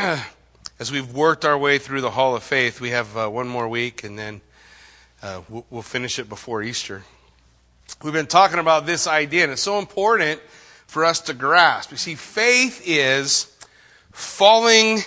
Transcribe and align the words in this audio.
as 0.78 0.90
we've 0.90 1.12
worked 1.12 1.44
our 1.44 1.58
way 1.58 1.76
through 1.76 2.00
the 2.00 2.12
Hall 2.12 2.34
of 2.34 2.42
Faith, 2.42 2.80
we 2.80 2.90
have 2.90 3.14
uh, 3.16 3.28
one 3.28 3.46
more 3.46 3.68
week 3.68 4.02
and 4.02 4.18
then 4.18 4.40
uh, 5.22 5.42
we'll, 5.48 5.66
we'll 5.68 5.82
finish 5.82 6.18
it 6.18 6.26
before 6.26 6.62
Easter. 6.62 7.02
We've 8.02 8.12
been 8.12 8.26
talking 8.26 8.58
about 8.58 8.86
this 8.86 9.06
idea, 9.06 9.42
and 9.42 9.52
it's 9.52 9.62
so 9.62 9.78
important 9.78 10.40
for 10.86 11.04
us 11.04 11.20
to 11.22 11.34
grasp. 11.34 11.90
You 11.90 11.98
see, 11.98 12.14
faith 12.14 12.82
is 12.86 13.54
falling 14.12 15.00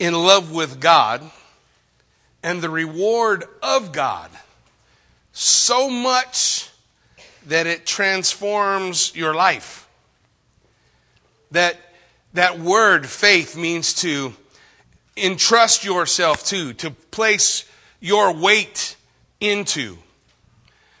in 0.00 0.14
love 0.14 0.50
with 0.50 0.80
God 0.80 1.22
and 2.42 2.60
the 2.60 2.70
reward 2.70 3.44
of 3.62 3.92
God 3.92 4.30
so 5.32 5.88
much 5.88 6.70
that 7.46 7.68
it 7.68 7.86
transforms 7.86 9.14
your 9.14 9.34
life. 9.34 9.88
That, 11.52 11.78
that 12.34 12.58
word, 12.58 13.06
faith, 13.06 13.56
means 13.56 13.94
to 13.94 14.34
entrust 15.16 15.84
yourself 15.84 16.44
to, 16.46 16.72
to 16.74 16.90
place 16.90 17.64
your 18.00 18.32
weight 18.34 18.96
into. 19.40 19.96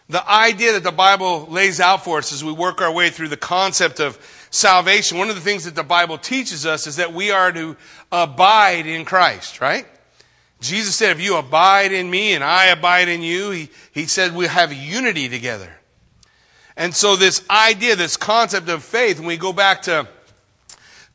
The 0.08 0.28
idea 0.28 0.72
that 0.72 0.82
the 0.82 0.92
Bible 0.92 1.46
lays 1.46 1.80
out 1.80 2.04
for 2.04 2.18
us 2.18 2.32
as 2.32 2.44
we 2.44 2.52
work 2.52 2.80
our 2.80 2.92
way 2.92 3.10
through 3.10 3.28
the 3.28 3.36
concept 3.36 4.00
of 4.00 4.18
salvation, 4.50 5.18
one 5.18 5.28
of 5.28 5.34
the 5.34 5.40
things 5.40 5.64
that 5.64 5.74
the 5.74 5.82
Bible 5.82 6.18
teaches 6.18 6.66
us 6.66 6.86
is 6.86 6.96
that 6.96 7.12
we 7.12 7.30
are 7.30 7.50
to 7.52 7.76
abide 8.12 8.86
in 8.86 9.04
Christ, 9.04 9.60
right? 9.60 9.86
Jesus 10.60 10.94
said, 10.94 11.10
if 11.10 11.20
you 11.20 11.36
abide 11.36 11.92
in 11.92 12.08
me 12.08 12.34
and 12.34 12.44
I 12.44 12.66
abide 12.66 13.08
in 13.08 13.22
you, 13.22 13.50
he, 13.50 13.70
he 13.92 14.06
said 14.06 14.34
we 14.34 14.46
have 14.46 14.72
unity 14.72 15.28
together. 15.28 15.72
And 16.76 16.94
so 16.94 17.16
this 17.16 17.44
idea, 17.50 17.96
this 17.96 18.16
concept 18.16 18.68
of 18.68 18.84
faith, 18.84 19.18
when 19.18 19.28
we 19.28 19.36
go 19.36 19.52
back 19.52 19.82
to 19.82 20.08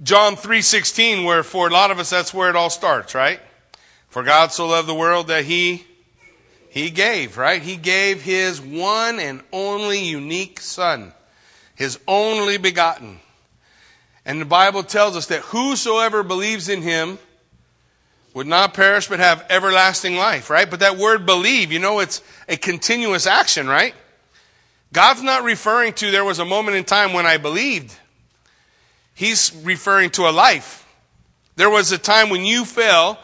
John 0.01 0.37
3:16 0.37 1.25
where 1.25 1.43
for 1.43 1.67
a 1.67 1.71
lot 1.71 1.91
of 1.91 1.99
us 1.99 2.09
that's 2.09 2.33
where 2.33 2.49
it 2.49 2.55
all 2.55 2.69
starts, 2.69 3.13
right? 3.13 3.41
For 4.09 4.23
God 4.23 4.51
so 4.51 4.67
loved 4.67 4.87
the 4.87 4.93
world 4.93 5.27
that 5.27 5.45
he 5.45 5.85
he 6.69 6.89
gave, 6.89 7.37
right? 7.37 7.61
He 7.61 7.75
gave 7.75 8.21
his 8.21 8.61
one 8.61 9.19
and 9.19 9.41
only 9.51 10.03
unique 10.05 10.61
son, 10.61 11.13
his 11.75 11.99
only 12.07 12.57
begotten. 12.57 13.19
And 14.23 14.39
the 14.39 14.45
Bible 14.45 14.83
tells 14.83 15.17
us 15.17 15.25
that 15.27 15.41
whosoever 15.41 16.21
believes 16.23 16.69
in 16.69 16.83
him 16.83 17.17
would 18.33 18.47
not 18.47 18.75
perish 18.75 19.07
but 19.07 19.19
have 19.19 19.45
everlasting 19.49 20.15
life, 20.15 20.49
right? 20.49 20.69
But 20.69 20.81
that 20.81 20.97
word 20.97 21.25
believe, 21.25 21.71
you 21.71 21.79
know, 21.79 21.99
it's 21.99 22.21
a 22.47 22.55
continuous 22.55 23.25
action, 23.25 23.67
right? 23.67 23.95
God's 24.93 25.23
not 25.23 25.43
referring 25.43 25.93
to 25.93 26.11
there 26.11 26.23
was 26.23 26.39
a 26.39 26.45
moment 26.45 26.77
in 26.77 26.83
time 26.83 27.13
when 27.13 27.25
I 27.25 27.37
believed. 27.37 27.93
He's 29.19 29.53
referring 29.65 30.11
to 30.11 30.29
a 30.29 30.31
life. 30.31 30.87
There 31.57 31.69
was 31.69 31.91
a 31.91 31.97
time 31.97 32.29
when 32.29 32.45
you 32.45 32.63
fell. 32.63 33.19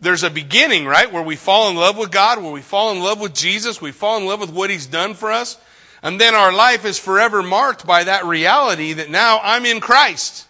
There's 0.00 0.24
a 0.24 0.28
beginning, 0.28 0.86
right? 0.86 1.12
Where 1.12 1.22
we 1.22 1.36
fall 1.36 1.70
in 1.70 1.76
love 1.76 1.96
with 1.96 2.10
God, 2.10 2.42
where 2.42 2.50
we 2.50 2.62
fall 2.62 2.90
in 2.90 2.98
love 2.98 3.20
with 3.20 3.32
Jesus, 3.32 3.80
we 3.80 3.92
fall 3.92 4.18
in 4.18 4.26
love 4.26 4.40
with 4.40 4.50
what 4.50 4.70
He's 4.70 4.86
done 4.86 5.14
for 5.14 5.30
us. 5.30 5.56
And 6.02 6.20
then 6.20 6.34
our 6.34 6.52
life 6.52 6.84
is 6.84 6.98
forever 6.98 7.44
marked 7.44 7.86
by 7.86 8.02
that 8.02 8.24
reality 8.24 8.94
that 8.94 9.08
now 9.08 9.38
I'm 9.40 9.64
in 9.66 9.78
Christ. 9.78 10.48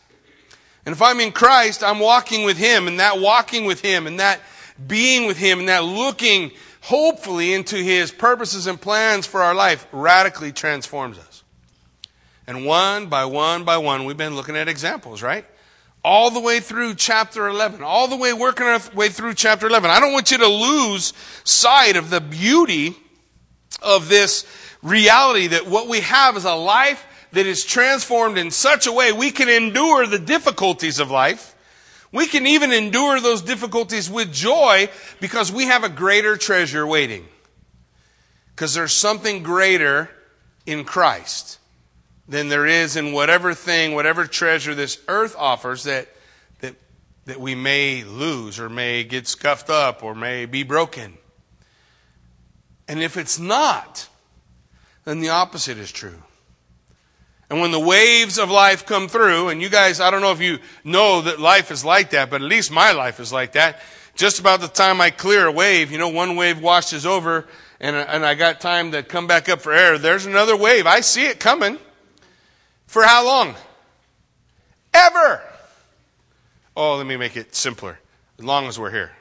And 0.87 0.95
if 0.95 1.03
I'm 1.03 1.21
in 1.21 1.31
Christ, 1.33 1.85
I'm 1.85 1.99
walking 1.99 2.47
with 2.47 2.57
Him, 2.57 2.89
and 2.89 2.99
that 2.99 3.21
walking 3.21 3.67
with 3.67 3.83
Him, 3.83 4.07
and 4.07 4.19
that 4.19 4.41
being 4.87 5.27
with 5.27 5.37
Him, 5.37 5.59
and 5.59 5.69
that 5.69 5.85
looking 5.85 6.53
hopefully 6.81 7.53
into 7.53 7.77
His 7.77 8.11
purposes 8.11 8.67
and 8.67 8.81
plans 8.81 9.27
for 9.27 9.43
our 9.43 9.55
life 9.55 9.87
radically 9.93 10.53
transforms 10.53 11.19
us. 11.19 11.36
And 12.47 12.65
one 12.65 13.07
by 13.09 13.25
one 13.25 13.65
by 13.65 13.79
one, 13.79 14.05
we've 14.05 14.17
been 14.17 14.37
looking 14.37 14.57
at 14.57 14.69
examples, 14.69 15.23
right? 15.23 15.45
All 16.05 16.31
the 16.31 16.41
way 16.41 16.61
through 16.61 16.95
chapter 16.95 17.49
11, 17.49 17.83
all 17.83 18.07
the 18.07 18.17
way 18.17 18.33
working 18.33 18.67
our 18.67 18.81
way 18.95 19.09
through 19.09 19.35
chapter 19.35 19.67
11. 19.67 19.91
I 19.91 19.99
don't 19.99 20.13
want 20.13 20.31
you 20.31 20.39
to 20.39 20.47
lose 20.47 21.13
sight 21.43 21.97
of 21.97 22.11
the 22.11 22.21
beauty 22.21 22.97
of 23.83 24.09
this 24.09 24.47
reality 24.83 25.49
that 25.49 25.67
what 25.67 25.89
we 25.89 26.01
have 26.01 26.37
is 26.37 26.45
a 26.45 26.55
life 26.55 27.05
that 27.33 27.47
is 27.47 27.65
transformed 27.65 28.39
in 28.39 28.51
such 28.51 28.87
a 28.87 28.93
way 28.93 29.13
we 29.13 29.33
can 29.33 29.49
endure 29.49 30.07
the 30.07 30.19
difficulties 30.19 31.01
of 31.01 31.11
life 31.11 31.57
we 32.13 32.27
can 32.27 32.47
even 32.47 32.73
endure 32.73 33.21
those 33.21 33.43
difficulties 33.43 34.09
with 34.09 34.33
joy 34.33 34.89
because 35.21 35.53
we 35.53 35.65
have 35.65 35.85
a 35.85 35.89
greater 35.89 36.37
treasure 36.37 36.87
waiting. 36.87 37.27
Because 38.55 38.73
there's 38.73 38.97
something 38.97 39.43
greater 39.43 40.09
in 40.65 40.85
Christ 40.85 41.59
than 42.29 42.49
there 42.49 42.67
is 42.67 42.97
in 42.97 43.13
whatever 43.13 43.55
thing, 43.55 43.95
whatever 43.95 44.27
treasure 44.27 44.75
this 44.75 44.99
earth 45.09 45.37
offers 45.39 45.85
that, 45.85 46.09
that, 46.61 46.75
that 47.27 47.41
we 47.41 47.55
may 47.55 48.03
lose 48.05 48.59
or 48.59 48.69
may 48.69 49.05
get 49.05 49.27
scuffed 49.29 49.71
up 49.71 50.03
or 50.03 50.15
may 50.15 50.47
be 50.47 50.63
broken. 50.63 51.19
And 52.89 53.03
if 53.03 53.17
it's 53.17 53.39
not, 53.39 54.09
then 55.05 55.21
the 55.21 55.29
opposite 55.29 55.79
is 55.79 55.93
true. 55.93 56.23
And 57.49 57.61
when 57.61 57.71
the 57.71 57.81
waves 57.81 58.39
of 58.39 58.51
life 58.51 58.87
come 58.87 59.07
through, 59.07 59.51
and 59.51 59.63
you 59.63 59.69
guys, 59.69 60.01
I 60.01 60.11
don't 60.11 60.21
know 60.21 60.33
if 60.33 60.41
you 60.41 60.59
know 60.83 61.23
that 61.23 61.39
life 61.39 61.71
is 61.71 61.85
like 61.85 62.11
that, 62.11 62.29
but 62.29 62.43
at 62.43 62.49
least 62.49 62.73
my 62.73 62.91
life 62.91 63.21
is 63.21 63.33
like 63.33 63.53
that. 63.53 63.81
Just 64.17 64.41
about 64.41 64.61
the 64.61 64.69
time 64.69 65.01
I 65.01 65.11
clear 65.11 65.47
a 65.47 65.53
wave, 65.53 65.93
you 65.93 65.99
know, 65.99 66.09
one 66.09 66.35
wave 66.35 66.61
washes 66.61 67.07
over, 67.07 67.47
and, 67.79 67.95
and 67.95 68.27
I 68.27 68.35
got 68.35 68.61
time 68.61 68.91
to 68.93 69.05
come 69.05 69.29
back 69.29 69.49
up 69.49 69.61
for 69.61 69.73
air. 69.73 69.97
There's 69.97 70.27
another 70.27 70.57
wave. 70.57 70.87
I 70.87 71.01
see 71.01 71.27
it 71.27 71.39
coming. 71.39 71.79
For 72.87 73.03
how 73.03 73.25
long? 73.27 73.55
Ever. 74.95 75.43
Oh, 76.77 76.97
let 76.97 77.07
me 77.07 77.17
make 77.17 77.37
it 77.37 77.55
simpler. 77.55 77.99
As 78.39 78.45
long 78.45 78.67
as 78.67 78.79
we're 78.79 78.91
here. 78.91 79.13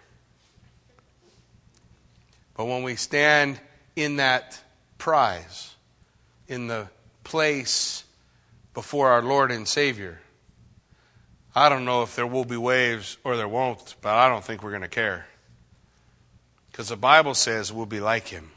But 2.56 2.66
when 2.66 2.84
we 2.84 2.96
stand 2.96 3.60
in 3.96 4.18
that 4.18 4.62
prize, 4.98 5.76
in 6.48 6.68
the 6.68 6.88
place 7.24 8.04
before 8.74 9.10
our 9.10 9.22
Lord 9.22 9.52
and 9.52 9.68
Savior. 9.68 10.20
I 11.56 11.70
don't 11.70 11.86
know 11.86 12.04
if 12.04 12.16
there 12.16 12.28
will 12.28 12.46
be 12.46 12.58
waves 12.58 13.18
or 13.24 13.38
there 13.38 13.48
won't, 13.48 13.96
but 14.02 14.14
I 14.14 14.30
don't 14.30 14.44
think 14.44 14.62
we're 14.62 14.72
going 14.72 14.82
to 14.82 14.88
care. 14.88 15.26
Because 16.72 16.90
the 16.90 16.98
Bible 16.98 17.34
says 17.34 17.72
we'll 17.72 17.86
be 17.86 18.02
like 18.02 18.28
Him. 18.28 18.52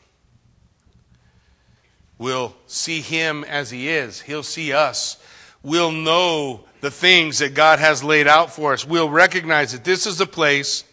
We'll 2.19 2.55
see 2.67 3.01
Him 3.01 3.45
as 3.45 3.71
He 3.71 3.89
is, 3.89 4.21
He'll 4.21 4.43
see 4.43 4.73
us. 4.73 5.17
We'll 5.63 5.93
know 5.93 6.65
the 6.81 6.91
things 6.91 7.39
that 7.39 7.55
God 7.55 7.79
has 7.79 8.05
laid 8.05 8.29
out 8.29 8.53
for 8.53 8.73
us. 8.73 8.87
We'll 8.87 9.11
recognize 9.11 9.73
that 9.73 9.85
this 9.85 10.07
is 10.07 10.19
the 10.19 10.27
place 10.27 10.85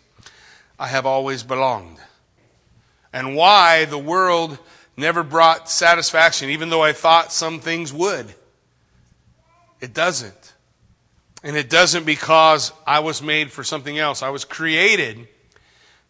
I 0.79 0.87
have 0.87 1.05
always 1.05 1.43
belonged. 1.43 1.97
And 3.13 3.35
why 3.35 3.85
the 3.85 3.97
world 3.97 4.57
never 4.97 5.23
brought 5.23 5.69
satisfaction, 5.69 6.49
even 6.49 6.69
though 6.69 6.83
I 6.83 6.93
thought 6.93 7.31
some 7.31 7.59
things 7.59 7.93
would. 7.93 8.33
It 9.79 9.93
doesn't. 9.93 10.53
And 11.43 11.55
it 11.55 11.69
doesn't 11.69 12.05
because 12.05 12.71
I 12.87 12.99
was 12.99 13.21
made 13.21 13.51
for 13.51 13.63
something 13.63 13.99
else. 13.99 14.23
I 14.23 14.29
was 14.29 14.45
created 14.45 15.27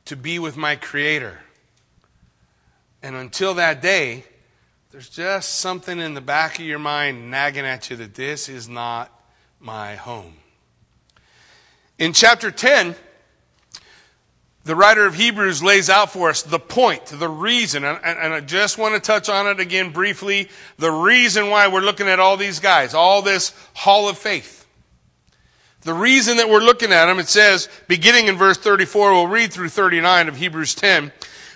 to 0.06 0.16
be 0.16 0.40
with 0.40 0.56
my 0.56 0.76
Creator. 0.76 1.40
And 3.04 3.16
until 3.16 3.56
that 3.56 3.82
day, 3.82 4.24
there's 4.96 5.10
just 5.10 5.56
something 5.56 6.00
in 6.00 6.14
the 6.14 6.22
back 6.22 6.58
of 6.58 6.64
your 6.64 6.80
mind 6.80 7.30
nagging 7.30 7.66
at 7.66 7.90
you 7.90 7.98
that 7.98 8.16
this 8.16 8.48
is 8.48 8.70
not 8.70 9.12
my 9.60 9.96
home. 9.96 10.36
In 12.00 12.14
chapter 12.14 12.50
10, 12.50 12.96
the 14.64 14.74
writer 14.74 15.06
of 15.06 15.16
Hebrews 15.16 15.62
lays 15.62 15.90
out 15.90 16.14
for 16.14 16.30
us 16.30 16.44
the 16.44 16.60
point, 16.60 17.08
the 17.08 17.28
reason, 17.28 17.84
and, 17.84 17.98
I 18.06 18.40
just 18.40 18.78
want 18.78 18.96
to 18.96 19.02
touch 19.02 19.28
on 19.28 19.48
it 19.48 19.60
again 19.60 19.92
briefly. 19.92 20.48
The 20.78 20.92
reason 20.92 21.50
why 21.50 21.68
we're 21.68 21.82
looking 21.82 22.08
at 22.08 22.22
all 22.22 22.38
these 22.38 22.62
guys, 22.62 22.94
all 22.94 23.22
this 23.22 23.54
hall 23.74 24.08
of 24.08 24.18
faith. 24.18 24.66
The 25.82 25.94
reason 25.94 26.38
that 26.38 26.48
we're 26.48 26.62
looking 26.64 26.94
at 26.94 27.08
them, 27.08 27.20
it 27.20 27.28
says, 27.28 27.68
beginning 27.90 28.28
in 28.28 28.38
verse 28.38 28.58
34, 28.58 29.12
we'll 29.12 29.28
read 29.28 29.52
through 29.52 29.68
39 29.68 30.30
of 30.30 30.38
Hebrews 30.38 30.74
10. 30.74 31.12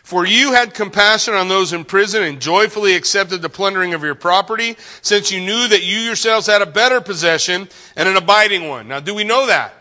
For 0.10 0.26
you 0.26 0.54
had 0.54 0.74
compassion 0.74 1.36
on 1.36 1.50
those 1.50 1.72
in 1.72 1.86
prison 1.86 2.24
and 2.24 2.42
joyfully 2.42 2.96
accepted 2.96 3.44
the 3.44 3.48
plundering 3.48 3.94
of 3.94 4.02
your 4.02 4.16
property, 4.16 4.76
since 5.04 5.32
you 5.32 5.40
knew 5.40 5.68
that 5.68 5.84
you 5.84 6.00
yourselves 6.00 6.48
had 6.48 6.64
a 6.64 6.66
better 6.66 7.00
possession 7.00 7.70
and 7.96 8.10
an 8.10 8.18
abiding 8.18 8.68
one. 8.68 8.88
Now, 8.88 9.02
do 9.02 9.14
we 9.14 9.24
know 9.24 9.46
that? 9.46 9.72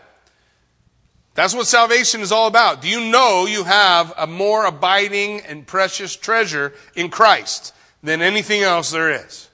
That's 1.33 1.55
what 1.55 1.65
salvation 1.65 2.21
is 2.21 2.31
all 2.31 2.45
about. 2.45 2.79
Do 2.83 2.87
you 2.87 3.09
know 3.09 3.47
you 3.47 3.63
have 3.63 4.13
a 4.19 4.27
more 4.27 4.67
abiding 4.67 5.41
and 5.47 5.65
precious 5.65 6.15
treasure 6.15 6.73
in 6.93 7.09
Christ 7.09 7.73
than 8.03 8.21
anything 8.21 8.61
else 8.61 8.91
there 8.91 9.09
is? 9.09 9.49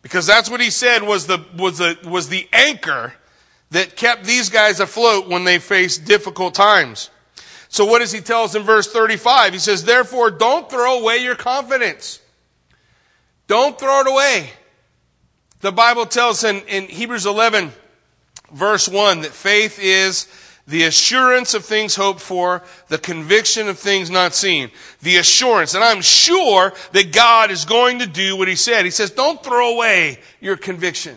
Because 0.00 0.26
that's 0.26 0.48
what 0.48 0.62
he 0.62 0.70
said 0.70 1.02
was 1.02 1.26
the, 1.26 1.44
was 1.58 1.76
the, 1.76 1.98
was 2.06 2.30
the 2.30 2.48
anchor 2.54 3.12
that 3.70 3.96
kept 3.96 4.24
these 4.24 4.48
guys 4.48 4.80
afloat 4.80 5.28
when 5.28 5.44
they 5.44 5.58
faced 5.58 6.06
difficult 6.06 6.54
times. 6.54 7.10
So 7.72 7.86
what 7.86 8.00
does 8.00 8.12
he 8.12 8.20
tell 8.20 8.42
us 8.42 8.54
in 8.54 8.64
verse 8.64 8.92
35? 8.92 9.54
He 9.54 9.58
says, 9.58 9.84
therefore 9.84 10.30
don't 10.30 10.68
throw 10.68 11.00
away 11.00 11.24
your 11.24 11.34
confidence. 11.34 12.20
Don't 13.46 13.78
throw 13.78 14.00
it 14.00 14.06
away. 14.06 14.50
The 15.60 15.72
Bible 15.72 16.04
tells 16.04 16.44
in, 16.44 16.60
in 16.68 16.84
Hebrews 16.84 17.24
11 17.24 17.72
verse 18.52 18.90
1 18.90 19.22
that 19.22 19.30
faith 19.30 19.78
is 19.80 20.28
the 20.66 20.84
assurance 20.84 21.54
of 21.54 21.64
things 21.64 21.96
hoped 21.96 22.20
for, 22.20 22.62
the 22.88 22.98
conviction 22.98 23.68
of 23.68 23.78
things 23.78 24.10
not 24.10 24.34
seen. 24.34 24.70
The 25.00 25.16
assurance. 25.16 25.72
And 25.72 25.82
I'm 25.82 26.02
sure 26.02 26.74
that 26.92 27.10
God 27.10 27.50
is 27.50 27.64
going 27.64 28.00
to 28.00 28.06
do 28.06 28.36
what 28.36 28.48
He 28.48 28.54
said. 28.54 28.84
He 28.84 28.90
says, 28.90 29.10
don't 29.10 29.42
throw 29.42 29.72
away 29.72 30.18
your 30.42 30.58
conviction. 30.58 31.16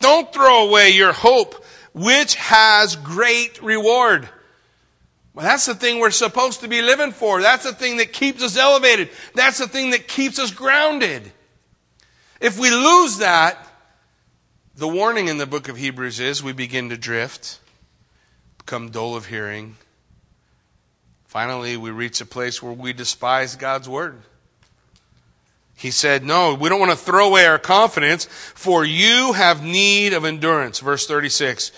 Don't 0.00 0.30
throw 0.34 0.68
away 0.68 0.90
your 0.90 1.14
hope, 1.14 1.64
which 1.94 2.34
has 2.34 2.94
great 2.96 3.62
reward. 3.62 4.28
Well, 5.34 5.44
that's 5.44 5.66
the 5.66 5.74
thing 5.74 5.98
we're 5.98 6.10
supposed 6.10 6.60
to 6.60 6.68
be 6.68 6.80
living 6.80 7.10
for. 7.10 7.42
That's 7.42 7.64
the 7.64 7.72
thing 7.72 7.96
that 7.96 8.12
keeps 8.12 8.42
us 8.42 8.56
elevated. 8.56 9.10
That's 9.34 9.58
the 9.58 9.66
thing 9.66 9.90
that 9.90 10.06
keeps 10.06 10.38
us 10.38 10.52
grounded. 10.52 11.32
If 12.40 12.58
we 12.58 12.70
lose 12.70 13.18
that, 13.18 13.58
the 14.76 14.88
warning 14.88 15.28
in 15.28 15.38
the 15.38 15.46
book 15.46 15.68
of 15.68 15.76
Hebrews 15.76 16.20
is 16.20 16.42
we 16.42 16.52
begin 16.52 16.88
to 16.90 16.96
drift 16.96 17.58
become 18.64 18.90
dull 18.90 19.14
of 19.14 19.26
hearing. 19.26 19.76
Finally, 21.26 21.76
we 21.76 21.90
reach 21.90 22.20
a 22.20 22.26
place 22.26 22.62
where 22.62 22.72
we 22.72 22.92
despise 22.92 23.56
God's 23.56 23.88
word. 23.88 24.22
He 25.76 25.90
said, 25.90 26.24
No, 26.24 26.54
we 26.54 26.68
don't 26.68 26.80
want 26.80 26.92
to 26.92 26.96
throw 26.96 27.28
away 27.28 27.44
our 27.46 27.58
confidence, 27.58 28.24
for 28.24 28.84
you 28.84 29.32
have 29.32 29.62
need 29.62 30.12
of 30.12 30.24
endurance. 30.24 30.80
Verse 30.80 31.06
36. 31.06 31.72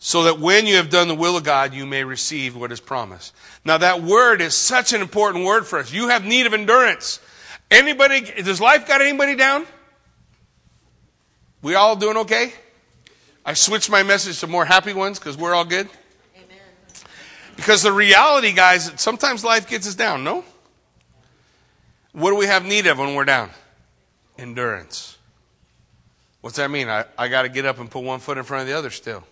So 0.00 0.24
that 0.24 0.38
when 0.38 0.66
you 0.66 0.76
have 0.76 0.90
done 0.90 1.08
the 1.08 1.14
will 1.14 1.36
of 1.36 1.44
God, 1.44 1.74
you 1.74 1.84
may 1.84 2.04
receive 2.04 2.54
what 2.54 2.70
is 2.70 2.80
promised. 2.80 3.34
Now, 3.64 3.78
that 3.78 4.02
word 4.02 4.40
is 4.40 4.54
such 4.54 4.92
an 4.92 5.00
important 5.00 5.44
word 5.44 5.66
for 5.66 5.78
us. 5.78 5.92
You 5.92 6.08
have 6.08 6.24
need 6.24 6.46
of 6.46 6.54
endurance. 6.54 7.20
Anybody, 7.70 8.20
does 8.20 8.60
life 8.60 8.86
got 8.86 9.00
anybody 9.00 9.34
down? 9.34 9.66
We 11.62 11.74
all 11.74 11.96
doing 11.96 12.16
okay? 12.18 12.52
I 13.44 13.54
switched 13.54 13.90
my 13.90 14.02
message 14.02 14.40
to 14.40 14.46
more 14.46 14.64
happy 14.64 14.92
ones 14.92 15.18
because 15.18 15.36
we're 15.36 15.54
all 15.54 15.64
good. 15.64 15.88
Amen. 16.36 16.58
Because 17.56 17.82
the 17.82 17.92
reality, 17.92 18.52
guys, 18.52 18.92
sometimes 18.96 19.44
life 19.44 19.68
gets 19.68 19.88
us 19.88 19.96
down, 19.96 20.22
no? 20.22 20.44
What 22.12 22.30
do 22.30 22.36
we 22.36 22.46
have 22.46 22.64
need 22.64 22.86
of 22.86 22.98
when 22.98 23.14
we're 23.14 23.24
down? 23.24 23.50
Endurance. 24.38 25.18
What's 26.40 26.56
that 26.56 26.70
mean? 26.70 26.88
I, 26.88 27.04
I 27.16 27.28
got 27.28 27.42
to 27.42 27.48
get 27.48 27.66
up 27.66 27.80
and 27.80 27.90
put 27.90 28.04
one 28.04 28.20
foot 28.20 28.38
in 28.38 28.44
front 28.44 28.62
of 28.62 28.68
the 28.68 28.74
other 28.74 28.90
still. 28.90 29.24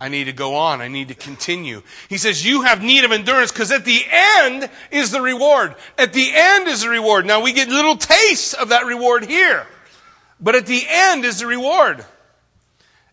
I 0.00 0.08
need 0.08 0.24
to 0.24 0.32
go 0.32 0.54
on. 0.54 0.80
I 0.80 0.88
need 0.88 1.08
to 1.08 1.14
continue. 1.14 1.82
He 2.08 2.16
says, 2.16 2.44
You 2.44 2.62
have 2.62 2.82
need 2.82 3.04
of 3.04 3.12
endurance 3.12 3.52
because 3.52 3.70
at 3.70 3.84
the 3.84 4.02
end 4.10 4.70
is 4.90 5.10
the 5.10 5.20
reward. 5.20 5.74
At 5.98 6.14
the 6.14 6.30
end 6.32 6.68
is 6.68 6.80
the 6.80 6.88
reward. 6.88 7.26
Now 7.26 7.42
we 7.42 7.52
get 7.52 7.68
little 7.68 7.96
tastes 7.96 8.54
of 8.54 8.70
that 8.70 8.86
reward 8.86 9.26
here, 9.26 9.66
but 10.40 10.54
at 10.56 10.64
the 10.64 10.82
end 10.88 11.26
is 11.26 11.40
the 11.40 11.46
reward. 11.46 12.02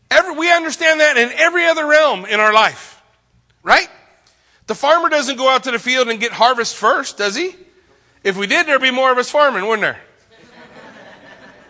Every, 0.09 0.37
we 0.37 0.49
understand 0.49 1.01
that 1.01 1.17
in 1.17 1.29
every 1.33 1.65
other 1.65 1.85
realm 1.85 2.23
in 2.25 2.39
our 2.39 2.53
life. 2.53 3.03
Right? 3.63 3.89
The 4.67 4.75
farmer 4.75 5.09
doesn't 5.09 5.37
go 5.37 5.49
out 5.49 5.65
to 5.65 5.71
the 5.71 5.79
field 5.79 6.07
and 6.07 6.21
get 6.21 6.31
harvest 6.31 6.77
first, 6.77 7.17
does 7.17 7.35
he? 7.35 7.53
If 8.23 8.37
we 8.37 8.47
did, 8.47 8.65
there'd 8.65 8.81
be 8.81 8.91
more 8.91 9.11
of 9.11 9.17
us 9.17 9.29
farming, 9.29 9.67
wouldn't 9.67 9.81
there? 9.81 9.99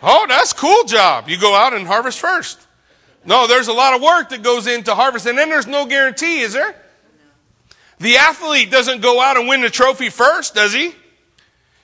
Oh, 0.04 0.28
that's 0.30 0.54
cool 0.54 0.84
job. 0.84 1.28
You 1.28 1.40
go 1.40 1.56
out 1.56 1.74
and 1.74 1.88
harvest 1.88 2.20
first. 2.20 2.67
No, 3.26 3.48
there's 3.48 3.68
a 3.68 3.74
lot 3.74 3.94
of 3.94 4.02
work 4.02 4.30
that 4.30 4.44
goes 4.44 4.68
into 4.68 4.96
harvest, 4.96 5.26
and 5.26 5.38
then 5.38 5.50
there's 5.50 5.68
no 5.68 5.86
guarantee, 5.86 6.40
is 6.40 6.54
there? 6.54 6.76
The 8.00 8.18
athlete 8.18 8.72
doesn't 8.72 9.02
go 9.02 9.20
out 9.20 9.38
and 9.38 9.48
win 9.48 9.62
the 9.62 9.70
trophy 9.70 10.10
first, 10.10 10.56
does 10.56 10.74
he? 10.74 10.94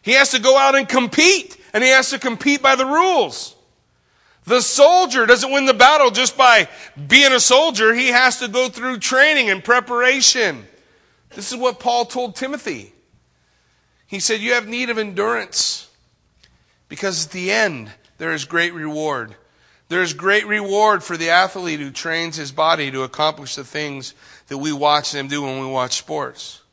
He 0.02 0.12
has 0.12 0.32
to 0.32 0.40
go 0.40 0.58
out 0.58 0.76
and 0.76 0.88
compete, 0.88 1.58
and 1.74 1.84
he 1.84 1.90
has 1.90 2.12
to 2.12 2.20
compete 2.20 2.62
by 2.62 2.76
the 2.76 2.86
rules. 2.86 3.56
The 4.46 4.62
soldier 4.62 5.26
doesn't 5.26 5.52
win 5.52 5.66
the 5.66 5.74
battle 5.74 6.12
just 6.12 6.38
by 6.38 6.68
being 7.08 7.32
a 7.32 7.40
soldier. 7.40 7.94
He 7.94 8.10
has 8.10 8.40
to 8.40 8.48
go 8.48 8.70
through 8.70 9.00
training 9.00 9.50
and 9.50 9.64
preparation. 9.64 10.68
This 11.30 11.52
is 11.52 11.58
what 11.58 11.80
Paul 11.80 12.06
told 12.06 12.36
Timothy. 12.36 12.94
He 14.06 14.20
said, 14.20 14.42
You 14.42 14.54
have 14.54 14.68
need 14.68 14.90
of 14.90 14.98
endurance 14.98 15.90
because 16.90 17.26
at 17.26 17.32
the 17.32 17.52
end 17.52 17.90
there 18.18 18.34
is 18.34 18.46
great 18.46 18.74
reward. 18.74 19.36
There 19.94 20.02
is 20.02 20.16
great 20.16 20.48
reward 20.48 21.04
for 21.04 21.18
the 21.18 21.30
athlete 21.30 21.80
who 21.80 21.92
trains 21.92 22.36
his 22.36 22.52
body 22.52 22.90
to 22.90 23.04
accomplish 23.04 23.54
the 23.54 23.64
things 23.64 24.16
that 24.48 24.58
we 24.58 24.74
watch 24.74 25.12
them 25.12 25.28
do 25.28 25.44
when 25.44 25.60
we 25.60 25.68
watch 25.68 25.98
sports. 25.98 26.64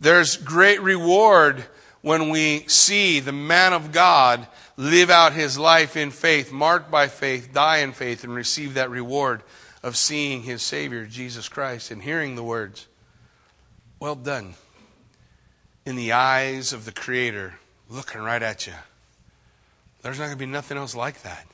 There's 0.00 0.38
great 0.38 0.80
reward 0.80 1.66
when 2.00 2.30
we 2.30 2.60
see 2.68 3.20
the 3.20 3.32
man 3.32 3.74
of 3.74 3.92
God 3.92 4.46
live 4.78 5.10
out 5.10 5.34
his 5.34 5.58
life 5.58 5.94
in 5.94 6.10
faith, 6.10 6.50
marked 6.50 6.90
by 6.90 7.08
faith, 7.08 7.52
die 7.52 7.80
in 7.80 7.92
faith, 7.92 8.24
and 8.24 8.34
receive 8.34 8.72
that 8.74 8.88
reward 8.88 9.42
of 9.82 9.94
seeing 9.94 10.42
his 10.42 10.62
Savior, 10.62 11.04
Jesus 11.04 11.50
Christ, 11.50 11.90
and 11.90 12.02
hearing 12.02 12.34
the 12.34 12.42
words, 12.42 12.88
Well 14.00 14.14
done, 14.14 14.54
in 15.84 15.96
the 15.96 16.12
eyes 16.12 16.72
of 16.72 16.86
the 16.86 16.92
Creator, 16.92 17.56
looking 17.90 18.22
right 18.22 18.42
at 18.42 18.66
you. 18.66 18.72
There's 20.00 20.18
not 20.18 20.24
going 20.24 20.38
to 20.38 20.46
be 20.46 20.50
nothing 20.50 20.78
else 20.78 20.96
like 20.96 21.20
that. 21.24 21.46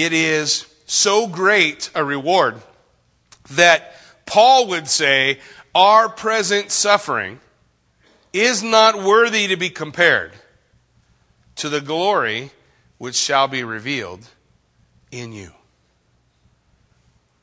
It 0.00 0.12
is 0.12 0.64
so 0.86 1.26
great 1.26 1.90
a 1.92 2.04
reward 2.04 2.62
that 3.50 3.94
Paul 4.26 4.68
would 4.68 4.86
say 4.86 5.40
our 5.74 6.08
present 6.08 6.70
suffering 6.70 7.40
is 8.32 8.62
not 8.62 9.02
worthy 9.02 9.48
to 9.48 9.56
be 9.56 9.70
compared 9.70 10.30
to 11.56 11.68
the 11.68 11.80
glory 11.80 12.52
which 12.98 13.16
shall 13.16 13.48
be 13.48 13.64
revealed 13.64 14.24
in 15.10 15.32
you. 15.32 15.50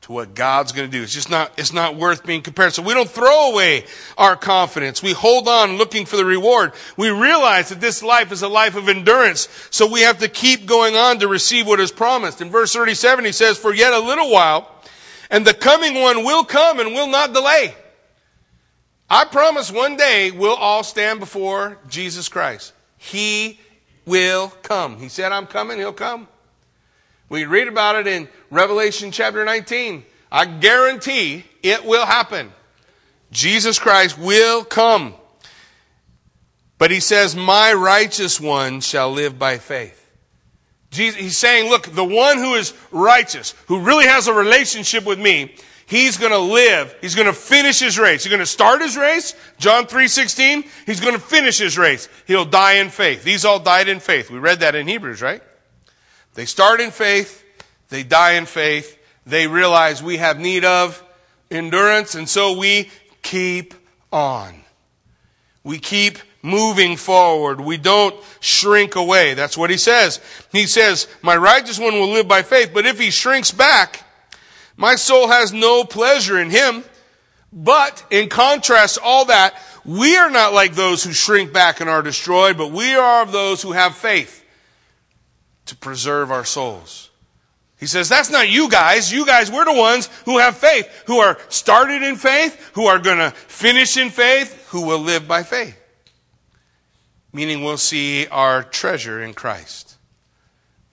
To 0.06 0.12
what 0.12 0.36
God's 0.36 0.72
going 0.72 0.88
to 0.88 0.96
do. 0.96 1.02
It's 1.02 1.12
just 1.12 1.31
not, 1.31 1.52
it's 1.57 1.74
not 1.74 1.96
worth 1.96 2.24
being 2.24 2.44
compared. 2.44 2.74
So 2.74 2.84
we 2.84 2.94
don't 2.94 3.10
throw 3.10 3.52
away 3.52 3.86
our 4.19 4.36
confidence. 4.36 5.02
We 5.02 5.13
hold 5.13 5.48
on 5.48 5.78
looking 5.78 6.06
for 6.06 6.16
the 6.16 6.24
reward. 6.24 6.74
We 6.96 7.10
realize 7.10 7.69
that 7.69 7.81
this 7.81 8.04
life 8.04 8.31
is 8.31 8.44
a 8.44 8.48
life 8.48 8.75
of 8.75 8.88
endurance. 8.88 9.50
So 9.72 9.92
we 9.92 10.02
have 10.02 10.19
to 10.19 10.28
keep 10.28 10.68
going 10.68 10.96
on 10.96 11.18
to 11.19 11.28
receive 11.28 11.66
what 11.66 11.80
is 11.80 11.92
promised. 11.92 12.40
In 12.40 12.52
verse 12.52 12.72
37, 12.72 13.25
he 13.25 13.31
says, 13.31 13.57
For 13.57 13.74
yet 13.74 13.94
a 13.94 14.00
little 14.00 14.30
while, 14.30 14.69
and 15.31 15.44
the 15.44 15.56
coming 15.56 16.00
one 16.00 16.24
will 16.24 16.44
come 16.44 16.80
and 16.80 16.94
will 16.94 17.08
not 17.08 17.34
delay. 17.34 17.74
I 19.10 19.25
promise 19.25 19.72
one 19.72 19.98
day 19.98 20.30
we'll 20.30 20.54
all 20.54 20.84
stand 20.84 21.19
before 21.19 21.80
Jesus 21.90 22.30
Christ. 22.30 22.74
He 22.98 23.60
will 24.06 24.50
come. 24.62 24.98
He 24.98 25.10
said, 25.10 25.31
I'm 25.31 25.48
coming, 25.48 25.80
he'll 25.80 25.94
come. 25.94 26.28
We 27.30 27.45
read 27.45 27.68
about 27.68 27.95
it 27.95 28.07
in 28.07 28.27
Revelation 28.50 29.12
chapter 29.12 29.44
19. 29.44 30.06
I 30.31 30.45
guarantee 30.45 31.45
it 31.63 31.86
will 31.86 32.05
happen. 32.05 32.51
Jesus 33.32 33.79
Christ 33.79 34.17
will 34.17 34.63
come. 34.63 35.15
But 36.77 36.91
he 36.91 37.00
says, 37.00 37.36
My 37.36 37.74
righteous 37.74 38.39
one 38.39 38.82
shall 38.82 39.12
live 39.12 39.39
by 39.39 39.58
faith. 39.58 40.01
Jesus, 40.91 41.20
he's 41.20 41.38
saying, 41.38 41.70
Look, 41.70 41.88
the 41.88 42.03
one 42.03 42.38
who 42.38 42.55
is 42.55 42.74
righteous, 42.91 43.53
who 43.67 43.82
really 43.82 44.05
has 44.05 44.27
a 44.27 44.34
relationship 44.34 45.05
with 45.05 45.20
me, 45.20 45.55
He's 45.88 46.17
going 46.17 46.32
to 46.32 46.39
live. 46.39 46.96
He's 47.00 47.13
going 47.13 47.27
to 47.27 47.34
finish 47.34 47.79
his 47.79 48.00
race. 48.00 48.24
He's 48.24 48.32
going 48.32 48.39
to 48.39 48.46
start 48.46 48.82
his 48.82 48.98
race. 48.98 49.36
John 49.60 49.86
3:16. 49.86 50.67
He's 50.86 51.00
going 51.00 51.13
to 51.13 51.20
finish 51.20 51.60
his 51.60 51.77
race. 51.77 52.10
He'll 52.25 52.46
die 52.46 52.74
in 52.74 52.89
faith. 52.89 53.24
These 53.24 53.46
all 53.46 53.60
died 53.60 53.88
in 53.88 54.00
faith. 54.00 54.32
We 54.32 54.39
read 54.39 54.62
that 54.62 54.74
in 54.74 54.88
Hebrews, 54.88 55.22
right? 55.22 55.44
They 56.36 56.46
start 56.46 56.82
in 56.82 56.92
faith. 56.92 57.44
They 57.89 58.04
die 58.04 58.34
in 58.34 58.46
faith. 58.46 59.00
They 59.25 59.48
realize 59.48 60.04
we 60.04 60.18
have 60.18 60.39
need 60.39 60.63
of 60.65 61.01
endurance, 61.50 62.13
and 62.13 62.30
so 62.30 62.58
we 62.58 62.92
keep 63.24 63.74
on. 64.12 64.54
We 65.63 65.80
keep 65.80 66.20
moving 66.44 66.98
forward. 66.98 67.60
We 67.60 67.77
don't 67.77 68.15
shrink 68.39 68.96
away. 68.96 69.34
That's 69.34 69.58
what 69.58 69.70
he 69.70 69.77
says. 69.77 70.20
He 70.51 70.68
says, 70.68 71.08
My 71.22 71.36
righteous 71.36 71.80
one 71.80 71.94
will 71.94 72.12
live 72.12 72.27
by 72.27 72.44
faith, 72.44 72.72
but 72.74 72.86
if 72.86 73.00
he 73.00 73.10
shrinks 73.10 73.51
back, 73.51 74.04
my 74.77 74.96
soul 74.96 75.30
has 75.30 75.54
no 75.54 75.86
pleasure 75.86 76.39
in 76.39 76.50
him. 76.50 76.84
But 77.51 78.06
in 78.12 78.27
contrast 78.27 79.00
all 79.01 79.25
that, 79.25 79.56
we 79.86 80.18
are 80.18 80.30
not 80.30 80.54
like 80.54 80.75
those 80.75 81.04
who 81.04 81.13
shrink 81.13 81.54
back 81.54 81.80
and 81.80 81.89
are 81.89 82.01
destroyed, 82.01 82.58
but 82.58 82.72
we 82.72 82.94
are 82.94 83.22
of 83.22 83.32
those 83.32 83.62
who 83.62 83.72
have 83.72 83.96
faith 83.96 84.45
to 85.65 85.75
preserve 85.75 86.31
our 86.31 86.45
souls. 86.45 87.10
He 87.77 87.88
says, 87.88 88.07
that's 88.07 88.29
not 88.31 88.50
you 88.50 88.69
guys. 88.69 89.12
You 89.12 89.25
guys, 89.25 89.51
we're 89.51 89.65
the 89.65 89.74
ones 89.74 90.07
who 90.25 90.38
have 90.38 90.57
faith, 90.57 91.03
who 91.07 91.19
are 91.19 91.38
started 91.50 92.03
in 92.03 92.15
faith, 92.15 92.72
who 92.74 92.86
are 92.86 93.00
going 93.00 93.17
to 93.17 93.31
finish 93.31 93.98
in 93.98 94.10
faith, 94.10 94.69
who 94.69 94.86
will 94.86 95.00
live 95.00 95.27
by 95.27 95.43
faith. 95.43 95.77
Meaning 97.34 97.63
we'll 97.63 97.77
see 97.77 98.27
our 98.27 98.63
treasure 98.63 99.22
in 99.22 99.34
Christ. 99.34 99.98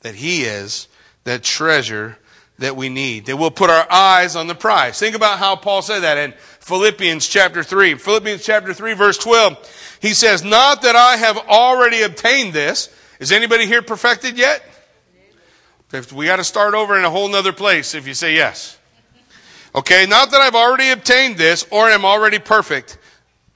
That 0.00 0.16
He 0.16 0.42
is 0.42 0.88
that 1.24 1.42
treasure 1.42 2.18
that 2.58 2.76
we 2.76 2.88
need, 2.88 3.26
that 3.26 3.36
we'll 3.36 3.50
put 3.50 3.70
our 3.70 3.90
eyes 3.90 4.36
on 4.36 4.46
the 4.46 4.54
prize. 4.54 4.98
Think 4.98 5.16
about 5.16 5.38
how 5.38 5.56
Paul 5.56 5.82
said 5.82 6.00
that 6.00 6.18
in 6.18 6.32
Philippians 6.60 7.26
chapter 7.26 7.62
3. 7.62 7.94
Philippians 7.94 8.44
chapter 8.44 8.74
3 8.74 8.94
verse 8.94 9.18
12. 9.18 9.98
He 10.00 10.14
says, 10.14 10.44
not 10.44 10.82
that 10.82 10.96
I 10.96 11.16
have 11.16 11.38
already 11.38 12.02
obtained 12.02 12.52
this. 12.52 12.94
Is 13.22 13.30
anybody 13.30 13.66
here 13.66 13.82
perfected 13.82 14.36
yet? 14.36 14.64
We 16.12 16.26
got 16.26 16.38
to 16.38 16.44
start 16.44 16.74
over 16.74 16.98
in 16.98 17.04
a 17.04 17.10
whole 17.10 17.28
nother 17.28 17.52
place 17.52 17.94
if 17.94 18.04
you 18.04 18.14
say 18.14 18.34
yes. 18.34 18.76
Okay, 19.76 20.06
not 20.06 20.32
that 20.32 20.40
I've 20.40 20.56
already 20.56 20.88
obtained 20.90 21.36
this 21.36 21.64
or 21.70 21.88
am 21.88 22.04
already 22.04 22.40
perfect, 22.40 22.98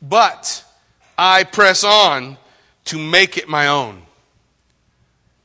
but 0.01 0.65
I 1.19 1.43
press 1.43 1.83
on 1.83 2.37
to 2.85 2.97
make 2.97 3.39
it 3.39 3.49
my 3.49 3.67
own. 3.67 4.03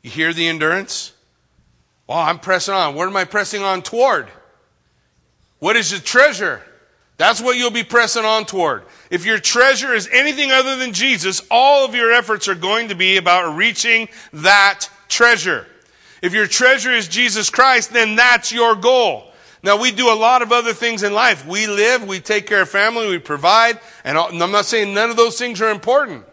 You 0.04 0.12
hear 0.12 0.34
the 0.34 0.48
endurance? 0.48 1.14
Well, 2.06 2.20
I'm 2.20 2.38
pressing 2.38 2.76
on. 2.76 2.94
What 2.94 3.08
am 3.08 3.18
I 3.18 3.24
pressing 3.24 3.64
on 3.64 3.82
toward? 3.82 4.28
What 5.58 5.76
is 5.76 5.92
your 5.92 6.00
treasure? 6.00 6.62
That's 7.22 7.40
what 7.40 7.56
you'll 7.56 7.70
be 7.70 7.84
pressing 7.84 8.26
on 8.26 8.46
toward. 8.46 8.82
If 9.12 9.28
your 9.28 9.38
treasure 9.38 9.94
is 9.94 10.10
anything 10.12 10.50
other 10.50 10.76
than 10.76 10.92
Jesus, 10.92 11.40
all 11.52 11.86
of 11.86 11.94
your 11.94 12.12
efforts 12.12 12.48
are 12.48 12.56
going 12.56 12.88
to 12.88 12.96
be 12.96 13.18
about 13.18 13.56
reaching 13.56 14.10
that 14.34 14.90
treasure. 15.08 15.68
If 16.24 16.34
your 16.34 16.48
treasure 16.48 16.92
is 16.92 17.08
Jesus 17.08 17.52
Christ, 17.52 17.94
then 17.94 18.16
that's 18.16 18.52
your 18.52 18.74
goal. 18.76 19.32
Now 19.62 19.80
we 19.80 19.92
do 19.92 20.12
a 20.12 20.18
lot 20.18 20.42
of 20.42 20.52
other 20.52 20.74
things 20.74 21.04
in 21.04 21.14
life. 21.14 21.46
We 21.46 21.68
live, 21.68 22.08
we 22.08 22.22
take 22.22 22.48
care 22.48 22.64
of 22.64 22.70
family, 22.70 23.08
we 23.08 23.20
provide, 23.20 23.80
and 24.04 24.18
I'm 24.18 24.52
not 24.52 24.66
saying 24.66 24.92
none 24.92 25.12
of 25.12 25.16
those 25.16 25.38
things 25.38 25.62
are 25.62 25.70
important. 25.70 26.26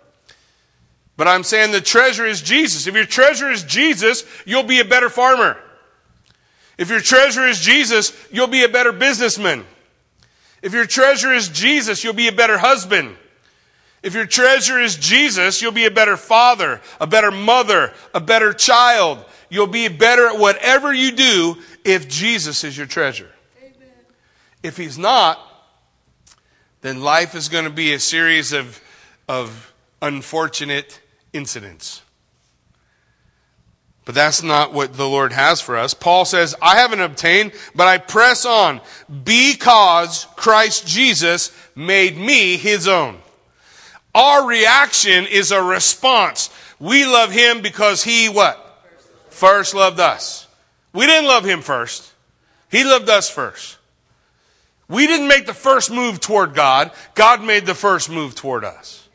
But 1.18 1.28
I'm 1.28 1.44
saying 1.44 1.72
the 1.72 1.82
treasure 1.82 2.24
is 2.24 2.40
Jesus. 2.40 2.86
If 2.86 2.94
your 2.94 3.04
treasure 3.04 3.50
is 3.50 3.62
Jesus, 3.62 4.24
you'll 4.46 4.62
be 4.62 4.80
a 4.80 4.86
better 4.86 5.10
farmer. 5.10 5.58
If 6.78 6.88
your 6.88 7.00
treasure 7.00 7.46
is 7.46 7.60
Jesus, 7.60 8.16
you'll 8.32 8.46
be 8.46 8.64
a 8.64 8.70
better 8.70 8.92
businessman. 8.92 9.66
If 10.62 10.72
your 10.72 10.86
treasure 10.86 11.32
is 11.32 11.48
Jesus, 11.48 12.02
you'll 12.02 12.14
be 12.14 12.28
a 12.28 12.32
better 12.32 12.58
husband. 12.58 13.16
If 14.02 14.14
your 14.14 14.26
treasure 14.26 14.78
is 14.78 14.96
Jesus, 14.96 15.60
you'll 15.60 15.72
be 15.72 15.86
a 15.86 15.90
better 15.90 16.16
father, 16.16 16.80
a 17.00 17.06
better 17.06 17.30
mother, 17.30 17.92
a 18.14 18.20
better 18.20 18.52
child. 18.52 19.24
You'll 19.50 19.66
be 19.66 19.88
better 19.88 20.28
at 20.28 20.38
whatever 20.38 20.92
you 20.92 21.12
do 21.12 21.56
if 21.84 22.08
Jesus 22.08 22.64
is 22.64 22.76
your 22.76 22.86
treasure. 22.86 23.30
Amen. 23.58 23.88
If 24.62 24.76
he's 24.76 24.98
not, 24.98 25.38
then 26.80 27.02
life 27.02 27.34
is 27.34 27.48
going 27.48 27.64
to 27.64 27.70
be 27.70 27.92
a 27.92 28.00
series 28.00 28.52
of, 28.52 28.80
of 29.28 29.72
unfortunate 30.00 31.00
incidents. 31.32 32.02
But 34.08 34.14
that's 34.14 34.42
not 34.42 34.72
what 34.72 34.94
the 34.94 35.06
Lord 35.06 35.34
has 35.34 35.60
for 35.60 35.76
us. 35.76 35.92
Paul 35.92 36.24
says, 36.24 36.54
I 36.62 36.76
haven't 36.76 37.00
obtained, 37.00 37.52
but 37.74 37.88
I 37.88 37.98
press 37.98 38.46
on 38.46 38.80
because 39.22 40.26
Christ 40.34 40.86
Jesus 40.86 41.52
made 41.76 42.16
me 42.16 42.56
his 42.56 42.88
own. 42.88 43.18
Our 44.14 44.46
reaction 44.46 45.26
is 45.26 45.52
a 45.52 45.62
response. 45.62 46.48
We 46.80 47.04
love 47.04 47.32
him 47.32 47.60
because 47.60 48.02
he 48.02 48.30
what? 48.30 48.82
First 49.28 49.74
loved 49.74 50.00
us. 50.00 50.46
We 50.94 51.04
didn't 51.04 51.28
love 51.28 51.44
him 51.44 51.60
first. 51.60 52.10
He 52.70 52.84
loved 52.84 53.10
us 53.10 53.28
first. 53.28 53.76
We 54.88 55.06
didn't 55.06 55.28
make 55.28 55.44
the 55.44 55.52
first 55.52 55.90
move 55.90 56.18
toward 56.18 56.54
God. 56.54 56.92
God 57.14 57.44
made 57.44 57.66
the 57.66 57.74
first 57.74 58.08
move 58.08 58.34
toward 58.34 58.64
us. 58.64 59.06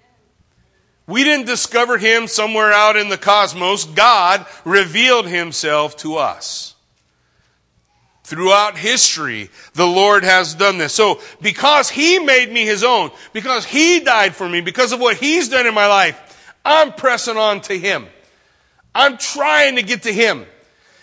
We 1.05 1.23
didn't 1.23 1.47
discover 1.47 1.97
him 1.97 2.27
somewhere 2.27 2.71
out 2.71 2.95
in 2.95 3.09
the 3.09 3.17
cosmos. 3.17 3.85
God 3.85 4.45
revealed 4.63 5.27
himself 5.27 5.97
to 5.97 6.15
us. 6.15 6.75
Throughout 8.23 8.77
history, 8.77 9.49
the 9.73 9.85
Lord 9.85 10.23
has 10.23 10.55
done 10.55 10.77
this. 10.77 10.93
So, 10.93 11.19
because 11.41 11.89
he 11.89 12.19
made 12.19 12.51
me 12.51 12.65
his 12.65 12.83
own, 12.83 13.11
because 13.33 13.65
he 13.65 13.99
died 13.99 14.33
for 14.33 14.47
me, 14.47 14.61
because 14.61 14.93
of 14.93 15.01
what 15.01 15.17
he's 15.17 15.49
done 15.49 15.67
in 15.67 15.73
my 15.73 15.87
life, 15.87 16.53
I'm 16.63 16.93
pressing 16.93 17.35
on 17.35 17.59
to 17.61 17.77
him. 17.77 18.07
I'm 18.95 19.17
trying 19.17 19.75
to 19.75 19.81
get 19.81 20.03
to 20.03 20.13
him. 20.13 20.45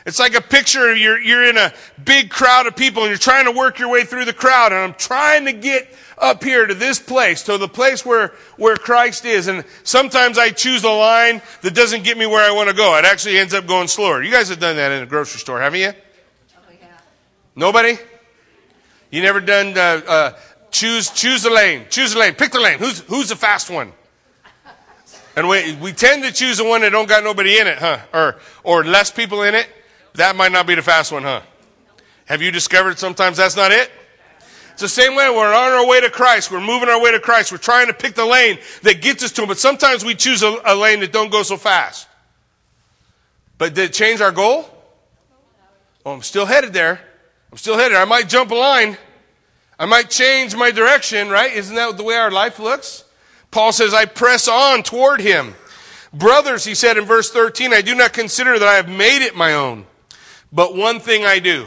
It's 0.07 0.19
like 0.19 0.35
a 0.35 0.41
picture 0.41 0.91
of 0.91 0.97
you're, 0.97 1.21
you're 1.21 1.45
in 1.45 1.57
a 1.57 1.73
big 2.03 2.31
crowd 2.31 2.67
of 2.67 2.75
people 2.75 3.03
and 3.03 3.11
you're 3.11 3.19
trying 3.19 3.45
to 3.45 3.53
work 3.53 3.79
your 3.79 3.91
way 3.91 4.05
through 4.05 4.25
the 4.25 4.33
crowd 4.33 4.73
and 4.73 4.81
I'm 4.81 4.95
trying 4.95 5.45
to 5.45 5.53
get 5.53 5.93
up 6.17 6.43
here 6.43 6.67
to 6.67 6.75
this 6.75 6.99
place, 6.99 7.43
to 7.45 7.59
the 7.59 7.69
place 7.69 8.05
where, 8.05 8.33
where 8.57 8.77
Christ 8.77 9.25
is. 9.25 9.49
And 9.49 9.65
sometimes 9.85 10.39
I 10.39 10.51
choose 10.51 10.85
a 10.85 10.91
line 10.91 11.43
that 11.63 11.75
doesn't 11.75 12.05
get 12.05 12.17
me 12.17 12.27
where 12.27 12.49
I 12.49 12.55
want 12.55 12.71
to 12.71 12.75
go. 12.75 12.97
It 12.97 13.05
actually 13.05 13.39
ends 13.39 13.53
up 13.53 13.67
going 13.67 13.89
slower. 13.89 14.23
You 14.23 14.31
guys 14.31 14.49
have 14.49 14.61
done 14.61 14.77
that 14.77 14.93
in 14.93 15.03
a 15.03 15.07
grocery 15.07 15.41
store, 15.41 15.61
haven't 15.61 15.81
you? 15.81 15.93
Oh, 15.93 16.73
yeah. 16.81 16.87
Nobody? 17.55 17.99
You 19.11 19.23
never 19.23 19.41
done, 19.41 19.77
uh, 19.77 20.01
uh, 20.07 20.33
choose, 20.71 21.11
choose 21.11 21.45
a 21.45 21.51
lane. 21.51 21.87
Choose 21.91 22.15
a 22.15 22.19
lane. 22.19 22.35
Pick 22.35 22.53
the 22.53 22.61
lane. 22.61 22.79
Who's, 22.79 23.01
who's 23.01 23.29
the 23.29 23.37
fast 23.37 23.71
one? 23.71 23.93
And 25.37 25.49
we, 25.49 25.75
we 25.77 25.93
tend 25.93 26.25
to 26.25 26.33
choose 26.33 26.59
the 26.59 26.65
one 26.65 26.81
that 26.81 26.91
don't 26.91 27.09
got 27.09 27.23
nobody 27.23 27.59
in 27.59 27.67
it, 27.67 27.79
huh? 27.79 28.01
Or, 28.13 28.37
or 28.65 28.85
less 28.85 29.11
people 29.11 29.43
in 29.43 29.55
it. 29.55 29.69
That 30.15 30.37
might 30.37 30.53
not 30.53 30.67
be 30.67 30.75
the 30.75 30.83
fast 30.83 31.13
one, 31.13 31.23
huh? 31.23 31.43
Have 32.27 32.43
you 32.43 32.51
discovered 32.51 32.99
sometimes 32.99 33.37
that's 33.37 33.57
not 33.57 33.73
it? 33.73 33.91
It's 34.73 34.83
the 34.83 34.89
same 34.89 35.15
way 35.15 35.29
we're 35.29 35.53
on 35.53 35.73
our 35.73 35.87
way 35.87 36.01
to 36.01 36.11
Christ. 36.11 36.51
We're 36.51 36.61
moving 36.61 36.89
our 36.89 37.01
way 37.01 37.13
to 37.13 37.21
Christ. 37.21 37.53
We're 37.53 37.59
trying 37.59 37.89
to 37.89 37.93
pick 37.93 38.15
the 38.15 38.25
lane 38.25 38.59
that 38.83 39.03
gets 39.03 39.23
us 39.23 39.33
to 39.33 39.43
Him. 39.43 39.49
But 39.49 39.59
sometimes 39.59 40.05
we 40.05 40.15
choose 40.15 40.43
a, 40.43 40.59
a 40.65 40.75
lane 40.75 41.01
that 41.01 41.13
don't 41.13 41.31
go 41.31 41.43
so 41.43 41.57
fast. 41.57 42.09
But 43.59 43.75
did 43.75 43.91
it 43.91 43.93
change 43.93 44.21
our 44.21 44.33
goal? 44.33 44.65
Oh, 46.07 46.13
I'm 46.13 46.23
still 46.23 46.47
headed 46.47 46.73
there. 46.73 47.01
I'm 47.53 47.59
still 47.59 47.77
headed. 47.77 47.97
I 47.97 48.07
might 48.07 48.29
jump 48.29 48.51
a 48.53 48.55
line. 48.55 48.97
I 49.79 49.87
might 49.87 50.09
change 50.09 50.57
my 50.57 50.71
direction, 50.71 51.29
right? 51.29 51.53
Isn't 51.53 51.75
that 51.77 51.97
the 51.97 52.05
way 52.05 52.15
our 52.15 52.31
life 52.31 52.59
looks? 52.59 53.05
Paul 53.51 53.73
says, 53.73 53.93
I 53.93 54.05
press 54.05 54.49
on 54.49 54.83
toward 54.83 55.21
him. 55.21 55.55
Brothers, 56.13 56.65
he 56.65 56.75
said 56.75 56.97
in 56.97 57.05
verse 57.05 57.31
13, 57.31 57.73
I 57.73 57.83
do 57.83 57.95
not 57.95 58.13
consider 58.13 58.59
that 58.59 58.69
I 58.69 58.77
have 58.77 58.89
made 58.89 59.23
it 59.23 59.37
my 59.37 59.55
own. 59.55 59.87
But 60.53 60.75
one 60.75 61.01
thing 61.01 61.25
I 61.25 61.39
do. 61.39 61.67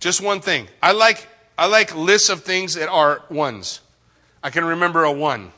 Just 0.00 0.20
one 0.20 0.40
thing. 0.40 0.68
I 0.82 0.92
like 0.92 1.28
I 1.56 1.66
like 1.66 1.94
lists 1.94 2.28
of 2.28 2.42
things 2.42 2.74
that 2.74 2.88
are 2.88 3.22
ones. 3.30 3.80
I 4.42 4.50
can 4.50 4.64
remember 4.64 5.04
a 5.04 5.12
one. 5.12 5.52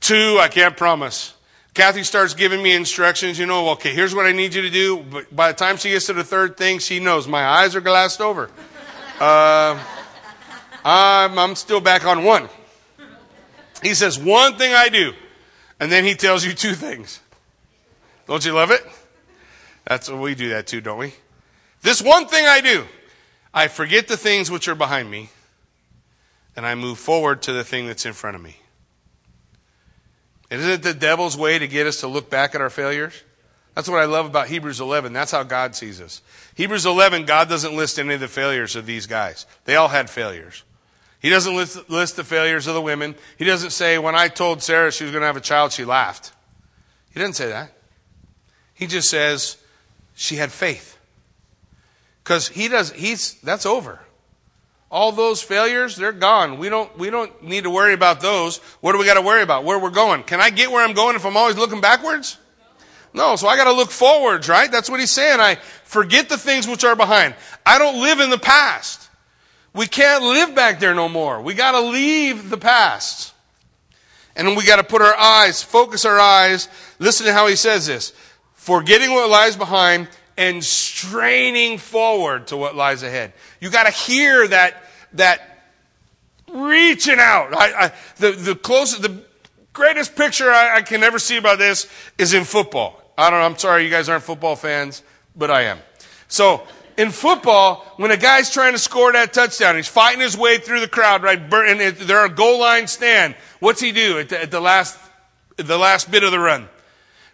Two, 0.00 0.38
I 0.40 0.48
can't 0.48 0.76
promise. 0.76 1.34
Kathy 1.72 2.02
starts 2.04 2.34
giving 2.34 2.62
me 2.62 2.72
instructions, 2.72 3.38
you 3.38 3.46
know, 3.46 3.70
okay, 3.70 3.94
here's 3.94 4.14
what 4.14 4.26
I 4.26 4.32
need 4.32 4.54
you 4.54 4.62
to 4.62 4.70
do. 4.70 4.98
But 4.98 5.34
by 5.34 5.50
the 5.50 5.58
time 5.58 5.76
she 5.76 5.90
gets 5.90 6.06
to 6.06 6.12
the 6.12 6.22
third 6.22 6.56
thing, 6.56 6.78
she 6.78 7.00
knows 7.00 7.26
my 7.26 7.44
eyes 7.44 7.74
are 7.74 7.80
glassed 7.80 8.20
over. 8.20 8.48
Uh, 9.18 9.82
I'm, 10.84 11.38
I'm 11.38 11.54
still 11.56 11.80
back 11.80 12.04
on 12.04 12.22
one. 12.22 12.48
He 13.82 13.94
says, 13.94 14.18
one 14.18 14.56
thing 14.56 14.72
I 14.72 14.88
do. 14.88 15.14
And 15.80 15.90
then 15.90 16.04
he 16.04 16.14
tells 16.14 16.44
you 16.44 16.52
two 16.52 16.74
things. 16.74 17.20
Don't 18.26 18.44
you 18.44 18.52
love 18.52 18.70
it? 18.70 18.86
That's 19.86 20.10
what 20.10 20.20
we 20.20 20.34
do 20.34 20.50
that 20.50 20.66
too, 20.66 20.80
don't 20.80 20.98
we? 20.98 21.14
This 21.82 22.00
one 22.00 22.26
thing 22.26 22.46
I 22.46 22.60
do. 22.60 22.86
I 23.52 23.68
forget 23.68 24.08
the 24.08 24.16
things 24.16 24.50
which 24.50 24.66
are 24.68 24.74
behind 24.74 25.10
me, 25.10 25.30
and 26.56 26.66
I 26.66 26.74
move 26.74 26.98
forward 26.98 27.42
to 27.42 27.52
the 27.52 27.62
thing 27.62 27.86
that's 27.86 28.06
in 28.06 28.12
front 28.12 28.36
of 28.36 28.42
me. 28.42 28.56
And 30.50 30.60
isn't 30.60 30.72
it 30.72 30.82
the 30.82 30.94
devil's 30.94 31.36
way 31.36 31.58
to 31.58 31.68
get 31.68 31.86
us 31.86 32.00
to 32.00 32.08
look 32.08 32.30
back 32.30 32.54
at 32.54 32.60
our 32.60 32.70
failures? 32.70 33.22
That's 33.74 33.88
what 33.88 34.00
I 34.00 34.04
love 34.04 34.26
about 34.26 34.48
Hebrews 34.48 34.80
11. 34.80 35.12
That's 35.12 35.32
how 35.32 35.42
God 35.42 35.74
sees 35.74 36.00
us. 36.00 36.22
Hebrews 36.54 36.86
11, 36.86 37.24
God 37.24 37.48
doesn't 37.48 37.76
list 37.76 37.98
any 37.98 38.14
of 38.14 38.20
the 38.20 38.28
failures 38.28 38.76
of 38.76 38.86
these 38.86 39.06
guys. 39.06 39.46
They 39.64 39.76
all 39.76 39.88
had 39.88 40.08
failures. 40.08 40.62
He 41.20 41.30
doesn't 41.30 41.56
list, 41.56 41.90
list 41.90 42.16
the 42.16 42.24
failures 42.24 42.66
of 42.66 42.74
the 42.74 42.82
women. 42.82 43.14
He 43.36 43.44
doesn't 43.44 43.70
say, 43.70 43.98
when 43.98 44.14
I 44.14 44.28
told 44.28 44.62
Sarah 44.62 44.92
she 44.92 45.04
was 45.04 45.10
going 45.10 45.22
to 45.22 45.26
have 45.26 45.36
a 45.36 45.40
child, 45.40 45.72
she 45.72 45.84
laughed. 45.84 46.32
He 47.12 47.18
doesn't 47.18 47.34
say 47.34 47.48
that. 47.48 47.72
He 48.74 48.86
just 48.86 49.08
says 49.08 49.56
she 50.14 50.36
had 50.36 50.52
faith. 50.52 50.98
Because 52.22 52.48
he 52.48 52.68
does, 52.68 52.92
he's, 52.92 53.34
that's 53.42 53.66
over. 53.66 54.00
All 54.90 55.12
those 55.12 55.42
failures, 55.42 55.96
they're 55.96 56.12
gone. 56.12 56.58
We 56.58 56.68
don't, 56.68 56.96
we 56.96 57.10
don't 57.10 57.42
need 57.42 57.64
to 57.64 57.70
worry 57.70 57.94
about 57.94 58.20
those. 58.20 58.58
What 58.80 58.92
do 58.92 58.98
we 58.98 59.04
got 59.04 59.14
to 59.14 59.22
worry 59.22 59.42
about? 59.42 59.64
Where 59.64 59.78
we're 59.78 59.90
going. 59.90 60.22
Can 60.22 60.40
I 60.40 60.50
get 60.50 60.70
where 60.70 60.84
I'm 60.84 60.94
going 60.94 61.16
if 61.16 61.26
I'm 61.26 61.36
always 61.36 61.56
looking 61.56 61.80
backwards? 61.80 62.38
No, 63.12 63.36
so 63.36 63.46
I 63.46 63.56
got 63.56 63.64
to 63.64 63.72
look 63.72 63.90
forwards, 63.90 64.48
right? 64.48 64.70
That's 64.70 64.90
what 64.90 65.00
he's 65.00 65.10
saying. 65.10 65.40
I 65.40 65.56
forget 65.84 66.28
the 66.28 66.38
things 66.38 66.66
which 66.66 66.84
are 66.84 66.96
behind. 66.96 67.34
I 67.64 67.78
don't 67.78 68.00
live 68.00 68.20
in 68.20 68.30
the 68.30 68.38
past. 68.38 69.08
We 69.72 69.86
can't 69.86 70.22
live 70.22 70.54
back 70.54 70.80
there 70.80 70.94
no 70.94 71.08
more. 71.08 71.40
We 71.40 71.54
got 71.54 71.72
to 71.72 71.80
leave 71.80 72.50
the 72.50 72.56
past. 72.56 73.32
And 74.36 74.56
we 74.56 74.64
got 74.64 74.76
to 74.76 74.84
put 74.84 75.02
our 75.02 75.16
eyes, 75.16 75.62
focus 75.62 76.04
our 76.04 76.18
eyes. 76.18 76.68
Listen 76.98 77.26
to 77.26 77.32
how 77.32 77.46
he 77.46 77.56
says 77.56 77.86
this. 77.86 78.12
Forgetting 78.64 79.12
what 79.12 79.28
lies 79.28 79.56
behind 79.56 80.08
and 80.38 80.64
straining 80.64 81.76
forward 81.76 82.46
to 82.46 82.56
what 82.56 82.74
lies 82.74 83.02
ahead. 83.02 83.34
You 83.60 83.68
got 83.68 83.82
to 83.82 83.90
hear 83.90 84.48
that 84.48 84.82
that 85.12 85.66
reaching 86.50 87.18
out. 87.18 87.54
I, 87.54 87.84
I, 87.84 87.92
the 88.16 88.30
the 88.30 88.54
closest, 88.54 89.02
the 89.02 89.22
greatest 89.74 90.16
picture 90.16 90.50
I, 90.50 90.76
I, 90.76 90.80
can 90.80 91.02
ever 91.02 91.18
see 91.18 91.36
about 91.36 91.58
this 91.58 91.90
is 92.16 92.32
in 92.32 92.44
football. 92.44 93.02
I 93.18 93.28
don't 93.28 93.40
know. 93.40 93.44
I'm 93.44 93.58
sorry, 93.58 93.84
you 93.84 93.90
guys 93.90 94.08
aren't 94.08 94.24
football 94.24 94.56
fans, 94.56 95.02
but 95.36 95.50
I 95.50 95.64
am. 95.64 95.78
So 96.28 96.66
in 96.96 97.10
football, 97.10 97.84
when 97.98 98.12
a 98.12 98.16
guy's 98.16 98.50
trying 98.50 98.72
to 98.72 98.78
score 98.78 99.12
that 99.12 99.34
touchdown, 99.34 99.76
he's 99.76 99.88
fighting 99.88 100.22
his 100.22 100.38
way 100.38 100.56
through 100.56 100.80
the 100.80 100.88
crowd, 100.88 101.22
right? 101.22 101.38
And 101.38 101.96
they're 101.98 102.24
a 102.24 102.30
goal 102.30 102.60
line 102.60 102.86
stand. 102.86 103.34
What's 103.60 103.82
he 103.82 103.92
do 103.92 104.20
at 104.20 104.30
the, 104.30 104.40
at 104.40 104.50
the 104.50 104.60
last, 104.60 104.98
the 105.58 105.76
last 105.76 106.10
bit 106.10 106.24
of 106.24 106.30
the 106.30 106.40
run? 106.40 106.70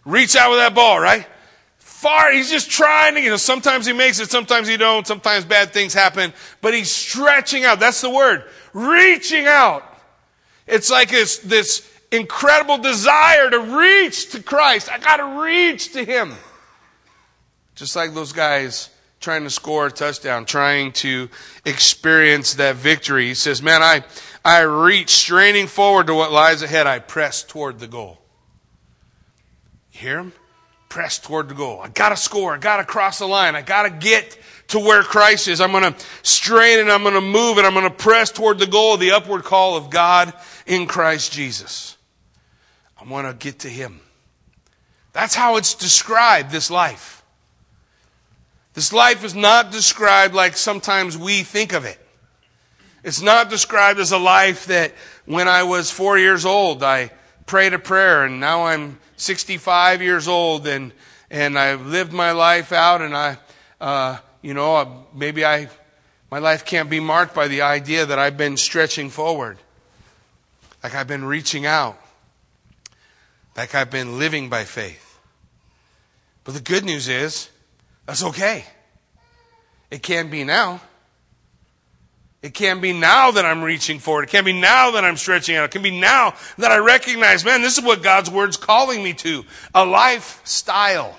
Reach 0.04 0.36
out 0.36 0.50
with 0.50 0.58
that 0.58 0.74
ball, 0.74 1.00
right? 1.00 1.26
far, 2.00 2.32
he's 2.32 2.50
just 2.50 2.70
trying 2.70 3.14
to, 3.14 3.20
you 3.20 3.28
know, 3.28 3.36
sometimes 3.36 3.84
he 3.84 3.92
makes 3.92 4.18
it, 4.20 4.30
sometimes 4.30 4.66
he 4.66 4.78
don't, 4.78 5.06
sometimes 5.06 5.44
bad 5.44 5.70
things 5.70 5.92
happen, 5.92 6.32
but 6.62 6.72
he's 6.72 6.90
stretching 6.90 7.66
out. 7.66 7.78
That's 7.78 8.00
the 8.00 8.08
word. 8.08 8.44
Reaching 8.72 9.46
out. 9.46 9.84
It's 10.66 10.90
like 10.90 11.10
this, 11.10 11.38
this 11.40 11.86
incredible 12.10 12.78
desire 12.78 13.50
to 13.50 13.58
reach 13.58 14.30
to 14.30 14.42
Christ. 14.42 14.90
I 14.90 14.98
gotta 14.98 15.42
reach 15.42 15.92
to 15.92 16.02
Him. 16.02 16.32
Just 17.74 17.94
like 17.94 18.14
those 18.14 18.32
guys 18.32 18.88
trying 19.20 19.44
to 19.44 19.50
score 19.50 19.88
a 19.88 19.90
touchdown, 19.90 20.46
trying 20.46 20.92
to 20.92 21.28
experience 21.66 22.54
that 22.54 22.76
victory. 22.76 23.26
He 23.26 23.34
says, 23.34 23.60
man, 23.60 23.82
I, 23.82 24.04
I 24.42 24.60
reach 24.60 25.10
straining 25.10 25.66
forward 25.66 26.06
to 26.06 26.14
what 26.14 26.32
lies 26.32 26.62
ahead. 26.62 26.86
I 26.86 26.98
press 26.98 27.42
toward 27.42 27.78
the 27.78 27.88
goal. 27.88 28.19
Hear 30.00 30.18
him? 30.18 30.32
Press 30.88 31.18
toward 31.18 31.50
the 31.50 31.54
goal. 31.54 31.78
I 31.82 31.88
gotta 31.88 32.16
score. 32.16 32.54
I 32.54 32.58
gotta 32.58 32.84
cross 32.84 33.18
the 33.18 33.26
line. 33.26 33.54
I 33.54 33.60
gotta 33.60 33.90
get 33.90 34.38
to 34.68 34.78
where 34.78 35.02
Christ 35.02 35.46
is. 35.46 35.60
I'm 35.60 35.72
gonna 35.72 35.94
strain 36.22 36.78
and 36.78 36.90
I'm 36.90 37.02
gonna 37.04 37.20
move 37.20 37.58
and 37.58 37.66
I'm 37.66 37.74
gonna 37.74 37.90
press 37.90 38.32
toward 38.32 38.58
the 38.58 38.66
goal, 38.66 38.96
the 38.96 39.10
upward 39.10 39.44
call 39.44 39.76
of 39.76 39.90
God 39.90 40.32
in 40.64 40.86
Christ 40.86 41.32
Jesus. 41.32 41.98
I 42.98 43.04
want 43.04 43.28
to 43.28 43.34
get 43.34 43.60
to 43.60 43.68
Him. 43.68 44.00
That's 45.12 45.34
how 45.34 45.56
it's 45.56 45.74
described, 45.74 46.50
this 46.50 46.70
life. 46.70 47.22
This 48.72 48.94
life 48.94 49.22
is 49.22 49.34
not 49.34 49.70
described 49.70 50.34
like 50.34 50.56
sometimes 50.56 51.18
we 51.18 51.42
think 51.42 51.74
of 51.74 51.84
it. 51.84 51.98
It's 53.04 53.20
not 53.20 53.50
described 53.50 54.00
as 54.00 54.12
a 54.12 54.18
life 54.18 54.64
that 54.66 54.94
when 55.26 55.46
I 55.46 55.64
was 55.64 55.90
four 55.90 56.18
years 56.18 56.46
old, 56.46 56.82
I 56.82 57.10
prayed 57.44 57.74
a 57.74 57.78
prayer 57.78 58.24
and 58.24 58.40
now 58.40 58.64
I'm 58.64 58.98
65 59.20 60.02
years 60.02 60.28
old 60.28 60.66
and, 60.66 60.92
and 61.30 61.58
I've 61.58 61.86
lived 61.86 62.12
my 62.12 62.32
life 62.32 62.72
out 62.72 63.02
and 63.02 63.16
I, 63.16 63.38
uh, 63.80 64.18
you 64.42 64.54
know, 64.54 64.76
uh, 64.76 64.88
maybe 65.14 65.44
I, 65.44 65.68
my 66.30 66.38
life 66.38 66.64
can't 66.64 66.90
be 66.90 67.00
marked 67.00 67.34
by 67.34 67.48
the 67.48 67.62
idea 67.62 68.06
that 68.06 68.18
I've 68.18 68.36
been 68.36 68.56
stretching 68.56 69.10
forward. 69.10 69.58
Like 70.82 70.94
I've 70.94 71.08
been 71.08 71.24
reaching 71.24 71.66
out 71.66 72.00
like 73.56 73.74
I've 73.74 73.90
been 73.90 74.18
living 74.18 74.48
by 74.48 74.64
faith. 74.64 75.18
But 76.44 76.54
the 76.54 76.60
good 76.60 76.84
news 76.84 77.08
is, 77.08 77.50
that's 78.06 78.22
okay. 78.22 78.64
It 79.90 80.02
can 80.02 80.30
be 80.30 80.44
now. 80.44 80.80
It 82.42 82.54
can't 82.54 82.80
be 82.80 82.94
now 82.94 83.32
that 83.32 83.44
I'm 83.44 83.62
reaching 83.62 83.98
forward. 83.98 84.24
It 84.24 84.30
can't 84.30 84.46
be 84.46 84.58
now 84.58 84.92
that 84.92 85.04
I'm 85.04 85.18
stretching 85.18 85.56
out. 85.56 85.64
It 85.64 85.70
can 85.72 85.82
be 85.82 86.00
now 86.00 86.34
that 86.56 86.72
I 86.72 86.78
recognize, 86.78 87.44
man, 87.44 87.60
this 87.60 87.76
is 87.76 87.84
what 87.84 88.02
God's 88.02 88.30
Word's 88.30 88.56
calling 88.56 89.02
me 89.02 89.12
to 89.14 89.44
a 89.74 89.84
lifestyle. 89.84 91.18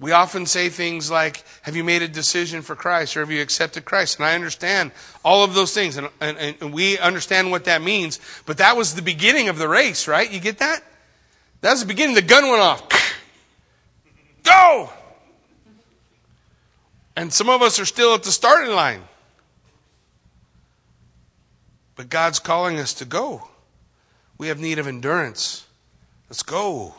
We 0.00 0.12
often 0.12 0.46
say 0.46 0.70
things 0.70 1.10
like, 1.10 1.44
Have 1.62 1.76
you 1.76 1.84
made 1.84 2.02
a 2.02 2.08
decision 2.08 2.62
for 2.62 2.74
Christ 2.74 3.16
or 3.16 3.20
have 3.20 3.30
you 3.30 3.42
accepted 3.42 3.84
Christ? 3.84 4.16
And 4.16 4.24
I 4.24 4.34
understand 4.34 4.92
all 5.22 5.44
of 5.44 5.54
those 5.54 5.72
things 5.72 5.96
and, 5.96 6.08
and, 6.20 6.56
and, 6.60 6.72
we 6.72 6.98
understand 6.98 7.50
what 7.50 7.66
that 7.66 7.82
means. 7.82 8.18
But 8.46 8.58
that 8.58 8.78
was 8.78 8.94
the 8.94 9.02
beginning 9.02 9.50
of 9.50 9.58
the 9.58 9.68
race, 9.68 10.08
right? 10.08 10.28
You 10.28 10.40
get 10.40 10.58
that? 10.58 10.80
That 11.60 11.72
was 11.72 11.80
the 11.80 11.86
beginning. 11.86 12.14
The 12.14 12.22
gun 12.22 12.48
went 12.48 12.62
off. 12.62 12.88
Go! 14.42 14.90
And 17.16 17.32
some 17.32 17.48
of 17.48 17.62
us 17.62 17.78
are 17.78 17.84
still 17.84 18.14
at 18.14 18.22
the 18.22 18.32
starting 18.32 18.74
line. 18.74 19.02
But 21.96 22.08
God's 22.08 22.38
calling 22.38 22.78
us 22.78 22.94
to 22.94 23.04
go. 23.04 23.48
We 24.38 24.48
have 24.48 24.58
need 24.58 24.78
of 24.78 24.86
endurance. 24.86 25.66
Let's 26.30 26.42
go. 26.42 26.94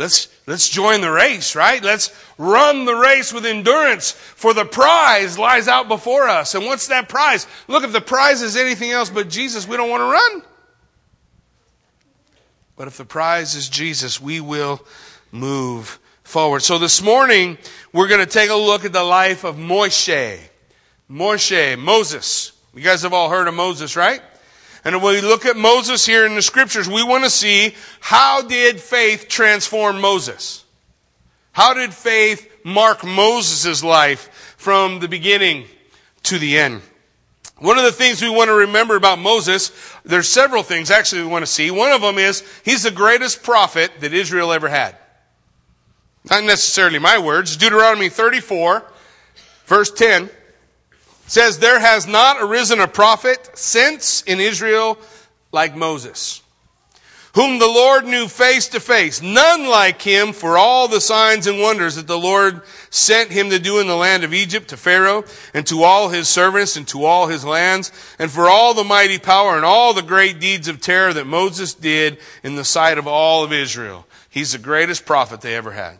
Let's, 0.00 0.28
let's 0.46 0.70
join 0.70 1.02
the 1.02 1.10
race, 1.10 1.54
right? 1.54 1.82
Let's 1.82 2.10
run 2.38 2.86
the 2.86 2.94
race 2.94 3.34
with 3.34 3.44
endurance 3.44 4.12
for 4.12 4.54
the 4.54 4.64
prize 4.64 5.38
lies 5.38 5.68
out 5.68 5.88
before 5.88 6.26
us. 6.26 6.54
And 6.54 6.64
what's 6.64 6.86
that 6.86 7.10
prize? 7.10 7.46
Look, 7.68 7.84
if 7.84 7.92
the 7.92 8.00
prize 8.00 8.40
is 8.40 8.56
anything 8.56 8.92
else 8.92 9.10
but 9.10 9.28
Jesus, 9.28 9.68
we 9.68 9.76
don't 9.76 9.90
want 9.90 10.00
to 10.00 10.10
run. 10.10 10.42
But 12.76 12.88
if 12.88 12.96
the 12.96 13.04
prize 13.04 13.54
is 13.54 13.68
Jesus, 13.68 14.18
we 14.18 14.40
will 14.40 14.80
move 15.30 15.98
forward. 16.30 16.62
So 16.62 16.78
this 16.78 17.02
morning, 17.02 17.58
we're 17.92 18.06
going 18.06 18.24
to 18.24 18.32
take 18.32 18.50
a 18.50 18.54
look 18.54 18.84
at 18.84 18.92
the 18.92 19.02
life 19.02 19.42
of 19.42 19.56
Moshe. 19.56 20.38
Moshe, 21.10 21.76
Moses. 21.76 22.52
You 22.72 22.82
guys 22.82 23.02
have 23.02 23.12
all 23.12 23.28
heard 23.28 23.48
of 23.48 23.54
Moses, 23.54 23.96
right? 23.96 24.22
And 24.84 25.02
when 25.02 25.14
we 25.14 25.20
look 25.22 25.44
at 25.44 25.56
Moses 25.56 26.06
here 26.06 26.24
in 26.24 26.36
the 26.36 26.42
scriptures, 26.42 26.88
we 26.88 27.02
want 27.02 27.24
to 27.24 27.30
see 27.30 27.74
how 27.98 28.42
did 28.42 28.78
faith 28.78 29.26
transform 29.28 30.00
Moses? 30.00 30.64
How 31.50 31.74
did 31.74 31.92
faith 31.92 32.48
mark 32.64 33.04
Moses' 33.04 33.82
life 33.82 34.54
from 34.56 35.00
the 35.00 35.08
beginning 35.08 35.64
to 36.22 36.38
the 36.38 36.58
end? 36.58 36.80
One 37.58 37.76
of 37.76 37.84
the 37.84 37.92
things 37.92 38.22
we 38.22 38.30
want 38.30 38.48
to 38.48 38.54
remember 38.54 38.94
about 38.94 39.18
Moses, 39.18 39.72
there's 40.04 40.28
several 40.28 40.62
things 40.62 40.92
actually 40.92 41.22
we 41.22 41.28
want 41.28 41.42
to 41.42 41.50
see. 41.50 41.72
One 41.72 41.90
of 41.90 42.02
them 42.02 42.18
is 42.18 42.44
he's 42.64 42.84
the 42.84 42.92
greatest 42.92 43.42
prophet 43.42 43.90
that 43.98 44.14
Israel 44.14 44.52
ever 44.52 44.68
had. 44.68 44.96
Not 46.28 46.44
necessarily 46.44 46.98
my 46.98 47.18
words. 47.18 47.56
Deuteronomy 47.56 48.08
34, 48.08 48.84
verse 49.66 49.90
10 49.90 50.28
says, 51.26 51.58
There 51.58 51.80
has 51.80 52.06
not 52.06 52.36
arisen 52.40 52.80
a 52.80 52.88
prophet 52.88 53.50
since 53.54 54.22
in 54.22 54.40
Israel 54.40 54.98
like 55.52 55.74
Moses, 55.74 56.42
whom 57.34 57.58
the 57.58 57.66
Lord 57.66 58.04
knew 58.04 58.28
face 58.28 58.68
to 58.68 58.80
face, 58.80 59.22
none 59.22 59.66
like 59.66 60.02
him 60.02 60.32
for 60.32 60.58
all 60.58 60.88
the 60.88 61.00
signs 61.00 61.46
and 61.46 61.60
wonders 61.60 61.94
that 61.94 62.06
the 62.06 62.18
Lord 62.18 62.60
sent 62.90 63.30
him 63.30 63.48
to 63.50 63.58
do 63.58 63.78
in 63.78 63.86
the 63.86 63.96
land 63.96 64.22
of 64.22 64.34
Egypt 64.34 64.68
to 64.68 64.76
Pharaoh 64.76 65.24
and 65.54 65.66
to 65.68 65.84
all 65.84 66.10
his 66.10 66.28
servants 66.28 66.76
and 66.76 66.86
to 66.88 67.04
all 67.04 67.28
his 67.28 67.44
lands, 67.44 67.92
and 68.18 68.30
for 68.30 68.48
all 68.48 68.74
the 68.74 68.84
mighty 68.84 69.18
power 69.18 69.56
and 69.56 69.64
all 69.64 69.94
the 69.94 70.02
great 70.02 70.38
deeds 70.38 70.68
of 70.68 70.80
terror 70.80 71.14
that 71.14 71.26
Moses 71.26 71.72
did 71.72 72.18
in 72.42 72.56
the 72.56 72.64
sight 72.64 72.98
of 72.98 73.06
all 73.06 73.42
of 73.42 73.52
Israel. 73.52 74.06
He's 74.28 74.52
the 74.52 74.58
greatest 74.58 75.06
prophet 75.06 75.40
they 75.40 75.54
ever 75.54 75.72
had. 75.72 75.99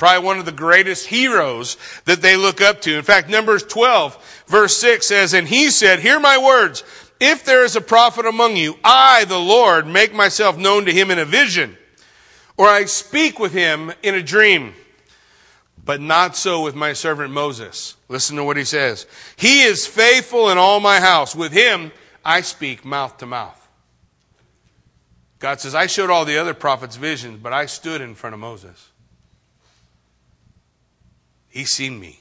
Probably 0.00 0.24
one 0.24 0.38
of 0.38 0.46
the 0.46 0.52
greatest 0.52 1.08
heroes 1.08 1.76
that 2.06 2.22
they 2.22 2.34
look 2.34 2.62
up 2.62 2.80
to. 2.80 2.96
In 2.96 3.02
fact, 3.02 3.28
Numbers 3.28 3.62
12, 3.64 4.44
verse 4.46 4.78
6 4.78 5.06
says, 5.06 5.34
And 5.34 5.46
he 5.46 5.68
said, 5.68 5.98
Hear 5.98 6.18
my 6.18 6.38
words. 6.38 6.82
If 7.20 7.44
there 7.44 7.66
is 7.66 7.76
a 7.76 7.82
prophet 7.82 8.24
among 8.24 8.56
you, 8.56 8.78
I, 8.82 9.26
the 9.26 9.38
Lord, 9.38 9.86
make 9.86 10.14
myself 10.14 10.56
known 10.56 10.86
to 10.86 10.90
him 10.90 11.10
in 11.10 11.18
a 11.18 11.26
vision, 11.26 11.76
or 12.56 12.66
I 12.66 12.86
speak 12.86 13.38
with 13.38 13.52
him 13.52 13.92
in 14.02 14.14
a 14.14 14.22
dream. 14.22 14.72
But 15.84 16.00
not 16.00 16.34
so 16.34 16.62
with 16.62 16.74
my 16.74 16.94
servant 16.94 17.30
Moses. 17.30 17.94
Listen 18.08 18.36
to 18.36 18.44
what 18.44 18.56
he 18.56 18.64
says. 18.64 19.06
He 19.36 19.64
is 19.64 19.86
faithful 19.86 20.48
in 20.48 20.56
all 20.56 20.80
my 20.80 20.98
house. 20.98 21.36
With 21.36 21.52
him, 21.52 21.92
I 22.24 22.40
speak 22.40 22.86
mouth 22.86 23.18
to 23.18 23.26
mouth. 23.26 23.68
God 25.40 25.60
says, 25.60 25.74
I 25.74 25.88
showed 25.88 26.08
all 26.08 26.24
the 26.24 26.38
other 26.38 26.54
prophets 26.54 26.96
visions, 26.96 27.38
but 27.42 27.52
I 27.52 27.66
stood 27.66 28.00
in 28.00 28.14
front 28.14 28.32
of 28.32 28.40
Moses. 28.40 28.89
He's 31.50 31.70
seen 31.70 32.00
me. 32.00 32.20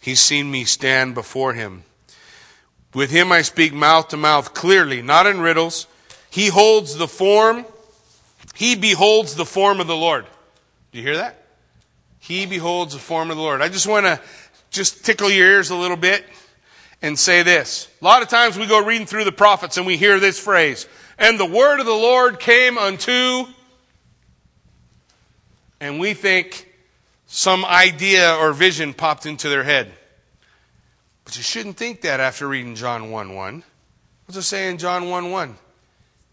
He's 0.00 0.20
seen 0.20 0.50
me 0.50 0.64
stand 0.64 1.14
before 1.14 1.54
him. 1.54 1.84
With 2.94 3.10
him 3.10 3.32
I 3.32 3.42
speak 3.42 3.72
mouth 3.72 4.08
to 4.08 4.16
mouth 4.16 4.54
clearly, 4.54 5.02
not 5.02 5.26
in 5.26 5.40
riddles. 5.40 5.86
He 6.30 6.48
holds 6.48 6.96
the 6.96 7.08
form, 7.08 7.64
he 8.54 8.74
beholds 8.74 9.34
the 9.34 9.44
form 9.44 9.80
of 9.80 9.86
the 9.86 9.96
Lord. 9.96 10.26
Do 10.92 10.98
you 10.98 11.04
hear 11.04 11.16
that? 11.16 11.42
He 12.18 12.46
beholds 12.46 12.94
the 12.94 13.00
form 13.00 13.30
of 13.30 13.36
the 13.36 13.42
Lord. 13.42 13.62
I 13.62 13.68
just 13.68 13.86
want 13.86 14.06
to 14.06 14.20
just 14.70 15.04
tickle 15.04 15.30
your 15.30 15.46
ears 15.46 15.70
a 15.70 15.76
little 15.76 15.96
bit 15.96 16.24
and 17.02 17.18
say 17.18 17.42
this. 17.42 17.88
A 18.00 18.04
lot 18.04 18.22
of 18.22 18.28
times 18.28 18.58
we 18.58 18.66
go 18.66 18.84
reading 18.84 19.06
through 19.06 19.24
the 19.24 19.32
prophets 19.32 19.76
and 19.76 19.86
we 19.86 19.96
hear 19.96 20.18
this 20.18 20.38
phrase, 20.38 20.86
and 21.18 21.38
the 21.38 21.46
word 21.46 21.80
of 21.80 21.86
the 21.86 21.92
Lord 21.92 22.40
came 22.40 22.78
unto, 22.78 23.46
and 25.80 26.00
we 26.00 26.14
think, 26.14 26.68
some 27.26 27.64
idea 27.64 28.34
or 28.34 28.52
vision 28.52 28.94
popped 28.94 29.26
into 29.26 29.48
their 29.48 29.64
head. 29.64 29.92
But 31.24 31.36
you 31.36 31.42
shouldn't 31.42 31.76
think 31.76 32.02
that 32.02 32.20
after 32.20 32.46
reading 32.46 32.76
John 32.76 33.10
1 33.10 33.34
1. 33.34 33.64
What's 34.26 34.38
it 34.38 34.42
say 34.42 34.70
in 34.70 34.78
John 34.78 35.08
1 35.08 35.30
1? 35.30 35.56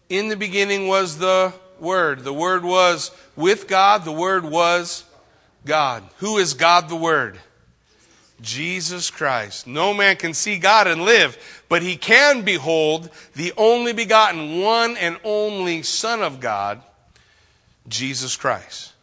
In 0.08 0.28
the 0.28 0.36
beginning 0.36 0.86
was 0.86 1.18
the 1.18 1.52
Word. 1.80 2.20
The 2.20 2.32
Word 2.32 2.64
was 2.64 3.10
with 3.34 3.66
God. 3.66 4.04
The 4.04 4.12
Word 4.12 4.44
was 4.44 5.04
God. 5.66 6.04
Who 6.18 6.38
is 6.38 6.54
God 6.54 6.88
the 6.88 6.96
Word? 6.96 7.38
Jesus 8.40 9.10
Christ. 9.10 9.66
No 9.66 9.94
man 9.94 10.16
can 10.16 10.34
see 10.34 10.58
God 10.58 10.86
and 10.86 11.02
live, 11.02 11.64
but 11.68 11.82
he 11.82 11.96
can 11.96 12.42
behold 12.42 13.10
the 13.34 13.52
only 13.56 13.92
begotten, 13.92 14.60
one 14.60 14.96
and 14.96 15.18
only 15.24 15.82
Son 15.82 16.22
of 16.22 16.40
God, 16.40 16.82
Jesus 17.88 18.36
Christ. 18.36 18.93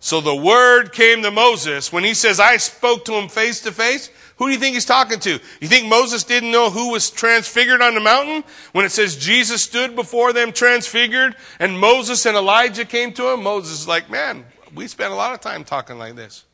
So 0.00 0.20
the 0.20 0.34
word 0.34 0.92
came 0.92 1.22
to 1.22 1.30
Moses 1.30 1.92
when 1.92 2.04
he 2.04 2.14
says, 2.14 2.38
I 2.38 2.56
spoke 2.58 3.04
to 3.06 3.14
him 3.14 3.28
face 3.28 3.60
to 3.62 3.72
face. 3.72 4.10
Who 4.36 4.46
do 4.46 4.52
you 4.52 4.58
think 4.58 4.74
he's 4.74 4.84
talking 4.84 5.18
to? 5.20 5.40
You 5.60 5.68
think 5.68 5.88
Moses 5.88 6.22
didn't 6.22 6.52
know 6.52 6.70
who 6.70 6.92
was 6.92 7.10
transfigured 7.10 7.82
on 7.82 7.94
the 7.94 8.00
mountain? 8.00 8.44
When 8.70 8.84
it 8.84 8.92
says 8.92 9.16
Jesus 9.16 9.64
stood 9.64 9.96
before 9.96 10.32
them 10.32 10.52
transfigured 10.52 11.34
and 11.58 11.78
Moses 11.78 12.24
and 12.26 12.36
Elijah 12.36 12.84
came 12.84 13.12
to 13.14 13.28
him, 13.30 13.42
Moses 13.42 13.80
is 13.80 13.88
like, 13.88 14.08
man, 14.08 14.44
we 14.72 14.86
spent 14.86 15.12
a 15.12 15.16
lot 15.16 15.34
of 15.34 15.40
time 15.40 15.64
talking 15.64 15.98
like 15.98 16.14
this. 16.14 16.44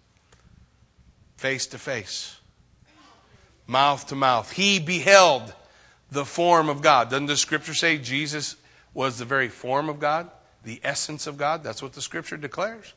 Face 1.36 1.66
to 1.68 1.78
face. 1.78 2.38
Mouth 3.66 4.06
to 4.06 4.14
mouth. 4.14 4.52
He 4.52 4.78
beheld 4.78 5.52
the 6.10 6.24
form 6.24 6.70
of 6.70 6.80
God. 6.80 7.10
Doesn't 7.10 7.26
the 7.26 7.36
scripture 7.36 7.74
say 7.74 7.98
Jesus 7.98 8.56
was 8.94 9.18
the 9.18 9.24
very 9.26 9.48
form 9.48 9.90
of 9.90 9.98
God? 10.00 10.30
The 10.64 10.80
essence 10.82 11.26
of 11.26 11.36
God? 11.36 11.62
That's 11.62 11.82
what 11.82 11.92
the 11.92 12.00
scripture 12.00 12.38
declares. 12.38 12.94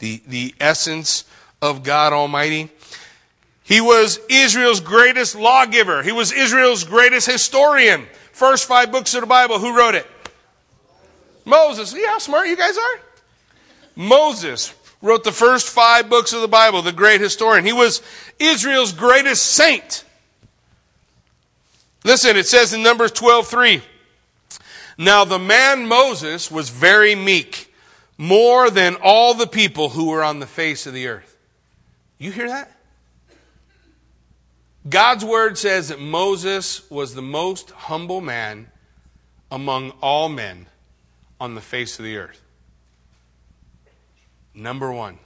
The, 0.00 0.20
the 0.26 0.54
essence 0.60 1.24
of 1.62 1.82
God 1.82 2.12
Almighty. 2.12 2.70
He 3.62 3.80
was 3.80 4.18
Israel's 4.28 4.80
greatest 4.80 5.36
lawgiver. 5.36 6.02
He 6.02 6.12
was 6.12 6.32
Israel's 6.32 6.84
greatest 6.84 7.30
historian. 7.30 8.06
First 8.32 8.66
five 8.66 8.90
books 8.90 9.14
of 9.14 9.20
the 9.20 9.26
Bible, 9.26 9.58
who 9.58 9.76
wrote 9.76 9.94
it? 9.94 10.06
Moses. 11.44 11.90
See 11.90 12.04
how 12.04 12.18
smart 12.18 12.48
you 12.48 12.56
guys 12.56 12.76
are? 12.76 13.00
Moses 13.94 14.74
wrote 15.02 15.24
the 15.24 15.32
first 15.32 15.68
five 15.68 16.08
books 16.08 16.32
of 16.32 16.40
the 16.40 16.48
Bible, 16.48 16.82
the 16.82 16.92
great 16.92 17.20
historian. 17.20 17.64
He 17.64 17.72
was 17.72 18.02
Israel's 18.38 18.92
greatest 18.92 19.46
saint. 19.46 20.04
Listen, 22.04 22.36
it 22.36 22.46
says 22.46 22.72
in 22.72 22.82
Numbers 22.82 23.12
12 23.12 23.46
3. 23.46 23.82
Now 24.98 25.24
the 25.24 25.38
man 25.38 25.86
Moses 25.86 26.50
was 26.50 26.70
very 26.70 27.14
meek, 27.14 27.69
more 28.20 28.68
than 28.68 28.96
all 29.02 29.32
the 29.32 29.46
people 29.46 29.88
who 29.88 30.10
were 30.10 30.22
on 30.22 30.40
the 30.40 30.46
face 30.46 30.86
of 30.86 30.92
the 30.92 31.08
earth. 31.08 31.38
You 32.18 32.30
hear 32.30 32.48
that? 32.48 32.70
God's 34.86 35.24
word 35.24 35.56
says 35.56 35.88
that 35.88 35.98
Moses 35.98 36.88
was 36.90 37.14
the 37.14 37.22
most 37.22 37.70
humble 37.70 38.20
man 38.20 38.70
among 39.50 39.92
all 40.02 40.28
men 40.28 40.66
on 41.40 41.54
the 41.54 41.62
face 41.62 41.98
of 41.98 42.04
the 42.04 42.18
earth. 42.18 42.42
Number 44.54 44.92
one, 44.92 45.18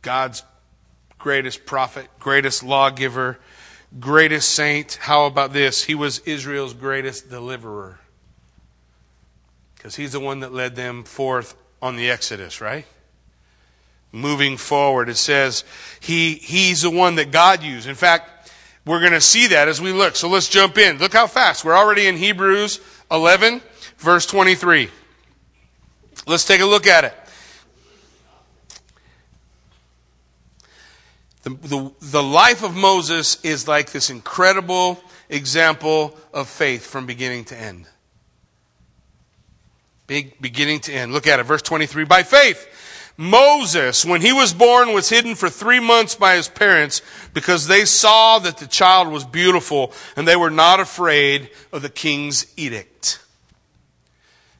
God's 0.00 0.44
greatest 1.18 1.66
prophet, 1.66 2.08
greatest 2.18 2.62
lawgiver, 2.62 3.38
greatest 4.00 4.48
saint. 4.48 4.94
How 4.94 5.26
about 5.26 5.52
this? 5.52 5.84
He 5.84 5.94
was 5.94 6.20
Israel's 6.20 6.72
greatest 6.72 7.28
deliverer. 7.28 7.98
Because 9.84 9.96
he's 9.96 10.12
the 10.12 10.20
one 10.20 10.40
that 10.40 10.50
led 10.50 10.76
them 10.76 11.04
forth 11.04 11.54
on 11.82 11.96
the 11.96 12.10
Exodus, 12.10 12.62
right? 12.62 12.86
Moving 14.12 14.56
forward, 14.56 15.10
it 15.10 15.18
says 15.18 15.62
he, 16.00 16.36
he's 16.36 16.80
the 16.80 16.90
one 16.90 17.16
that 17.16 17.30
God 17.30 17.62
used. 17.62 17.86
In 17.86 17.94
fact, 17.94 18.50
we're 18.86 19.00
going 19.00 19.12
to 19.12 19.20
see 19.20 19.48
that 19.48 19.68
as 19.68 19.82
we 19.82 19.92
look. 19.92 20.16
So 20.16 20.30
let's 20.30 20.48
jump 20.48 20.78
in. 20.78 20.96
Look 20.96 21.12
how 21.12 21.26
fast. 21.26 21.66
We're 21.66 21.76
already 21.76 22.06
in 22.06 22.16
Hebrews 22.16 22.80
11, 23.10 23.60
verse 23.98 24.24
23. 24.24 24.88
Let's 26.26 26.46
take 26.46 26.62
a 26.62 26.66
look 26.66 26.86
at 26.86 27.04
it. 27.04 27.14
The, 31.42 31.50
the, 31.50 31.92
the 32.00 32.22
life 32.22 32.64
of 32.64 32.74
Moses 32.74 33.38
is 33.44 33.68
like 33.68 33.92
this 33.92 34.08
incredible 34.08 34.98
example 35.28 36.16
of 36.32 36.48
faith 36.48 36.86
from 36.86 37.04
beginning 37.04 37.44
to 37.46 37.54
end. 37.60 37.86
Big 40.06 40.40
beginning 40.40 40.80
to 40.80 40.92
end. 40.92 41.12
Look 41.12 41.26
at 41.26 41.40
it, 41.40 41.44
verse 41.44 41.62
23. 41.62 42.04
By 42.04 42.22
faith, 42.22 42.68
Moses, 43.16 44.04
when 44.04 44.20
he 44.20 44.32
was 44.32 44.52
born, 44.52 44.92
was 44.92 45.08
hidden 45.08 45.34
for 45.34 45.48
three 45.48 45.80
months 45.80 46.14
by 46.14 46.36
his 46.36 46.48
parents 46.48 47.00
because 47.32 47.66
they 47.66 47.84
saw 47.84 48.38
that 48.40 48.58
the 48.58 48.66
child 48.66 49.08
was 49.08 49.24
beautiful 49.24 49.92
and 50.16 50.26
they 50.26 50.36
were 50.36 50.50
not 50.50 50.80
afraid 50.80 51.50
of 51.72 51.82
the 51.82 51.88
king's 51.88 52.52
edict. 52.56 53.20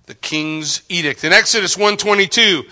The 0.06 0.14
king's 0.14 0.82
edict. 0.88 1.24
In 1.24 1.32
Exodus 1.32 1.76
122, 1.76 2.64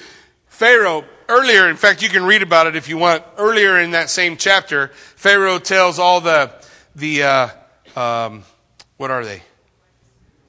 Pharaoh 0.46 1.04
earlier, 1.28 1.68
in 1.68 1.76
fact, 1.76 2.02
you 2.02 2.08
can 2.08 2.24
read 2.24 2.42
about 2.42 2.66
it 2.66 2.76
if 2.76 2.88
you 2.88 2.98
want. 2.98 3.24
Earlier 3.36 3.78
in 3.78 3.92
that 3.92 4.10
same 4.10 4.36
chapter, 4.36 4.88
Pharaoh 5.16 5.58
tells 5.58 5.98
all 5.98 6.20
the 6.20 6.52
the 6.94 7.22
uh, 7.22 7.48
um, 7.96 8.44
what 8.96 9.10
are 9.10 9.24
they? 9.24 9.42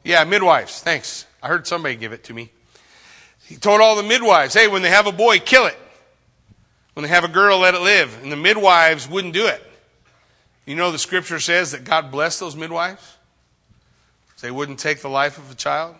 Yeah, 0.03 0.23
midwives. 0.25 0.81
Thanks. 0.81 1.25
I 1.43 1.47
heard 1.49 1.67
somebody 1.67 1.95
give 1.95 2.13
it 2.13 2.23
to 2.25 2.33
me. 2.33 2.49
He 3.45 3.57
told 3.57 3.81
all 3.81 3.95
the 3.95 4.03
midwives, 4.03 4.55
"Hey, 4.55 4.67
when 4.67 4.81
they 4.81 4.89
have 4.89 5.05
a 5.05 5.11
boy, 5.11 5.39
kill 5.39 5.67
it. 5.67 5.77
When 6.93 7.03
they 7.03 7.09
have 7.09 7.23
a 7.23 7.27
girl, 7.27 7.59
let 7.59 7.75
it 7.75 7.81
live." 7.81 8.17
And 8.23 8.31
the 8.31 8.37
midwives 8.37 9.07
wouldn't 9.07 9.33
do 9.33 9.45
it. 9.45 9.61
You 10.65 10.75
know, 10.75 10.91
the 10.91 10.97
scripture 10.97 11.39
says 11.39 11.71
that 11.71 11.83
God 11.83 12.09
blessed 12.09 12.39
those 12.39 12.55
midwives. 12.55 13.17
They 14.43 14.51
wouldn't 14.51 14.79
take 14.79 15.01
the 15.01 15.09
life 15.09 15.37
of 15.37 15.49
a 15.49 15.55
child. 15.55 15.95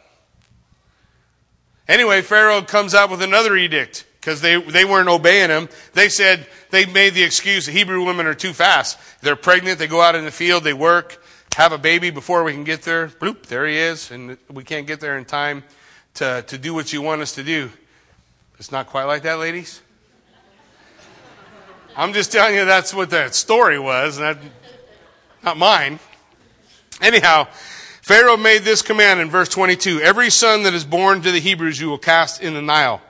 Anyway, 1.88 2.22
Pharaoh 2.22 2.62
comes 2.62 2.94
out 2.94 3.10
with 3.10 3.22
another 3.22 3.56
edict 3.56 4.06
because 4.20 4.42
they, 4.42 4.62
they 4.62 4.84
weren't 4.84 5.08
obeying 5.08 5.50
him. 5.50 5.70
They 5.94 6.10
said, 6.10 6.46
they 6.70 6.86
made 6.86 7.14
the 7.14 7.24
excuse 7.24 7.68
the 7.68 7.72
Hebrew 7.72 8.06
women 8.06 8.26
are 8.28 8.34
too 8.34 8.52
fast. 8.52 9.00
They're 9.22 9.38
pregnant, 9.38 9.80
they 9.80 9.88
go 9.88 10.02
out 10.02 10.16
in 10.16 10.26
the 10.26 10.32
field, 10.32 10.66
they 10.66 10.74
work, 10.74 11.23
have 11.56 11.72
a 11.72 11.78
baby 11.78 12.10
before 12.10 12.44
we 12.44 12.54
can 12.54 12.64
get 12.64 12.82
there. 12.82 13.08
Bloop, 13.08 13.48
there 13.48 13.66
he 13.66 13.78
is, 13.78 14.12
and 14.12 14.38
we 14.52 14.64
can't 14.64 14.88
get 14.88 15.00
there 15.00 15.18
in 15.18 15.26
time 15.26 15.64
to, 16.16 16.44
to 16.48 16.58
do 16.58 16.74
what 16.74 16.94
you 16.94 17.02
want 17.02 17.22
us 17.22 17.36
to 17.36 17.44
do. 17.44 17.72
It's 18.60 18.72
not 18.72 18.88
quite 18.88 19.06
like 19.06 19.24
that, 19.24 19.40
ladies. 19.40 19.82
I'm 21.96 22.14
just 22.14 22.32
telling 22.32 22.56
you 22.56 22.66
that's 22.66 22.94
what 22.94 23.12
that 23.12 23.36
story 23.36 23.78
was, 23.78 24.18
not, 24.20 24.38
not 25.44 25.58
mine. 25.58 26.00
Anyhow, 27.02 27.48
Pharaoh 28.02 28.38
made 28.38 28.64
this 28.64 28.82
command 28.82 29.20
in 29.20 29.30
verse 29.30 29.50
22 29.50 30.02
Every 30.02 30.30
son 30.30 30.64
that 30.64 30.74
is 30.74 30.86
born 30.86 31.22
to 31.22 31.32
the 31.32 31.40
Hebrews 31.40 31.80
you 31.80 31.90
will 31.90 31.98
cast 31.98 32.42
in 32.42 32.54
the 32.54 32.62
Nile 32.62 33.02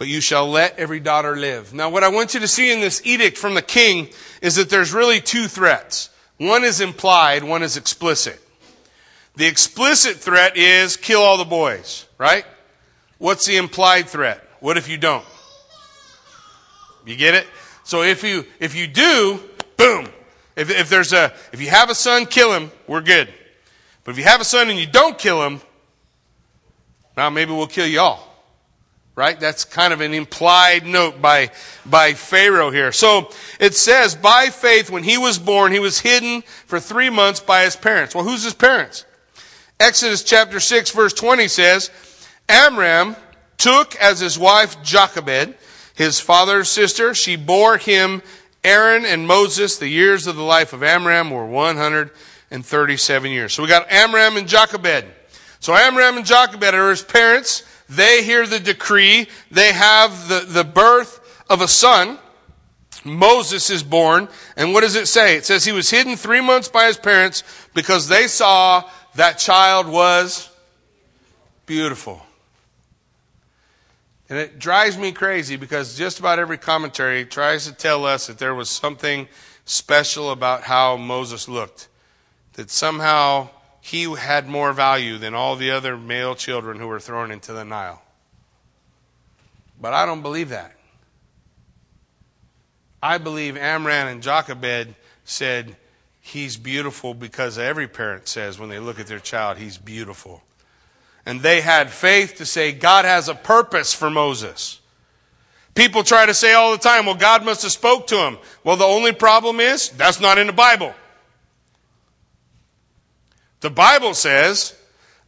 but 0.00 0.08
you 0.08 0.22
shall 0.22 0.48
let 0.48 0.78
every 0.78 0.98
daughter 0.98 1.36
live. 1.36 1.74
Now, 1.74 1.90
what 1.90 2.02
I 2.02 2.08
want 2.08 2.32
you 2.32 2.40
to 2.40 2.48
see 2.48 2.72
in 2.72 2.80
this 2.80 3.02
edict 3.04 3.36
from 3.36 3.52
the 3.52 3.60
king 3.60 4.08
is 4.40 4.56
that 4.56 4.70
there's 4.70 4.94
really 4.94 5.20
two 5.20 5.46
threats. 5.46 6.08
One 6.40 6.64
is 6.64 6.80
implied, 6.80 7.44
one 7.44 7.62
is 7.62 7.76
explicit. 7.76 8.40
The 9.36 9.46
explicit 9.46 10.16
threat 10.16 10.56
is 10.56 10.96
kill 10.96 11.20
all 11.20 11.36
the 11.36 11.44
boys, 11.44 12.06
right? 12.16 12.46
What's 13.18 13.44
the 13.44 13.58
implied 13.58 14.08
threat? 14.08 14.42
What 14.60 14.78
if 14.78 14.88
you 14.88 14.96
don't? 14.96 15.26
You 17.04 17.14
get 17.16 17.34
it? 17.34 17.46
So 17.84 18.02
if 18.02 18.24
you 18.24 18.46
if 18.58 18.74
you 18.74 18.86
do, 18.86 19.38
boom. 19.76 20.08
If, 20.56 20.70
if 20.70 20.88
there's 20.88 21.12
a 21.12 21.34
if 21.52 21.60
you 21.60 21.68
have 21.68 21.90
a 21.90 21.94
son, 21.94 22.24
kill 22.24 22.54
him. 22.54 22.72
We're 22.86 23.02
good. 23.02 23.30
But 24.04 24.12
if 24.12 24.16
you 24.16 24.24
have 24.24 24.40
a 24.40 24.44
son 24.44 24.70
and 24.70 24.78
you 24.78 24.86
don't 24.86 25.18
kill 25.18 25.44
him, 25.44 25.60
now 27.18 27.28
maybe 27.28 27.52
we'll 27.52 27.66
kill 27.66 27.86
you 27.86 28.00
all 28.00 28.29
right? 29.20 29.38
That's 29.38 29.66
kind 29.66 29.92
of 29.92 30.00
an 30.00 30.14
implied 30.14 30.86
note 30.86 31.20
by, 31.20 31.50
by 31.84 32.14
Pharaoh 32.14 32.70
here. 32.70 32.90
So 32.90 33.30
it 33.60 33.74
says, 33.74 34.14
by 34.14 34.46
faith, 34.46 34.88
when 34.88 35.02
he 35.02 35.18
was 35.18 35.38
born, 35.38 35.72
he 35.72 35.78
was 35.78 36.00
hidden 36.00 36.40
for 36.64 36.80
three 36.80 37.10
months 37.10 37.38
by 37.38 37.64
his 37.64 37.76
parents. 37.76 38.14
Well, 38.14 38.24
who's 38.24 38.44
his 38.44 38.54
parents? 38.54 39.04
Exodus 39.78 40.22
chapter 40.22 40.58
6 40.58 40.92
verse 40.92 41.12
20 41.12 41.48
says, 41.48 41.90
Amram 42.48 43.14
took 43.58 43.94
as 43.96 44.20
his 44.20 44.38
wife 44.38 44.82
Jochebed, 44.82 45.54
his 45.94 46.18
father's 46.18 46.70
sister. 46.70 47.14
She 47.14 47.36
bore 47.36 47.76
him 47.76 48.22
Aaron 48.64 49.04
and 49.04 49.26
Moses. 49.26 49.76
The 49.76 49.88
years 49.88 50.26
of 50.26 50.36
the 50.36 50.42
life 50.42 50.72
of 50.72 50.82
Amram 50.82 51.30
were 51.30 51.44
137 51.44 53.30
years. 53.30 53.52
So 53.52 53.62
we 53.62 53.68
got 53.68 53.92
Amram 53.92 54.38
and 54.38 54.48
Jochebed. 54.48 55.04
So 55.58 55.74
Amram 55.74 56.16
and 56.16 56.24
Jochebed 56.24 56.72
are 56.72 56.88
his 56.88 57.02
parents. 57.02 57.64
They 57.90 58.22
hear 58.22 58.46
the 58.46 58.60
decree. 58.60 59.26
They 59.50 59.72
have 59.72 60.28
the, 60.28 60.46
the 60.46 60.64
birth 60.64 61.44
of 61.50 61.60
a 61.60 61.66
son. 61.66 62.18
Moses 63.04 63.68
is 63.68 63.82
born. 63.82 64.28
And 64.56 64.72
what 64.72 64.82
does 64.82 64.94
it 64.94 65.08
say? 65.08 65.36
It 65.36 65.44
says 65.44 65.64
he 65.64 65.72
was 65.72 65.90
hidden 65.90 66.16
three 66.16 66.40
months 66.40 66.68
by 66.68 66.86
his 66.86 66.96
parents 66.96 67.42
because 67.74 68.06
they 68.06 68.28
saw 68.28 68.88
that 69.16 69.38
child 69.38 69.88
was 69.88 70.48
beautiful. 71.66 72.24
And 74.28 74.38
it 74.38 74.60
drives 74.60 74.96
me 74.96 75.10
crazy 75.10 75.56
because 75.56 75.98
just 75.98 76.20
about 76.20 76.38
every 76.38 76.58
commentary 76.58 77.24
tries 77.24 77.66
to 77.66 77.72
tell 77.72 78.04
us 78.04 78.28
that 78.28 78.38
there 78.38 78.54
was 78.54 78.70
something 78.70 79.26
special 79.64 80.30
about 80.30 80.62
how 80.62 80.96
Moses 80.96 81.48
looked. 81.48 81.88
That 82.52 82.70
somehow 82.70 83.50
he 83.80 84.04
had 84.14 84.48
more 84.48 84.72
value 84.72 85.18
than 85.18 85.34
all 85.34 85.56
the 85.56 85.70
other 85.70 85.96
male 85.96 86.34
children 86.34 86.78
who 86.78 86.86
were 86.86 87.00
thrown 87.00 87.30
into 87.30 87.52
the 87.52 87.64
Nile. 87.64 88.02
But 89.80 89.94
I 89.94 90.04
don't 90.04 90.22
believe 90.22 90.50
that. 90.50 90.76
I 93.02 93.18
believe 93.18 93.56
Amram 93.56 94.08
and 94.08 94.22
Jochebed 94.22 94.94
said, 95.24 95.76
He's 96.20 96.58
beautiful 96.58 97.14
because 97.14 97.56
every 97.56 97.88
parent 97.88 98.28
says 98.28 98.58
when 98.58 98.68
they 98.68 98.78
look 98.78 99.00
at 99.00 99.06
their 99.06 99.18
child, 99.18 99.56
He's 99.56 99.78
beautiful. 99.78 100.42
And 101.24 101.40
they 101.40 101.62
had 101.62 101.90
faith 101.90 102.36
to 102.36 102.46
say, 102.46 102.72
God 102.72 103.04
has 103.04 103.28
a 103.28 103.34
purpose 103.34 103.94
for 103.94 104.10
Moses. 104.10 104.80
People 105.74 106.02
try 106.02 106.26
to 106.26 106.34
say 106.34 106.52
all 106.52 106.72
the 106.72 106.78
time, 106.78 107.06
well, 107.06 107.14
God 107.14 107.44
must 107.44 107.62
have 107.62 107.72
spoke 107.72 108.06
to 108.08 108.16
him. 108.16 108.38
Well, 108.64 108.76
the 108.76 108.84
only 108.84 109.12
problem 109.12 109.60
is 109.60 109.90
that's 109.90 110.20
not 110.20 110.38
in 110.38 110.46
the 110.46 110.52
Bible. 110.52 110.92
The 113.60 113.70
Bible 113.70 114.14
says 114.14 114.74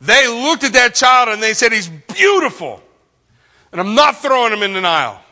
they 0.00 0.26
looked 0.26 0.64
at 0.64 0.72
that 0.72 0.94
child 0.94 1.28
and 1.28 1.42
they 1.42 1.54
said, 1.54 1.72
he's 1.72 1.88
beautiful. 1.88 2.82
And 3.70 3.80
I'm 3.80 3.94
not 3.94 4.20
throwing 4.20 4.52
him 4.52 4.62
in 4.62 4.72
the 4.72 4.80
Nile. 4.80 5.22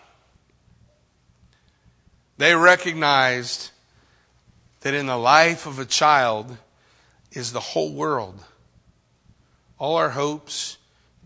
They 2.38 2.54
recognized 2.54 3.70
that 4.80 4.94
in 4.94 5.06
the 5.06 5.16
life 5.16 5.66
of 5.66 5.78
a 5.78 5.84
child 5.84 6.56
is 7.32 7.52
the 7.52 7.60
whole 7.60 7.92
world. 7.92 8.42
All 9.78 9.96
our 9.96 10.10
hopes, 10.10 10.78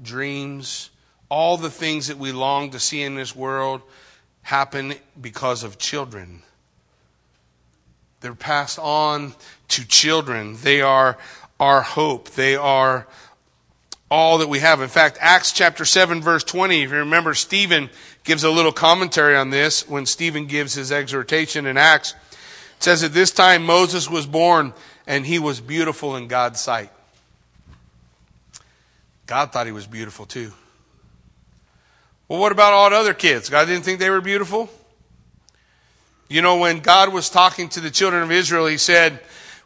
dreams, 0.03 0.91
all 1.29 1.57
the 1.57 1.71
things 1.71 2.09
that 2.09 2.19
we 2.19 2.33
long 2.33 2.71
to 2.71 2.81
see 2.81 3.03
in 3.03 3.15
this 3.15 3.35
world 3.35 3.83
happen 4.43 4.95
because 5.21 5.63
of 5.63 5.79
children. 5.79 6.43
They're 8.21 8.35
passed 8.35 8.79
on 8.79 9.35
to 9.69 9.87
children. 9.87 10.57
They 10.63 10.81
are 10.81 11.19
our 11.65 11.81
hope. 11.81 12.29
They 12.31 12.57
are 12.57 13.07
all 14.11 14.39
that 14.39 14.49
we 14.51 14.59
have. 14.59 14.83
In 14.83 14.89
fact, 14.89 15.17
Acts 15.19 15.51
chapter 15.51 15.87
7 15.87 16.21
verse 16.21 16.45
20, 16.45 16.83
if 16.83 16.91
you 16.91 16.99
remember, 16.99 17.33
Stephen 17.33 17.89
gives 18.23 18.45
a 18.45 18.51
little 18.51 18.71
commentary 18.71 19.35
on 19.35 19.49
this 19.49 19.89
when 19.89 20.05
Stephen 20.05 20.45
gives 20.47 20.75
his 20.75 20.93
exhortation 20.93 21.65
in 21.65 21.79
Acts. 21.79 22.13
It 22.77 22.83
says 22.83 23.03
at 23.03 23.15
this 23.15 23.31
time 23.31 23.65
Moses 23.65 24.11
was 24.11 24.27
born 24.27 24.75
and 25.07 25.25
he 25.25 25.39
was 25.39 25.59
beautiful 25.59 26.17
in 26.17 26.29
God's 26.29 26.61
sight. 26.61 26.91
God 29.27 29.51
thought 29.51 29.65
he 29.65 29.73
was 29.73 29.87
beautiful 29.87 30.27
too. 30.27 30.53
Well, 32.29 32.41
what 32.41 32.53
about 32.53 32.75
all 32.75 32.91
the 32.91 32.97
other 32.97 33.15
kids? 33.15 33.49
God 33.49 33.65
didn't 33.67 33.85
think 33.85 34.01
they 34.01 34.11
were 34.11 34.21
beautiful? 34.21 34.69
You 36.29 36.43
know, 36.43 36.59
when 36.59 36.81
God 36.81 37.11
was 37.11 37.31
talking 37.31 37.71
to 37.71 37.81
the 37.81 37.91
children 37.91 38.23
of 38.23 38.31
Israel, 38.31 38.67
he 38.67 38.77
said 38.77 39.21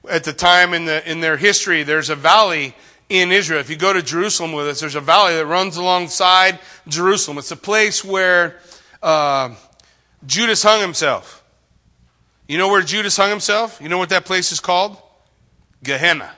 at 0.08 0.24
the 0.24 0.32
time 0.32 0.74
in, 0.74 0.84
the, 0.84 1.08
in 1.10 1.20
their 1.20 1.36
history, 1.36 1.82
there's 1.82 2.10
a 2.10 2.16
valley 2.16 2.74
in 3.08 3.32
Israel. 3.32 3.60
If 3.60 3.70
you 3.70 3.76
go 3.76 3.92
to 3.92 4.02
Jerusalem 4.02 4.52
with 4.52 4.66
us, 4.68 4.80
there's 4.80 4.94
a 4.94 5.00
valley 5.00 5.34
that 5.34 5.46
runs 5.46 5.76
alongside 5.76 6.58
Jerusalem. 6.86 7.38
It's 7.38 7.50
a 7.50 7.56
place 7.56 8.04
where 8.04 8.60
uh, 9.02 9.54
Judas 10.26 10.62
hung 10.62 10.80
himself. 10.80 11.44
You 12.46 12.58
know 12.58 12.68
where 12.68 12.82
Judas 12.82 13.16
hung 13.16 13.30
himself? 13.30 13.78
You 13.80 13.88
know 13.88 13.98
what 13.98 14.08
that 14.10 14.24
place 14.24 14.52
is 14.52 14.60
called? 14.60 14.96
Gehenna. 15.82 16.32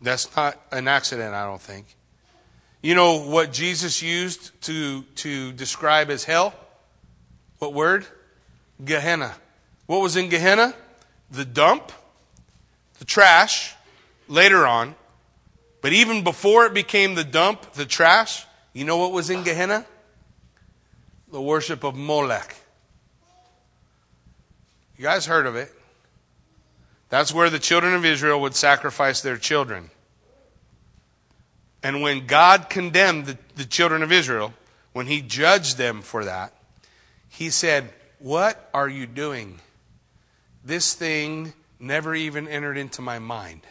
That's 0.00 0.34
not 0.36 0.60
an 0.70 0.86
accident, 0.86 1.34
I 1.34 1.44
don't 1.44 1.60
think. 1.60 1.86
You 2.82 2.94
know 2.94 3.24
what 3.28 3.52
Jesus 3.52 4.02
used 4.02 4.60
to, 4.62 5.02
to 5.16 5.52
describe 5.52 6.10
as 6.10 6.24
hell? 6.24 6.54
What 7.58 7.74
word? 7.74 8.06
Gehenna. 8.84 9.34
What 9.86 10.00
was 10.00 10.16
in 10.16 10.28
Gehenna? 10.28 10.74
The 11.30 11.44
dump, 11.44 11.90
the 12.98 13.04
trash, 13.04 13.74
later 14.28 14.66
on. 14.66 14.94
But 15.80 15.92
even 15.92 16.24
before 16.24 16.66
it 16.66 16.74
became 16.74 17.14
the 17.14 17.24
dump, 17.24 17.72
the 17.72 17.86
trash, 17.86 18.46
you 18.72 18.84
know 18.84 18.96
what 18.96 19.12
was 19.12 19.30
in 19.30 19.42
Gehenna? 19.42 19.86
The 21.30 21.40
worship 21.40 21.84
of 21.84 21.96
Molech. 21.96 22.56
You 24.96 25.04
guys 25.04 25.26
heard 25.26 25.46
of 25.46 25.54
it. 25.56 25.72
That's 27.08 27.32
where 27.32 27.48
the 27.48 27.58
children 27.58 27.94
of 27.94 28.04
Israel 28.04 28.40
would 28.40 28.54
sacrifice 28.54 29.20
their 29.20 29.38
children. 29.38 29.90
And 31.82 32.02
when 32.02 32.26
God 32.26 32.68
condemned 32.68 33.26
the, 33.26 33.38
the 33.54 33.64
children 33.64 34.02
of 34.02 34.10
Israel, 34.10 34.52
when 34.92 35.06
he 35.06 35.22
judged 35.22 35.78
them 35.78 36.02
for 36.02 36.24
that, 36.24 36.52
he 37.28 37.50
said, 37.50 37.90
What 38.18 38.68
are 38.74 38.88
you 38.88 39.06
doing? 39.06 39.60
This 40.64 40.92
thing 40.92 41.52
never 41.78 42.14
even 42.14 42.48
entered 42.48 42.76
into 42.76 43.02
my 43.02 43.18
mind. 43.18 43.62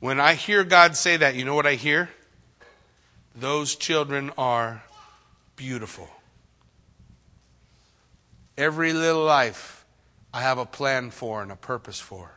When 0.00 0.20
I 0.20 0.34
hear 0.34 0.64
God 0.64 0.96
say 0.96 1.16
that, 1.16 1.34
you 1.34 1.44
know 1.44 1.54
what 1.54 1.66
I 1.66 1.74
hear? 1.74 2.10
Those 3.34 3.76
children 3.76 4.30
are 4.36 4.82
beautiful. 5.56 6.08
Every 8.58 8.92
little 8.92 9.24
life 9.24 9.84
I 10.34 10.40
have 10.42 10.58
a 10.58 10.66
plan 10.66 11.10
for 11.10 11.42
and 11.42 11.52
a 11.52 11.56
purpose 11.56 12.00
for. 12.00 12.32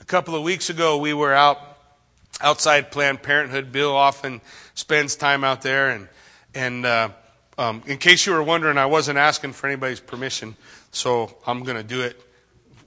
A 0.00 0.04
couple 0.04 0.34
of 0.34 0.42
weeks 0.42 0.68
ago, 0.68 0.98
we 0.98 1.14
were 1.14 1.32
out 1.32 1.58
outside 2.40 2.90
Planned 2.90 3.22
Parenthood. 3.22 3.72
Bill 3.72 3.94
often 3.94 4.40
spends 4.74 5.16
time 5.16 5.44
out 5.44 5.62
there. 5.62 5.90
And, 5.90 6.08
and 6.54 6.86
uh, 6.86 7.08
um, 7.56 7.82
in 7.86 7.98
case 7.98 8.26
you 8.26 8.32
were 8.32 8.42
wondering, 8.42 8.78
I 8.78 8.86
wasn't 8.86 9.18
asking 9.18 9.52
for 9.52 9.68
anybody's 9.68 10.00
permission, 10.00 10.56
so 10.92 11.34
I'm 11.46 11.64
going 11.64 11.76
to 11.76 11.82
do 11.82 12.02
it 12.02 12.20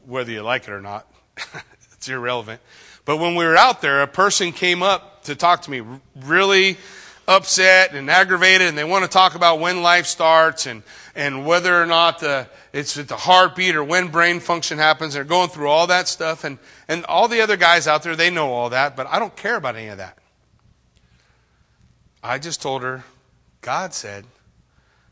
whether 0.05 0.31
you 0.31 0.41
like 0.41 0.63
it 0.63 0.69
or 0.69 0.81
not. 0.81 1.11
it's 1.93 2.07
irrelevant. 2.07 2.61
But 3.03 3.17
when 3.17 3.35
we 3.35 3.45
were 3.45 3.57
out 3.57 3.81
there, 3.81 4.01
a 4.01 4.07
person 4.07 4.51
came 4.51 4.81
up 4.81 5.23
to 5.23 5.35
talk 5.35 5.63
to 5.63 5.71
me, 5.71 5.81
really 6.15 6.77
upset 7.27 7.93
and 7.93 8.09
aggravated, 8.09 8.67
and 8.67 8.77
they 8.77 8.83
want 8.83 9.03
to 9.03 9.09
talk 9.09 9.35
about 9.35 9.59
when 9.59 9.81
life 9.81 10.05
starts 10.05 10.67
and, 10.67 10.83
and 11.15 11.45
whether 11.45 11.81
or 11.81 11.85
not 11.85 12.19
the, 12.19 12.47
it's 12.73 12.97
at 12.97 13.07
the 13.07 13.15
heartbeat 13.15 13.75
or 13.75 13.83
when 13.83 14.09
brain 14.09 14.39
function 14.39 14.77
happens. 14.77 15.13
They're 15.13 15.23
going 15.23 15.49
through 15.49 15.69
all 15.69 15.87
that 15.87 16.07
stuff. 16.07 16.43
And, 16.43 16.59
and 16.87 17.05
all 17.05 17.27
the 17.27 17.41
other 17.41 17.57
guys 17.57 17.87
out 17.87 18.03
there, 18.03 18.15
they 18.15 18.29
know 18.29 18.51
all 18.53 18.69
that, 18.69 18.95
but 18.95 19.07
I 19.07 19.19
don't 19.19 19.35
care 19.35 19.55
about 19.55 19.75
any 19.75 19.87
of 19.87 19.97
that. 19.97 20.17
I 22.23 22.39
just 22.39 22.61
told 22.61 22.81
her, 22.83 23.03
God 23.61 23.93
said, 23.93 24.25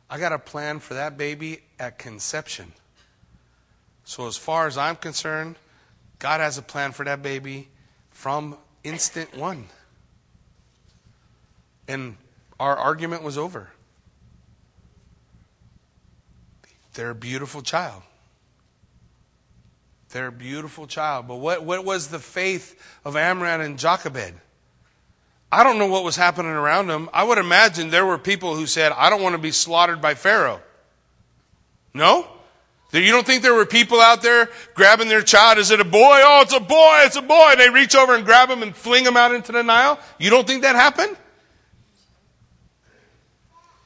I 0.09 0.19
got 0.19 0.31
a 0.31 0.39
plan 0.39 0.79
for 0.79 0.93
that 0.95 1.17
baby 1.17 1.61
at 1.79 1.97
conception. 1.97 2.73
So, 4.13 4.27
as 4.27 4.37
far 4.37 4.67
as 4.67 4.77
I'm 4.77 4.95
concerned, 4.95 5.55
God 6.19 6.39
has 6.39 6.59
a 6.59 6.61
plan 6.61 6.91
for 6.91 7.03
that 7.03 7.23
baby 7.23 7.67
from 8.11 8.55
instant 8.83 9.35
one. 9.35 9.65
And 11.87 12.17
our 12.59 12.77
argument 12.77 13.23
was 13.23 13.39
over. 13.39 13.71
They're 16.93 17.09
a 17.09 17.15
beautiful 17.15 17.63
child. 17.63 18.03
They're 20.09 20.27
a 20.27 20.31
beautiful 20.31 20.85
child. 20.85 21.27
But 21.27 21.37
what, 21.37 21.63
what 21.63 21.83
was 21.83 22.09
the 22.09 22.19
faith 22.19 22.79
of 23.03 23.15
Amram 23.15 23.61
and 23.61 23.79
Jochebed? 23.79 24.35
I 25.51 25.63
don't 25.63 25.79
know 25.79 25.87
what 25.87 26.03
was 26.03 26.17
happening 26.17 26.51
around 26.51 26.85
them. 26.85 27.09
I 27.13 27.23
would 27.23 27.39
imagine 27.39 27.89
there 27.89 28.05
were 28.05 28.19
people 28.19 28.55
who 28.55 28.67
said, 28.67 28.91
I 28.91 29.09
don't 29.09 29.23
want 29.23 29.33
to 29.33 29.41
be 29.41 29.49
slaughtered 29.49 30.03
by 30.03 30.13
Pharaoh. 30.13 30.61
No? 31.95 32.27
You 32.99 33.11
don't 33.11 33.25
think 33.25 33.41
there 33.41 33.55
were 33.55 33.65
people 33.65 33.99
out 33.99 34.21
there 34.21 34.49
grabbing 34.75 35.07
their 35.07 35.23
child? 35.23 35.57
Is 35.57 35.71
it 35.71 35.79
a 35.79 35.85
boy? 35.85 36.19
Oh, 36.21 36.41
it's 36.43 36.53
a 36.53 36.59
boy, 36.59 36.99
it's 36.99 37.15
a 37.15 37.23
boy. 37.23 37.49
And 37.51 37.59
they 37.59 37.69
reach 37.69 37.95
over 37.95 38.15
and 38.15 38.23
grab 38.23 38.49
him 38.49 38.61
and 38.61 38.75
fling 38.75 39.03
him 39.03 39.17
out 39.17 39.33
into 39.33 39.51
the 39.51 39.63
Nile? 39.63 39.99
You 40.19 40.29
don't 40.29 40.45
think 40.45 40.61
that 40.61 40.75
happened? 40.75 41.17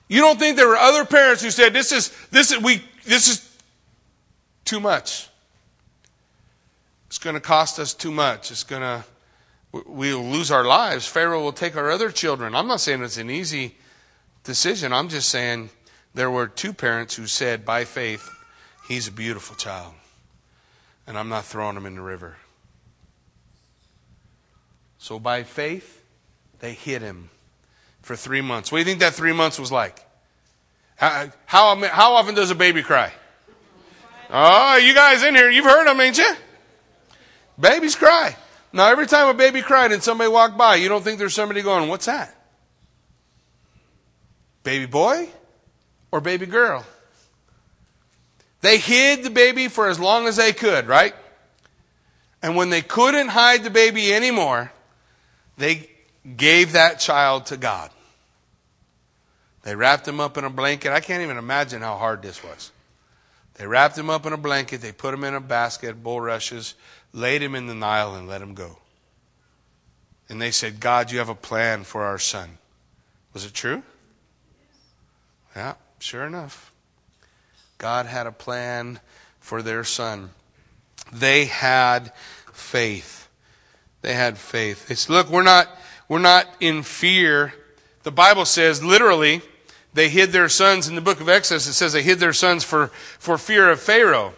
You 0.09 0.21
don't 0.21 0.37
think 0.37 0.57
there 0.57 0.67
were 0.67 0.77
other 0.77 1.05
parents 1.05 1.41
who 1.41 1.51
said, 1.51 1.73
this 1.73 1.91
is, 1.91 2.11
this 2.31 2.51
is, 2.51 2.61
we, 2.61 2.81
this 3.05 3.27
is 3.27 3.57
too 4.65 4.79
much. 4.79 5.29
It's 7.07 7.17
going 7.17 7.35
to 7.35 7.39
cost 7.39 7.79
us 7.79 7.93
too 7.93 8.11
much. 8.11 8.51
It's 8.51 8.63
going 8.63 8.81
to, 8.81 9.05
we'll 9.71 10.23
lose 10.23 10.51
our 10.51 10.65
lives. 10.65 11.07
Pharaoh 11.07 11.41
will 11.41 11.53
take 11.53 11.77
our 11.77 11.89
other 11.89 12.11
children. 12.11 12.55
I'm 12.55 12.67
not 12.67 12.81
saying 12.81 13.01
it's 13.03 13.17
an 13.17 13.29
easy 13.29 13.75
decision. 14.43 14.91
I'm 14.91 15.07
just 15.07 15.29
saying 15.29 15.69
there 16.13 16.29
were 16.29 16.47
two 16.47 16.73
parents 16.73 17.15
who 17.15 17.27
said 17.27 17.65
by 17.65 17.85
faith, 17.85 18.29
he's 18.87 19.07
a 19.07 19.11
beautiful 19.11 19.55
child. 19.55 19.93
And 21.05 21.17
I'm 21.17 21.29
not 21.29 21.45
throwing 21.45 21.77
him 21.77 21.85
in 21.85 21.95
the 21.95 22.01
river. 22.01 22.37
So 24.97 25.19
by 25.19 25.43
faith, 25.43 26.03
they 26.59 26.73
hid 26.73 27.01
him 27.01 27.29
for 28.01 28.15
three 28.15 28.41
months. 28.41 28.71
What 28.71 28.77
do 28.77 28.79
you 28.81 28.85
think 28.85 28.99
that 28.99 29.13
three 29.13 29.33
months 29.33 29.59
was 29.59 29.71
like? 29.71 30.05
How, 30.95 31.31
how, 31.45 31.75
how 31.87 32.13
often 32.13 32.35
does 32.35 32.51
a 32.51 32.55
baby 32.55 32.81
cry? 32.81 33.13
Oh, 34.29 34.77
you 34.77 34.93
guys 34.93 35.23
in 35.23 35.35
here, 35.35 35.49
you've 35.49 35.65
heard 35.65 35.87
them, 35.87 35.99
ain't 36.01 36.17
you? 36.17 36.35
Babies 37.59 37.95
cry. 37.95 38.35
Now, 38.73 38.89
every 38.89 39.07
time 39.07 39.29
a 39.29 39.33
baby 39.33 39.61
cried 39.61 39.91
and 39.91 40.03
somebody 40.03 40.29
walked 40.29 40.57
by, 40.57 40.75
you 40.75 40.89
don't 40.89 41.03
think 41.03 41.19
there's 41.19 41.33
somebody 41.33 41.61
going, 41.61 41.87
What's 41.87 42.05
that? 42.07 42.33
Baby 44.63 44.85
boy 44.85 45.29
or 46.11 46.19
baby 46.19 46.45
girl? 46.45 46.85
They 48.61 48.77
hid 48.77 49.23
the 49.23 49.29
baby 49.29 49.67
for 49.67 49.87
as 49.87 49.99
long 49.99 50.27
as 50.27 50.35
they 50.35 50.53
could, 50.53 50.87
right? 50.87 51.13
And 52.41 52.55
when 52.55 52.69
they 52.69 52.81
couldn't 52.81 53.29
hide 53.29 53.63
the 53.63 53.69
baby 53.69 54.13
anymore, 54.13 54.71
they 55.57 55.89
gave 56.35 56.73
that 56.73 56.99
child 56.99 57.47
to 57.47 57.57
God. 57.57 57.91
They 59.63 59.75
wrapped 59.75 60.07
him 60.07 60.19
up 60.19 60.37
in 60.37 60.43
a 60.43 60.49
blanket. 60.49 60.91
I 60.91 60.99
can't 60.99 61.23
even 61.23 61.37
imagine 61.37 61.81
how 61.81 61.97
hard 61.97 62.21
this 62.21 62.43
was. 62.43 62.71
They 63.55 63.65
wrapped 63.67 63.97
him 63.97 64.09
up 64.09 64.25
in 64.25 64.33
a 64.33 64.37
blanket, 64.37 64.81
they 64.81 64.91
put 64.91 65.13
him 65.13 65.23
in 65.23 65.33
a 65.33 65.41
basket, 65.41 66.03
bulrushes, 66.03 66.75
laid 67.11 67.41
him 67.41 67.55
in 67.55 67.65
the 67.65 67.73
Nile, 67.73 68.13
and 68.13 68.27
let 68.27 68.41
him 68.41 68.53
go. 68.53 68.77
And 70.29 70.39
they 70.39 70.51
said, 70.51 70.79
God, 70.79 71.11
you 71.11 71.17
have 71.17 71.29
a 71.29 71.35
plan 71.35 71.83
for 71.83 72.03
our 72.03 72.19
son. 72.19 72.59
Was 73.33 73.45
it 73.45 73.53
true? 73.53 73.81
Yeah, 75.55 75.73
sure 75.99 76.25
enough. 76.25 76.71
God 77.77 78.05
had 78.05 78.27
a 78.27 78.31
plan 78.31 78.99
for 79.39 79.61
their 79.61 79.83
son. 79.83 80.31
They 81.11 81.45
had 81.45 82.11
faith. 82.51 83.29
They 84.01 84.13
had 84.13 84.37
faith. 84.37 84.87
Said, 84.87 85.09
look, 85.11 85.29
we're 85.29 85.43
not, 85.43 85.69
we're 86.07 86.19
not 86.19 86.47
in 86.59 86.83
fear. 86.83 87.53
The 88.03 88.11
Bible 88.11 88.45
says 88.45 88.83
literally, 88.83 89.41
they 89.93 90.09
hid 90.09 90.31
their 90.31 90.49
sons 90.49 90.87
in 90.87 90.95
the 90.95 91.01
book 91.01 91.21
of 91.21 91.29
Exodus. 91.29 91.67
It 91.67 91.73
says 91.73 91.93
they 91.93 92.03
hid 92.03 92.19
their 92.19 92.33
sons 92.33 92.63
for, 92.63 92.87
for 93.19 93.37
fear 93.37 93.69
of 93.69 93.79
Pharaoh. 93.79 94.33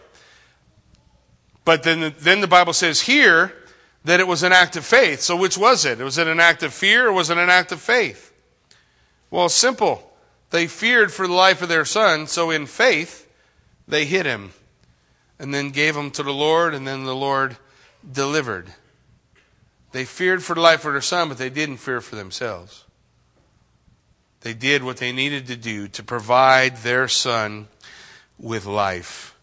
But 1.66 1.84
then, 1.84 2.14
then 2.20 2.42
the 2.42 2.48
Bible 2.48 2.74
says 2.74 3.02
here 3.02 3.54
that 4.06 4.20
it 4.20 4.28
was 4.28 4.44
an 4.44 4.54
act 4.54 4.76
of 4.76 4.86
faith. 4.86 5.22
So 5.22 5.36
which 5.36 5.58
was 5.58 5.86
it? 5.86 6.00
Was 6.00 6.18
it 6.18 6.28
an 6.28 6.40
act 6.40 6.64
of 6.64 6.74
fear 6.74 7.08
or 7.08 7.14
was 7.14 7.30
it 7.30 7.38
an 7.38 7.50
act 7.50 7.72
of 7.72 7.82
faith? 7.82 8.34
Well, 9.30 9.50
simple. 9.50 10.12
They 10.50 10.68
feared 10.68 11.14
for 11.14 11.28
the 11.28 11.34
life 11.34 11.62
of 11.62 11.70
their 11.70 11.86
son, 11.86 12.26
so 12.26 12.50
in 12.50 12.66
faith, 12.66 13.28
they 13.90 14.06
hid 14.06 14.26
him 14.26 14.52
and 15.40 15.54
then 15.54 15.72
gave 15.72 15.96
him 15.96 16.12
to 16.12 16.24
the 16.24 16.34
Lord, 16.34 16.74
and 16.74 16.88
then 16.88 17.04
the 17.04 17.16
Lord 17.16 17.58
delivered. 18.10 18.68
They 19.92 20.06
feared 20.06 20.44
for 20.44 20.54
the 20.54 20.62
life 20.62 20.86
of 20.86 20.94
their 20.94 21.02
son, 21.02 21.30
but 21.30 21.38
they 21.38 21.50
didn't 21.50 21.78
fear 21.78 22.00
for 22.00 22.16
themselves. 22.16 22.86
They 24.42 24.54
did 24.54 24.84
what 24.84 24.98
they 24.98 25.12
needed 25.12 25.48
to 25.48 25.56
do 25.56 25.88
to 25.90 26.04
provide 26.04 26.78
their 26.78 27.08
son 27.08 27.68
with 28.38 28.66
life. 28.66 29.36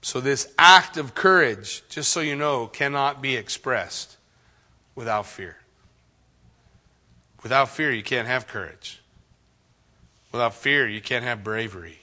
So, 0.00 0.20
this 0.20 0.52
act 0.58 0.96
of 0.96 1.14
courage, 1.14 1.84
just 1.88 2.10
so 2.10 2.20
you 2.20 2.34
know, 2.34 2.66
cannot 2.66 3.22
be 3.22 3.36
expressed 3.36 4.16
without 4.96 5.26
fear. 5.26 5.58
Without 7.42 7.68
fear, 7.68 7.92
you 7.92 8.02
can't 8.02 8.26
have 8.26 8.48
courage. 8.48 9.00
Without 10.32 10.54
fear, 10.54 10.88
you 10.88 11.00
can't 11.00 11.24
have 11.24 11.44
bravery. 11.44 12.01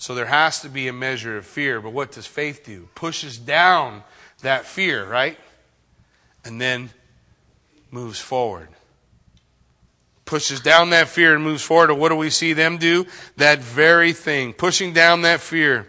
So 0.00 0.14
there 0.14 0.26
has 0.26 0.60
to 0.62 0.70
be 0.70 0.88
a 0.88 0.94
measure 0.94 1.36
of 1.36 1.44
fear. 1.44 1.78
But 1.78 1.92
what 1.92 2.12
does 2.12 2.26
faith 2.26 2.64
do? 2.64 2.88
Pushes 2.94 3.36
down 3.36 4.02
that 4.40 4.64
fear, 4.64 5.04
right? 5.04 5.36
And 6.42 6.58
then 6.58 6.88
moves 7.90 8.18
forward. 8.18 8.68
Pushes 10.24 10.62
down 10.62 10.88
that 10.90 11.08
fear 11.08 11.34
and 11.34 11.44
moves 11.44 11.62
forward. 11.62 11.90
And 11.90 12.00
what 12.00 12.08
do 12.08 12.16
we 12.16 12.30
see 12.30 12.54
them 12.54 12.78
do? 12.78 13.04
That 13.36 13.58
very 13.58 14.14
thing. 14.14 14.54
Pushing 14.54 14.94
down 14.94 15.20
that 15.20 15.40
fear. 15.40 15.86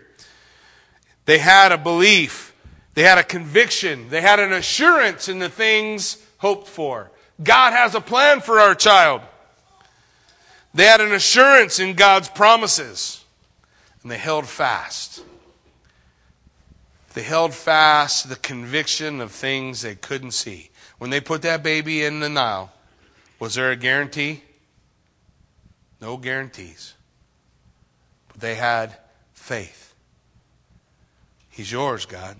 They 1.23 1.37
had 1.37 1.71
a 1.71 1.77
belief. 1.77 2.53
They 2.95 3.03
had 3.03 3.17
a 3.17 3.23
conviction. 3.23 4.09
They 4.09 4.19
had 4.19 4.41
an 4.41 4.51
assurance 4.51 5.29
in 5.29 5.39
the 5.39 5.47
things 5.47 6.17
hoped 6.39 6.67
for. 6.67 7.11
God 7.41 7.71
has 7.71 7.95
a 7.95 8.01
plan 8.01 8.41
for 8.41 8.59
our 8.59 8.75
child. 8.75 9.21
They 10.73 10.83
had 10.83 10.99
an 10.99 11.13
assurance 11.13 11.79
in 11.79 11.93
God's 11.93 12.27
promises 12.27 13.20
and 14.03 14.11
they 14.11 14.17
held 14.17 14.47
fast. 14.47 15.23
They 17.13 17.23
held 17.23 17.53
fast 17.53 18.29
the 18.29 18.35
conviction 18.35 19.19
of 19.21 19.31
things 19.31 19.81
they 19.81 19.95
couldn't 19.95 20.31
see. 20.31 20.69
When 20.97 21.09
they 21.09 21.19
put 21.19 21.41
that 21.41 21.63
baby 21.63 22.03
in 22.03 22.19
the 22.19 22.29
Nile, 22.29 22.71
was 23.39 23.55
there 23.55 23.71
a 23.71 23.75
guarantee? 23.75 24.43
No 25.99 26.17
guarantees. 26.17 26.93
But 28.29 28.39
they 28.39 28.55
had 28.55 28.95
faith. 29.33 29.93
He's 31.49 31.71
yours, 31.71 32.05
God. 32.05 32.37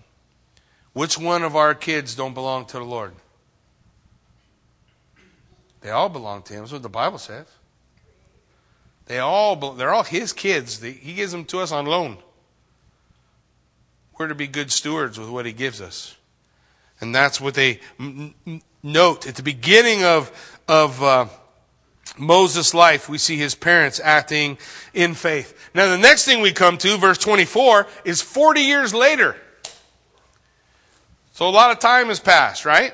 Which 0.94 1.18
one 1.18 1.44
of 1.44 1.56
our 1.56 1.76
kids 1.76 2.16
don't 2.16 2.34
belong 2.34 2.66
to 2.68 2.78
the 2.78 2.86
Lord? 2.86 3.14
They 5.82 5.90
all 5.90 6.10
belong 6.10 6.44
to 6.44 6.54
Him. 6.54 6.62
That's 6.62 6.72
what 6.72 6.82
the 6.82 6.90
Bible 6.90 7.18
says. 7.18 7.48
They 9.06 9.20
all, 9.20 9.56
they're 9.74 9.94
all 9.94 10.04
his 10.04 10.34
kids. 10.34 10.82
He 10.82 11.14
gives 11.14 11.32
them 11.32 11.46
to 11.46 11.60
us 11.60 11.72
on 11.72 11.86
loan. 11.86 12.18
We're 14.18 14.28
to 14.28 14.36
be 14.36 14.48
good 14.48 14.72
stewards 14.72 15.20
with 15.20 15.30
what 15.30 15.46
he 15.46 15.52
gives 15.52 15.82
us. 15.82 16.16
And 17.00 17.14
that's 17.14 17.42
what 17.42 17.56
they 17.56 17.80
note. 18.84 19.28
At 19.28 19.36
the 19.36 19.44
beginning 19.44 20.04
of, 20.04 20.60
of 20.68 21.02
uh, 21.02 21.26
Moses' 22.18 22.74
life, 22.74 23.10
we 23.10 23.18
see 23.18 23.38
his 23.38 23.56
parents 23.56 24.00
acting 24.04 24.58
in 24.94 25.16
faith. 25.16 25.70
Now, 25.74 25.90
the 25.90 25.98
next 25.98 26.26
thing 26.26 26.42
we 26.42 26.52
come 26.52 26.78
to, 26.78 26.98
verse 26.98 27.18
24, 27.18 27.88
is 28.06 28.22
40 28.22 28.62
years 28.62 28.94
later. 28.94 29.36
So 31.34 31.48
a 31.48 31.50
lot 31.50 31.72
of 31.72 31.80
time 31.80 32.08
has 32.08 32.20
passed, 32.20 32.66
right? 32.66 32.94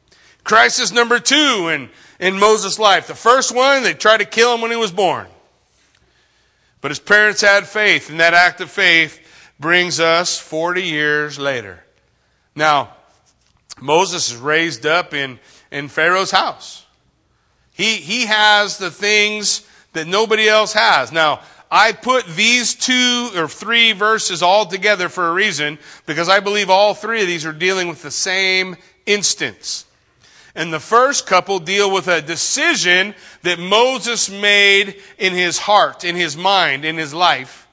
Crisis 0.43 0.91
number 0.91 1.19
two 1.19 1.69
in, 1.71 1.89
in 2.19 2.39
Moses' 2.39 2.79
life. 2.79 3.07
The 3.07 3.15
first 3.15 3.55
one, 3.55 3.83
they 3.83 3.93
tried 3.93 4.17
to 4.17 4.25
kill 4.25 4.53
him 4.55 4.61
when 4.61 4.71
he 4.71 4.77
was 4.77 4.91
born. 4.91 5.27
But 6.81 6.91
his 6.91 6.99
parents 6.99 7.41
had 7.41 7.67
faith, 7.67 8.09
and 8.09 8.19
that 8.19 8.33
act 8.33 8.59
of 8.59 8.71
faith 8.71 9.19
brings 9.59 9.99
us 9.99 10.39
40 10.39 10.81
years 10.81 11.37
later. 11.37 11.83
Now, 12.55 12.95
Moses 13.79 14.31
is 14.31 14.37
raised 14.37 14.85
up 14.85 15.13
in, 15.13 15.39
in 15.71 15.87
Pharaoh's 15.87 16.31
house. 16.31 16.85
He, 17.71 17.95
he 17.97 18.25
has 18.25 18.77
the 18.77 18.91
things 18.91 19.67
that 19.93 20.07
nobody 20.07 20.47
else 20.47 20.73
has. 20.73 21.11
Now, 21.11 21.41
I 21.69 21.93
put 21.93 22.25
these 22.25 22.75
two 22.75 23.29
or 23.35 23.47
three 23.47 23.93
verses 23.93 24.43
all 24.43 24.65
together 24.65 25.07
for 25.07 25.29
a 25.29 25.33
reason 25.33 25.79
because 26.05 26.27
I 26.27 26.41
believe 26.41 26.69
all 26.69 26.93
three 26.93 27.21
of 27.21 27.27
these 27.27 27.45
are 27.45 27.53
dealing 27.53 27.87
with 27.87 28.01
the 28.01 28.11
same 28.11 28.75
instance. 29.05 29.85
And 30.53 30.73
the 30.73 30.79
first 30.79 31.25
couple 31.25 31.59
deal 31.59 31.91
with 31.91 32.07
a 32.07 32.21
decision 32.21 33.15
that 33.43 33.59
Moses 33.59 34.29
made 34.29 34.97
in 35.17 35.33
his 35.33 35.57
heart, 35.57 36.03
in 36.03 36.15
his 36.15 36.35
mind, 36.35 36.83
in 36.83 36.97
his 36.97 37.13
life. 37.13 37.67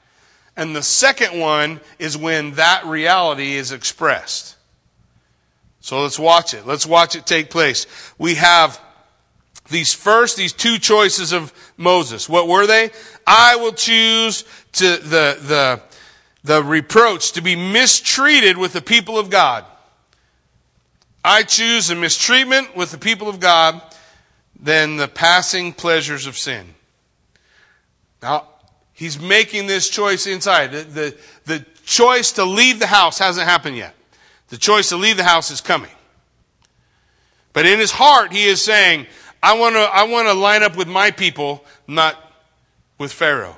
And 0.55 0.75
the 0.75 0.83
second 0.83 1.39
one 1.39 1.81
is 1.99 2.17
when 2.17 2.55
that 2.55 2.85
reality 2.85 3.53
is 3.53 3.71
expressed. 3.71 4.55
So 5.81 6.01
let's 6.03 6.19
watch 6.19 6.53
it. 6.53 6.65
Let's 6.65 6.85
watch 6.85 7.15
it 7.15 7.25
take 7.25 7.49
place. 7.49 7.87
We 8.17 8.35
have 8.35 8.79
these 9.69 9.93
first, 9.93 10.37
these 10.37 10.53
two 10.53 10.77
choices 10.77 11.31
of 11.31 11.53
Moses. 11.77 12.27
What 12.27 12.47
were 12.47 12.65
they? 12.67 12.91
I 13.25 13.55
will 13.55 13.71
choose 13.71 14.43
to 14.73 14.97
the, 14.97 15.37
the, 15.41 15.81
the 16.43 16.63
reproach 16.63 17.33
to 17.33 17.41
be 17.41 17.55
mistreated 17.55 18.57
with 18.57 18.73
the 18.73 18.81
people 18.81 19.17
of 19.17 19.29
God. 19.29 19.65
I 21.23 21.43
choose 21.43 21.87
the 21.87 21.95
mistreatment 21.95 22.75
with 22.75 22.91
the 22.91 22.97
people 22.97 23.27
of 23.27 23.39
God 23.39 23.81
than 24.59 24.97
the 24.97 25.07
passing 25.07 25.73
pleasures 25.73 26.25
of 26.27 26.37
sin. 26.37 26.75
Now, 28.21 28.47
he's 28.93 29.19
making 29.19 29.67
this 29.67 29.89
choice 29.89 30.27
inside. 30.27 30.71
The, 30.71 30.83
the, 30.83 31.17
the 31.45 31.65
choice 31.85 32.33
to 32.33 32.45
leave 32.45 32.79
the 32.79 32.87
house 32.87 33.19
hasn't 33.19 33.47
happened 33.47 33.77
yet. 33.77 33.95
The 34.49 34.57
choice 34.57 34.89
to 34.89 34.97
leave 34.97 35.17
the 35.17 35.23
house 35.23 35.51
is 35.51 35.61
coming. 35.61 35.91
But 37.53 37.65
in 37.65 37.79
his 37.79 37.91
heart, 37.91 38.31
he 38.31 38.45
is 38.45 38.61
saying, 38.61 39.07
I 39.41 39.57
want 39.57 39.75
to, 39.75 39.81
I 39.81 40.03
want 40.03 40.27
to 40.27 40.33
line 40.33 40.63
up 40.63 40.75
with 40.75 40.87
my 40.87 41.11
people, 41.11 41.63
not 41.87 42.15
with 42.97 43.11
Pharaoh. 43.11 43.57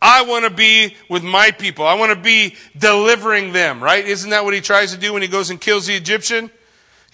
I 0.00 0.22
want 0.22 0.44
to 0.44 0.50
be 0.50 0.94
with 1.08 1.24
my 1.24 1.50
people. 1.50 1.86
I 1.86 1.94
want 1.94 2.12
to 2.12 2.20
be 2.20 2.54
delivering 2.78 3.52
them, 3.52 3.82
right? 3.82 4.04
Isn't 4.06 4.30
that 4.30 4.44
what 4.44 4.54
he 4.54 4.60
tries 4.60 4.92
to 4.92 4.98
do 4.98 5.12
when 5.12 5.22
he 5.22 5.28
goes 5.28 5.50
and 5.50 5.60
kills 5.60 5.86
the 5.86 5.94
Egyptian? 5.94 6.50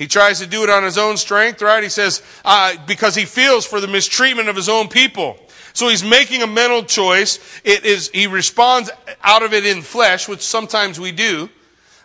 He 0.02 0.08
tries 0.08 0.40
to 0.40 0.48
do 0.48 0.64
it 0.64 0.68
on 0.68 0.82
his 0.82 0.98
own 0.98 1.16
strength, 1.16 1.62
right? 1.62 1.80
He 1.80 1.88
says, 1.88 2.24
uh, 2.44 2.74
because 2.88 3.14
he 3.14 3.24
feels 3.24 3.64
for 3.64 3.80
the 3.80 3.86
mistreatment 3.86 4.48
of 4.48 4.56
his 4.56 4.68
own 4.68 4.88
people. 4.88 5.38
So 5.74 5.88
he's 5.88 6.02
making 6.02 6.42
a 6.42 6.46
mental 6.48 6.82
choice. 6.82 7.38
It 7.62 7.84
is, 7.84 8.10
he 8.12 8.26
responds 8.26 8.90
out 9.22 9.44
of 9.44 9.52
it 9.54 9.64
in 9.64 9.80
flesh, 9.80 10.26
which 10.26 10.40
sometimes 10.40 10.98
we 10.98 11.12
do, 11.12 11.48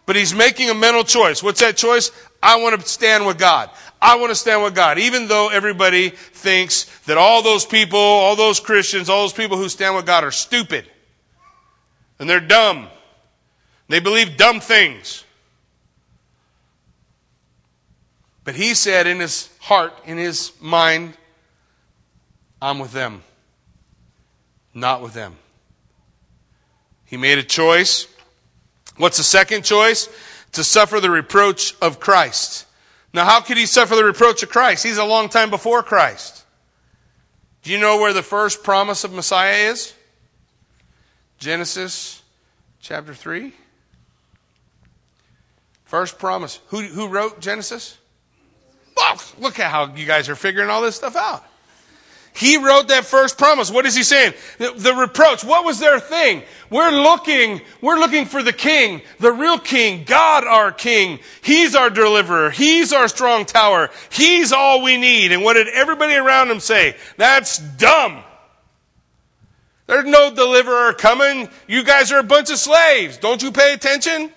but 0.05 0.15
he's 0.15 0.32
making 0.32 0.69
a 0.69 0.76
mental 0.76 1.03
choice. 1.03 1.41
What's 1.41 1.59
that 1.61 1.76
choice? 1.76 2.11
I 2.43 2.61
want 2.61 2.80
to 2.80 2.88
stand 2.88 3.26
with 3.26 3.39
God. 3.39 3.71
I 3.99 4.17
want 4.17 4.30
to 4.30 4.36
stand 4.36 4.61
with 4.61 4.76
God. 4.76 4.99
Even 4.99 5.28
though 5.28 5.49
everybody 5.49 6.09
thinks 6.09 6.84
that 7.07 7.17
all 7.17 7.41
those 7.41 7.65
people, 7.65 7.97
all 7.97 8.36
those 8.36 8.59
Christians, 8.59 9.09
all 9.09 9.24
those 9.24 9.34
people 9.34 9.57
who 9.57 9.69
stand 9.69 9.95
with 9.95 10.05
God 10.05 10.24
are 10.24 10.30
stupid. 10.30 10.86
And 12.19 12.30
they're 12.30 12.39
dumb. 12.39 12.89
They 13.89 14.01
believe 14.01 14.38
dumb 14.38 14.59
things. 14.59 15.24
But 18.47 18.55
he 18.55 18.75
said 18.75 19.07
in 19.07 19.19
his 19.19 19.49
heart, 19.59 19.91
in 20.05 20.17
his 20.17 20.53
mind, 20.61 21.17
I'm 22.61 22.79
with 22.79 22.93
them. 22.93 23.21
Not 24.73 25.01
with 25.01 25.13
them. 25.13 25.35
He 27.03 27.17
made 27.17 27.39
a 27.39 27.43
choice. 27.43 28.07
What's 28.95 29.17
the 29.17 29.23
second 29.25 29.65
choice? 29.65 30.07
To 30.53 30.63
suffer 30.63 31.01
the 31.01 31.09
reproach 31.09 31.75
of 31.81 31.99
Christ. 31.99 32.65
Now, 33.13 33.25
how 33.25 33.41
could 33.41 33.57
he 33.57 33.65
suffer 33.65 33.97
the 33.97 34.05
reproach 34.05 34.41
of 34.43 34.49
Christ? 34.49 34.85
He's 34.85 34.97
a 34.97 35.03
long 35.03 35.27
time 35.27 35.49
before 35.49 35.83
Christ. 35.83 36.45
Do 37.63 37.73
you 37.73 37.77
know 37.77 37.97
where 37.97 38.13
the 38.13 38.23
first 38.23 38.63
promise 38.63 39.03
of 39.03 39.11
Messiah 39.11 39.71
is? 39.71 39.93
Genesis 41.37 42.21
chapter 42.79 43.13
3. 43.13 43.51
First 45.83 46.17
promise. 46.17 46.61
Who, 46.67 46.83
who 46.83 47.09
wrote 47.09 47.41
Genesis? 47.41 47.97
Look 49.39 49.59
at 49.59 49.71
how 49.71 49.93
you 49.95 50.05
guys 50.05 50.29
are 50.29 50.35
figuring 50.35 50.69
all 50.69 50.81
this 50.81 50.95
stuff 50.95 51.15
out. 51.15 51.43
He 52.37 52.57
wrote 52.57 52.89
that 52.89 53.03
first 53.05 53.35
promise. 53.39 53.71
What 53.71 53.87
is 53.87 53.95
he 53.95 54.03
saying? 54.03 54.33
The, 54.59 54.71
the, 54.75 54.93
reproach. 54.93 55.43
What 55.43 55.65
was 55.65 55.79
their 55.79 55.99
thing? 55.99 56.43
We're 56.69 56.91
looking, 56.91 57.61
we're 57.81 57.97
looking 57.97 58.25
for 58.25 58.43
the 58.43 58.53
king, 58.53 59.01
the 59.19 59.31
real 59.31 59.57
king, 59.57 60.03
God 60.03 60.43
our 60.43 60.71
king. 60.71 61.17
He's 61.41 61.73
our 61.73 61.89
deliverer. 61.89 62.51
He's 62.51 62.93
our 62.93 63.07
strong 63.07 63.45
tower. 63.45 63.89
He's 64.11 64.51
all 64.51 64.83
we 64.83 64.97
need. 64.97 65.31
And 65.31 65.43
what 65.43 65.53
did 65.53 65.67
everybody 65.69 66.13
around 66.13 66.51
him 66.51 66.59
say? 66.59 66.95
That's 67.17 67.57
dumb. 67.57 68.23
There's 69.87 70.05
no 70.05 70.31
deliverer 70.31 70.93
coming. 70.93 71.49
You 71.67 71.83
guys 71.83 72.11
are 72.11 72.19
a 72.19 72.23
bunch 72.23 72.51
of 72.51 72.59
slaves. 72.59 73.17
Don't 73.17 73.41
you 73.41 73.51
pay 73.51 73.73
attention? 73.73 74.31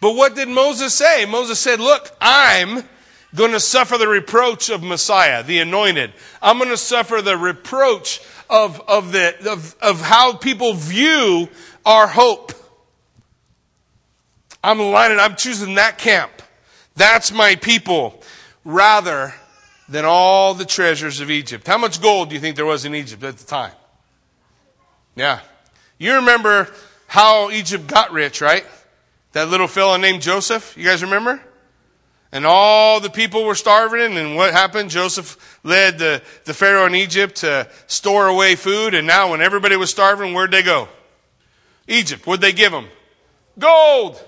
But 0.00 0.14
what 0.14 0.36
did 0.36 0.48
Moses 0.48 0.94
say? 0.94 1.24
Moses 1.24 1.58
said, 1.58 1.80
look, 1.80 2.10
I'm 2.20 2.84
going 3.34 3.52
to 3.52 3.60
suffer 3.60 3.98
the 3.98 4.08
reproach 4.08 4.70
of 4.70 4.82
Messiah, 4.82 5.42
the 5.42 5.58
anointed. 5.58 6.12
I'm 6.40 6.58
going 6.58 6.70
to 6.70 6.76
suffer 6.76 7.20
the 7.20 7.36
reproach 7.36 8.20
of, 8.48 8.80
of, 8.88 9.12
the, 9.12 9.34
of, 9.50 9.76
of 9.80 10.00
how 10.00 10.34
people 10.34 10.74
view 10.74 11.48
our 11.84 12.06
hope. 12.06 12.52
I'm 14.62 14.78
lining, 14.78 15.18
I'm 15.18 15.36
choosing 15.36 15.74
that 15.74 15.98
camp. 15.98 16.30
That's 16.96 17.30
my 17.30 17.54
people 17.54 18.22
rather 18.64 19.34
than 19.88 20.04
all 20.04 20.54
the 20.54 20.64
treasures 20.64 21.20
of 21.20 21.30
Egypt. 21.30 21.66
How 21.66 21.78
much 21.78 22.02
gold 22.02 22.30
do 22.30 22.34
you 22.34 22.40
think 22.40 22.56
there 22.56 22.66
was 22.66 22.84
in 22.84 22.94
Egypt 22.94 23.22
at 23.22 23.38
the 23.38 23.46
time? 23.46 23.72
Yeah. 25.14 25.40
You 25.98 26.14
remember 26.14 26.68
how 27.06 27.50
Egypt 27.50 27.86
got 27.86 28.12
rich, 28.12 28.40
right? 28.40 28.64
That 29.32 29.48
little 29.48 29.68
fellow 29.68 29.96
named 29.96 30.22
Joseph. 30.22 30.76
You 30.76 30.84
guys 30.84 31.02
remember? 31.02 31.42
And 32.30 32.44
all 32.44 33.00
the 33.00 33.08
people 33.08 33.44
were 33.44 33.54
starving, 33.54 34.18
and 34.18 34.36
what 34.36 34.52
happened? 34.52 34.90
Joseph 34.90 35.58
led 35.64 35.98
the, 35.98 36.22
the 36.44 36.52
Pharaoh 36.52 36.86
in 36.86 36.94
Egypt 36.94 37.36
to 37.36 37.66
store 37.86 38.26
away 38.26 38.54
food, 38.54 38.92
and 38.92 39.06
now 39.06 39.30
when 39.30 39.40
everybody 39.40 39.76
was 39.76 39.90
starving, 39.90 40.34
where'd 40.34 40.50
they 40.50 40.62
go? 40.62 40.88
Egypt. 41.86 42.26
What'd 42.26 42.42
they 42.42 42.52
give 42.52 42.70
them? 42.70 42.86
Gold. 43.58 44.22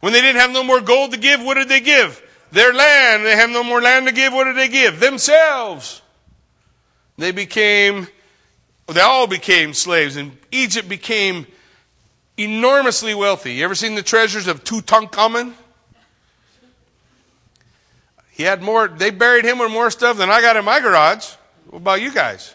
When 0.00 0.12
they 0.12 0.20
didn't 0.20 0.40
have 0.40 0.50
no 0.50 0.64
more 0.64 0.80
gold 0.80 1.12
to 1.12 1.16
give, 1.16 1.40
what 1.40 1.54
did 1.54 1.68
they 1.68 1.80
give? 1.80 2.20
Their 2.50 2.72
land. 2.72 3.24
They 3.24 3.36
have 3.36 3.50
no 3.50 3.62
more 3.62 3.80
land 3.80 4.08
to 4.08 4.12
give. 4.12 4.32
What 4.32 4.44
did 4.44 4.56
they 4.56 4.68
give? 4.68 4.98
Themselves. 4.98 6.02
They 7.18 7.30
became, 7.30 8.08
they 8.88 9.00
all 9.00 9.28
became 9.28 9.74
slaves, 9.74 10.16
and 10.16 10.36
Egypt 10.50 10.88
became 10.88 11.46
enormously 12.36 13.14
wealthy. 13.14 13.54
You 13.54 13.64
ever 13.64 13.76
seen 13.76 13.94
the 13.94 14.02
treasures 14.02 14.48
of 14.48 14.64
Tutankhamun? 14.64 15.52
He 18.32 18.44
had 18.44 18.62
more, 18.62 18.88
they 18.88 19.10
buried 19.10 19.44
him 19.44 19.58
with 19.58 19.70
more 19.70 19.90
stuff 19.90 20.16
than 20.16 20.30
I 20.30 20.40
got 20.40 20.56
in 20.56 20.64
my 20.64 20.80
garage. 20.80 21.34
What 21.66 21.78
about 21.78 22.00
you 22.00 22.12
guys? 22.12 22.54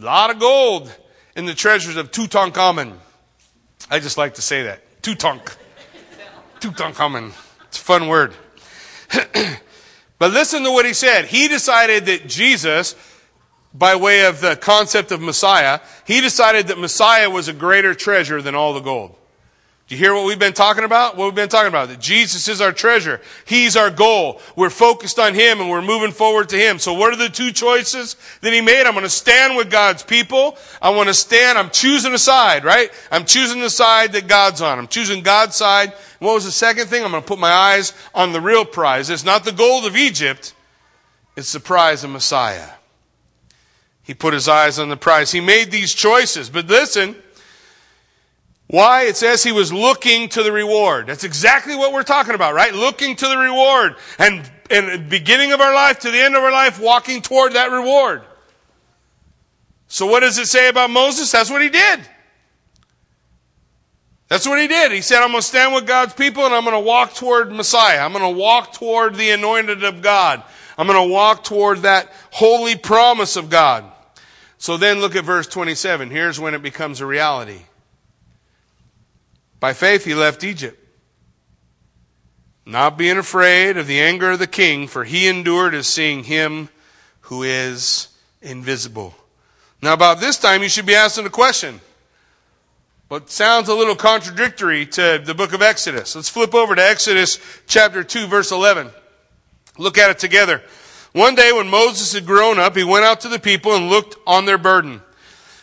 A 0.00 0.04
lot 0.04 0.30
of 0.30 0.38
gold 0.38 0.96
in 1.34 1.46
the 1.46 1.54
treasures 1.54 1.96
of 1.96 2.12
Tutankhamun. 2.12 2.94
I 3.90 3.98
just 3.98 4.16
like 4.16 4.34
to 4.34 4.42
say 4.42 4.62
that. 4.62 5.02
Tutank. 5.02 5.56
Tutankhamun. 6.60 7.32
It's 7.66 7.78
a 7.78 7.80
fun 7.80 8.06
word. 8.06 8.34
but 10.18 10.32
listen 10.32 10.62
to 10.62 10.70
what 10.70 10.86
he 10.86 10.92
said. 10.92 11.24
He 11.24 11.48
decided 11.48 12.06
that 12.06 12.28
Jesus, 12.28 12.94
by 13.74 13.96
way 13.96 14.26
of 14.26 14.40
the 14.40 14.54
concept 14.54 15.10
of 15.10 15.20
Messiah, 15.20 15.80
he 16.06 16.20
decided 16.20 16.68
that 16.68 16.78
Messiah 16.78 17.30
was 17.30 17.48
a 17.48 17.52
greater 17.52 17.94
treasure 17.94 18.40
than 18.40 18.54
all 18.54 18.74
the 18.74 18.80
gold. 18.80 19.16
Do 19.88 19.94
you 19.94 20.02
hear 20.02 20.12
what 20.12 20.26
we've 20.26 20.38
been 20.38 20.52
talking 20.52 20.84
about? 20.84 21.16
What 21.16 21.24
we've 21.24 21.34
been 21.34 21.48
talking 21.48 21.68
about? 21.68 21.88
That 21.88 21.98
Jesus 21.98 22.46
is 22.46 22.60
our 22.60 22.72
treasure. 22.72 23.22
He's 23.46 23.74
our 23.74 23.88
goal. 23.88 24.38
We're 24.54 24.68
focused 24.68 25.18
on 25.18 25.32
Him 25.34 25.62
and 25.62 25.70
we're 25.70 25.80
moving 25.80 26.12
forward 26.12 26.50
to 26.50 26.58
Him. 26.58 26.78
So 26.78 26.92
what 26.92 27.10
are 27.10 27.16
the 27.16 27.30
two 27.30 27.52
choices 27.52 28.16
that 28.42 28.52
He 28.52 28.60
made? 28.60 28.86
I'm 28.86 28.92
going 28.92 29.04
to 29.04 29.08
stand 29.08 29.56
with 29.56 29.70
God's 29.70 30.02
people. 30.02 30.58
I 30.82 30.90
want 30.90 31.08
to 31.08 31.14
stand. 31.14 31.56
I'm 31.56 31.70
choosing 31.70 32.12
a 32.12 32.18
side, 32.18 32.66
right? 32.66 32.90
I'm 33.10 33.24
choosing 33.24 33.60
the 33.62 33.70
side 33.70 34.12
that 34.12 34.28
God's 34.28 34.60
on. 34.60 34.78
I'm 34.78 34.88
choosing 34.88 35.22
God's 35.22 35.56
side. 35.56 35.94
What 36.18 36.34
was 36.34 36.44
the 36.44 36.52
second 36.52 36.88
thing? 36.88 37.02
I'm 37.02 37.10
going 37.10 37.22
to 37.22 37.28
put 37.28 37.38
my 37.38 37.50
eyes 37.50 37.94
on 38.14 38.32
the 38.32 38.42
real 38.42 38.66
prize. 38.66 39.08
It's 39.08 39.24
not 39.24 39.44
the 39.44 39.52
gold 39.52 39.86
of 39.86 39.96
Egypt. 39.96 40.54
It's 41.34 41.54
the 41.54 41.60
prize 41.60 42.04
of 42.04 42.10
Messiah. 42.10 42.68
He 44.02 44.12
put 44.12 44.34
his 44.34 44.48
eyes 44.48 44.78
on 44.78 44.90
the 44.90 44.96
prize. 44.98 45.32
He 45.32 45.40
made 45.40 45.70
these 45.70 45.94
choices. 45.94 46.50
But 46.50 46.66
listen, 46.66 47.16
why? 48.68 49.04
It 49.04 49.16
says 49.16 49.42
he 49.42 49.52
was 49.52 49.72
looking 49.72 50.28
to 50.30 50.42
the 50.42 50.52
reward. 50.52 51.06
That's 51.06 51.24
exactly 51.24 51.74
what 51.74 51.92
we're 51.92 52.02
talking 52.02 52.34
about, 52.34 52.54
right? 52.54 52.74
Looking 52.74 53.16
to 53.16 53.26
the 53.26 53.38
reward. 53.38 53.96
And, 54.18 54.48
and 54.70 55.08
beginning 55.08 55.52
of 55.52 55.60
our 55.60 55.74
life 55.74 56.00
to 56.00 56.10
the 56.10 56.20
end 56.20 56.36
of 56.36 56.42
our 56.42 56.52
life, 56.52 56.78
walking 56.78 57.22
toward 57.22 57.54
that 57.54 57.70
reward. 57.70 58.22
So 59.88 60.06
what 60.06 60.20
does 60.20 60.36
it 60.36 60.48
say 60.48 60.68
about 60.68 60.90
Moses? 60.90 61.32
That's 61.32 61.50
what 61.50 61.62
he 61.62 61.70
did. 61.70 62.00
That's 64.28 64.46
what 64.46 64.60
he 64.60 64.68
did. 64.68 64.92
He 64.92 65.00
said, 65.00 65.22
I'm 65.22 65.30
going 65.30 65.40
to 65.40 65.46
stand 65.46 65.74
with 65.74 65.86
God's 65.86 66.12
people 66.12 66.44
and 66.44 66.54
I'm 66.54 66.64
going 66.64 66.76
to 66.76 66.86
walk 66.86 67.14
toward 67.14 67.50
Messiah. 67.50 68.00
I'm 68.00 68.12
going 68.12 68.34
to 68.34 68.38
walk 68.38 68.74
toward 68.74 69.14
the 69.14 69.30
anointed 69.30 69.82
of 69.82 70.02
God. 70.02 70.42
I'm 70.76 70.86
going 70.86 71.08
to 71.08 71.12
walk 71.12 71.42
toward 71.42 71.78
that 71.78 72.12
holy 72.32 72.76
promise 72.76 73.36
of 73.36 73.48
God. 73.48 73.84
So 74.58 74.76
then 74.76 75.00
look 75.00 75.16
at 75.16 75.24
verse 75.24 75.46
27. 75.46 76.10
Here's 76.10 76.38
when 76.38 76.52
it 76.52 76.62
becomes 76.62 77.00
a 77.00 77.06
reality. 77.06 77.62
By 79.60 79.72
faith, 79.72 80.04
he 80.04 80.14
left 80.14 80.44
Egypt, 80.44 80.78
not 82.64 82.96
being 82.96 83.18
afraid 83.18 83.76
of 83.76 83.86
the 83.86 84.00
anger 84.00 84.32
of 84.32 84.38
the 84.38 84.46
king, 84.46 84.86
for 84.86 85.04
he 85.04 85.26
endured 85.26 85.74
as 85.74 85.86
seeing 85.86 86.24
him 86.24 86.68
who 87.22 87.42
is 87.42 88.08
invisible. 88.40 89.14
Now, 89.82 89.94
about 89.94 90.20
this 90.20 90.38
time, 90.38 90.62
you 90.62 90.68
should 90.68 90.86
be 90.86 90.94
asking 90.94 91.26
a 91.26 91.30
question. 91.30 91.80
But 93.08 93.30
sounds 93.30 93.68
a 93.68 93.74
little 93.74 93.96
contradictory 93.96 94.84
to 94.86 95.20
the 95.24 95.34
book 95.34 95.54
of 95.54 95.62
Exodus. 95.62 96.14
Let's 96.14 96.28
flip 96.28 96.54
over 96.54 96.74
to 96.74 96.82
Exodus 96.82 97.38
chapter 97.66 98.04
2, 98.04 98.26
verse 98.26 98.52
11. 98.52 98.90
Look 99.78 99.96
at 99.96 100.10
it 100.10 100.18
together. 100.18 100.62
One 101.12 101.34
day 101.34 101.52
when 101.52 101.68
Moses 101.68 102.12
had 102.12 102.26
grown 102.26 102.58
up, 102.58 102.76
he 102.76 102.84
went 102.84 103.06
out 103.06 103.22
to 103.22 103.28
the 103.28 103.38
people 103.38 103.74
and 103.74 103.88
looked 103.88 104.16
on 104.26 104.44
their 104.44 104.58
burden. 104.58 105.00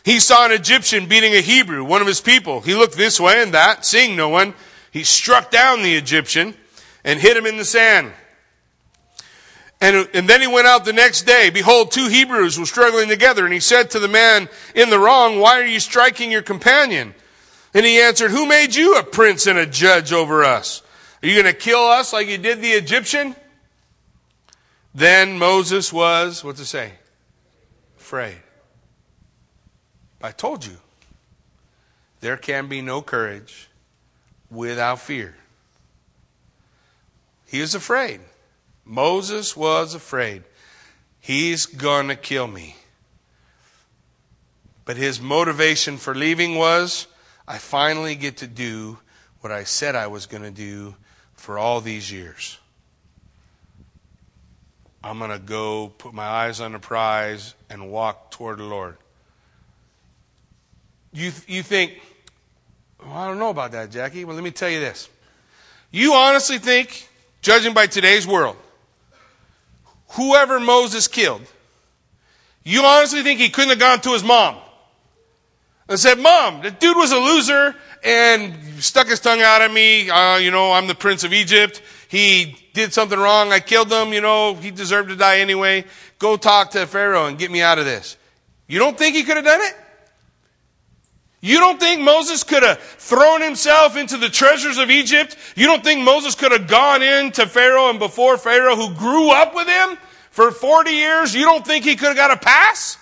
He 0.06 0.20
saw 0.20 0.46
an 0.46 0.52
Egyptian 0.52 1.08
beating 1.08 1.34
a 1.34 1.42
Hebrew, 1.42 1.84
one 1.84 2.00
of 2.00 2.06
his 2.06 2.22
people. 2.22 2.62
He 2.62 2.76
looked 2.76 2.96
this 2.96 3.20
way 3.20 3.42
and 3.42 3.56
that, 3.56 3.88
seeing 3.88 4.16
no 4.16 4.30
one. 4.30 4.54
He 4.92 5.04
struck 5.04 5.50
down 5.50 5.82
the 5.82 5.96
Egyptian 5.96 6.54
and 7.04 7.20
hit 7.20 7.36
him 7.36 7.48
in 7.48 7.58
the 7.58 7.66
sand. 7.66 8.14
And, 9.82 10.08
and 10.14 10.30
then 10.30 10.42
he 10.42 10.48
went 10.48 10.68
out 10.68 10.86
the 10.86 10.94
next 10.94 11.24
day. 11.24 11.50
Behold, 11.50 11.90
two 11.90 12.08
Hebrews 12.08 12.60
were 12.60 12.68
struggling 12.68 13.10
together. 13.10 13.46
And 13.46 13.54
he 13.54 13.60
said 13.60 13.90
to 13.92 14.00
the 14.00 14.08
man 14.08 14.48
in 14.76 14.92
the 14.92 15.00
wrong, 15.00 15.40
Why 15.40 15.60
are 15.60 15.66
you 15.66 15.80
striking 15.80 16.32
your 16.32 16.44
companion? 16.44 17.16
And 17.74 17.84
he 17.84 18.00
answered, 18.00 18.30
Who 18.30 18.46
made 18.46 18.76
you 18.76 19.00
a 19.00 19.04
prince 19.04 19.48
and 19.48 19.58
a 19.58 19.66
judge 19.66 20.14
over 20.14 20.44
us? 20.44 20.84
Are 21.24 21.28
you 21.28 21.34
going 21.34 21.52
to 21.52 21.60
kill 21.60 21.80
us 21.80 22.14
like 22.14 22.28
you 22.28 22.38
did 22.38 22.62
the 22.62 22.74
Egyptian? 22.74 23.36
Then 24.94 25.40
Moses 25.40 25.92
was, 25.92 26.44
what's 26.44 26.60
it 26.60 26.66
say? 26.66 26.92
Afraid. 27.98 28.38
I 30.26 30.32
told 30.32 30.66
you, 30.66 30.78
there 32.20 32.36
can 32.36 32.68
be 32.68 32.82
no 32.82 33.04
courage 33.04 33.70
without 34.50 35.00
fear. 35.00 35.36
He 37.46 37.62
was 37.62 37.76
afraid. 37.76 38.22
Moses 38.84 39.56
was 39.56 39.94
afraid. 39.94 40.42
He's 41.20 41.68
going 41.68 42.08
to 42.08 42.16
kill 42.16 42.48
me. 42.48 42.76
But 44.84 44.98
his 44.98 45.22
motivation 45.22 45.98
for 45.98 46.16
leaving 46.16 46.56
was 46.56 47.06
I 47.48 47.60
finally 47.60 48.16
get 48.16 48.38
to 48.38 48.48
do 48.48 48.98
what 49.42 49.52
I 49.52 49.64
said 49.64 49.94
I 49.94 50.08
was 50.08 50.26
going 50.26 50.44
to 50.44 50.50
do 50.50 50.96
for 51.36 51.60
all 51.60 51.82
these 51.82 52.12
years. 52.12 52.58
I'm 55.04 55.20
going 55.20 55.30
to 55.30 55.38
go 55.38 55.90
put 55.90 56.16
my 56.16 56.26
eyes 56.26 56.60
on 56.60 56.72
the 56.72 56.80
prize 56.80 57.54
and 57.70 57.92
walk 57.92 58.32
toward 58.32 58.58
the 58.58 58.64
Lord 58.64 58.98
you, 61.16 61.32
you 61.48 61.64
think, 61.64 62.02
well, 63.02 63.16
I 63.16 63.28
don't 63.28 63.40
know 63.40 63.50
about 63.50 63.72
that, 63.72 63.90
Jackie. 63.90 64.26
Well, 64.26 64.36
let 64.36 64.44
me 64.44 64.52
tell 64.52 64.70
you 64.70 64.82
this. 64.82 65.10
You 65.90 66.14
honestly 66.14 66.58
think, 66.58 67.08
judging 67.42 67.74
by 67.74 67.88
today's 67.88 68.28
world, 68.28 68.58
whoever 70.10 70.60
Moses 70.60 71.08
killed, 71.08 71.42
You 72.66 72.84
honestly 72.84 73.24
think 73.24 73.40
he 73.40 73.50
couldn't 73.50 73.70
have 73.70 73.80
gone 73.80 74.02
to 74.02 74.12
his 74.12 74.24
mom 74.24 74.58
and 75.88 75.98
said, 75.98 76.20
Mom, 76.20 76.62
the 76.62 76.72
dude 76.72 76.98
was 76.98 77.12
a 77.12 77.18
loser 77.18 77.76
and 78.04 78.84
stuck 78.84 79.08
his 79.08 79.20
tongue 79.22 79.42
out 79.42 79.62
at 79.62 79.72
me. 79.72 80.10
Uh, 80.10 80.38
you 80.38 80.52
know, 80.52 80.74
I'm 80.74 80.88
the 80.88 80.96
prince 80.96 81.24
of 81.24 81.32
Egypt. 81.32 81.82
He 82.10 82.58
did 82.74 82.92
something 82.92 83.18
wrong. 83.18 83.54
I 83.54 83.60
killed 83.62 83.92
him. 83.92 84.12
You 84.12 84.22
know, 84.22 84.56
he 84.56 84.72
deserved 84.72 85.10
to 85.10 85.16
die 85.16 85.40
anyway. 85.40 85.86
Go 86.20 86.36
talk 86.36 86.72
to 86.72 86.86
Pharaoh 86.88 87.28
and 87.28 87.38
get 87.38 87.52
me 87.52 87.62
out 87.62 87.80
of 87.80 87.86
this. 87.86 88.18
You 88.68 88.80
don't 88.80 88.98
think 88.98 89.16
he 89.16 89.24
could 89.24 89.38
have 89.38 89.46
done 89.46 89.62
it? 89.62 89.76
You 91.46 91.60
don't 91.60 91.80
think 91.80 92.02
Moses 92.02 92.44
could 92.44 92.64
have 92.64 92.80
thrown 92.80 93.40
himself 93.40 93.96
into 93.96 94.18
the 94.18 94.30
treasures 94.30 94.80
of 94.80 94.90
Egypt? 94.90 95.38
You 95.56 95.68
don't 95.68 95.84
think 95.84 96.02
Moses 96.02 96.34
could 96.34 96.52
have 96.52 96.68
gone 96.68 97.04
in 97.04 97.32
to 97.34 97.46
Pharaoh 97.46 97.92
and 97.92 98.00
before 98.00 98.40
Pharaoh 98.40 98.76
who 98.76 98.96
grew 98.96 99.30
up 99.30 99.54
with 99.54 99.68
him 99.68 99.96
for 100.32 100.50
40 100.50 100.90
years? 100.90 101.36
You 101.36 101.46
don't 101.46 101.64
think 101.64 101.86
he 101.86 101.98
could 101.98 102.08
have 102.08 102.16
got 102.16 102.32
a 102.32 102.38
pass? 102.38 102.98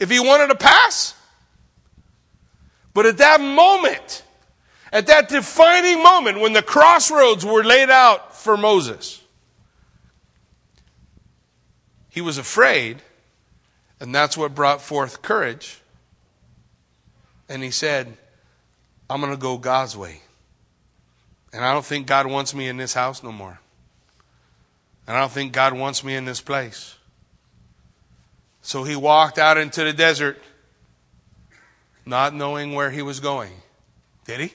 If 0.00 0.10
he 0.10 0.18
wanted 0.18 0.50
a 0.50 0.56
pass? 0.56 1.14
But 2.94 3.06
at 3.06 3.18
that 3.18 3.40
moment, 3.40 4.24
at 4.92 5.06
that 5.06 5.28
defining 5.28 6.02
moment 6.02 6.40
when 6.40 6.52
the 6.52 6.62
crossroads 6.62 7.46
were 7.46 7.62
laid 7.62 7.90
out 7.90 8.34
for 8.34 8.56
Moses, 8.56 9.22
he 12.10 12.20
was 12.20 12.38
afraid, 12.38 13.02
and 14.00 14.12
that's 14.12 14.36
what 14.36 14.52
brought 14.52 14.82
forth 14.82 15.22
courage 15.22 15.80
and 17.48 17.62
he 17.62 17.70
said, 17.70 18.16
I'm 19.08 19.20
going 19.20 19.32
to 19.32 19.38
go 19.38 19.58
God's 19.58 19.96
way. 19.96 20.20
And 21.52 21.64
I 21.64 21.72
don't 21.72 21.84
think 21.84 22.06
God 22.06 22.26
wants 22.26 22.54
me 22.54 22.68
in 22.68 22.76
this 22.76 22.94
house 22.94 23.22
no 23.22 23.30
more. 23.30 23.60
And 25.06 25.16
I 25.16 25.20
don't 25.20 25.32
think 25.32 25.52
God 25.52 25.74
wants 25.74 26.02
me 26.02 26.16
in 26.16 26.24
this 26.24 26.40
place. 26.40 26.96
So 28.62 28.82
he 28.82 28.96
walked 28.96 29.38
out 29.38 29.58
into 29.58 29.84
the 29.84 29.92
desert, 29.92 30.40
not 32.06 32.34
knowing 32.34 32.72
where 32.72 32.90
he 32.90 33.02
was 33.02 33.20
going. 33.20 33.52
Did 34.24 34.40
he? 34.40 34.54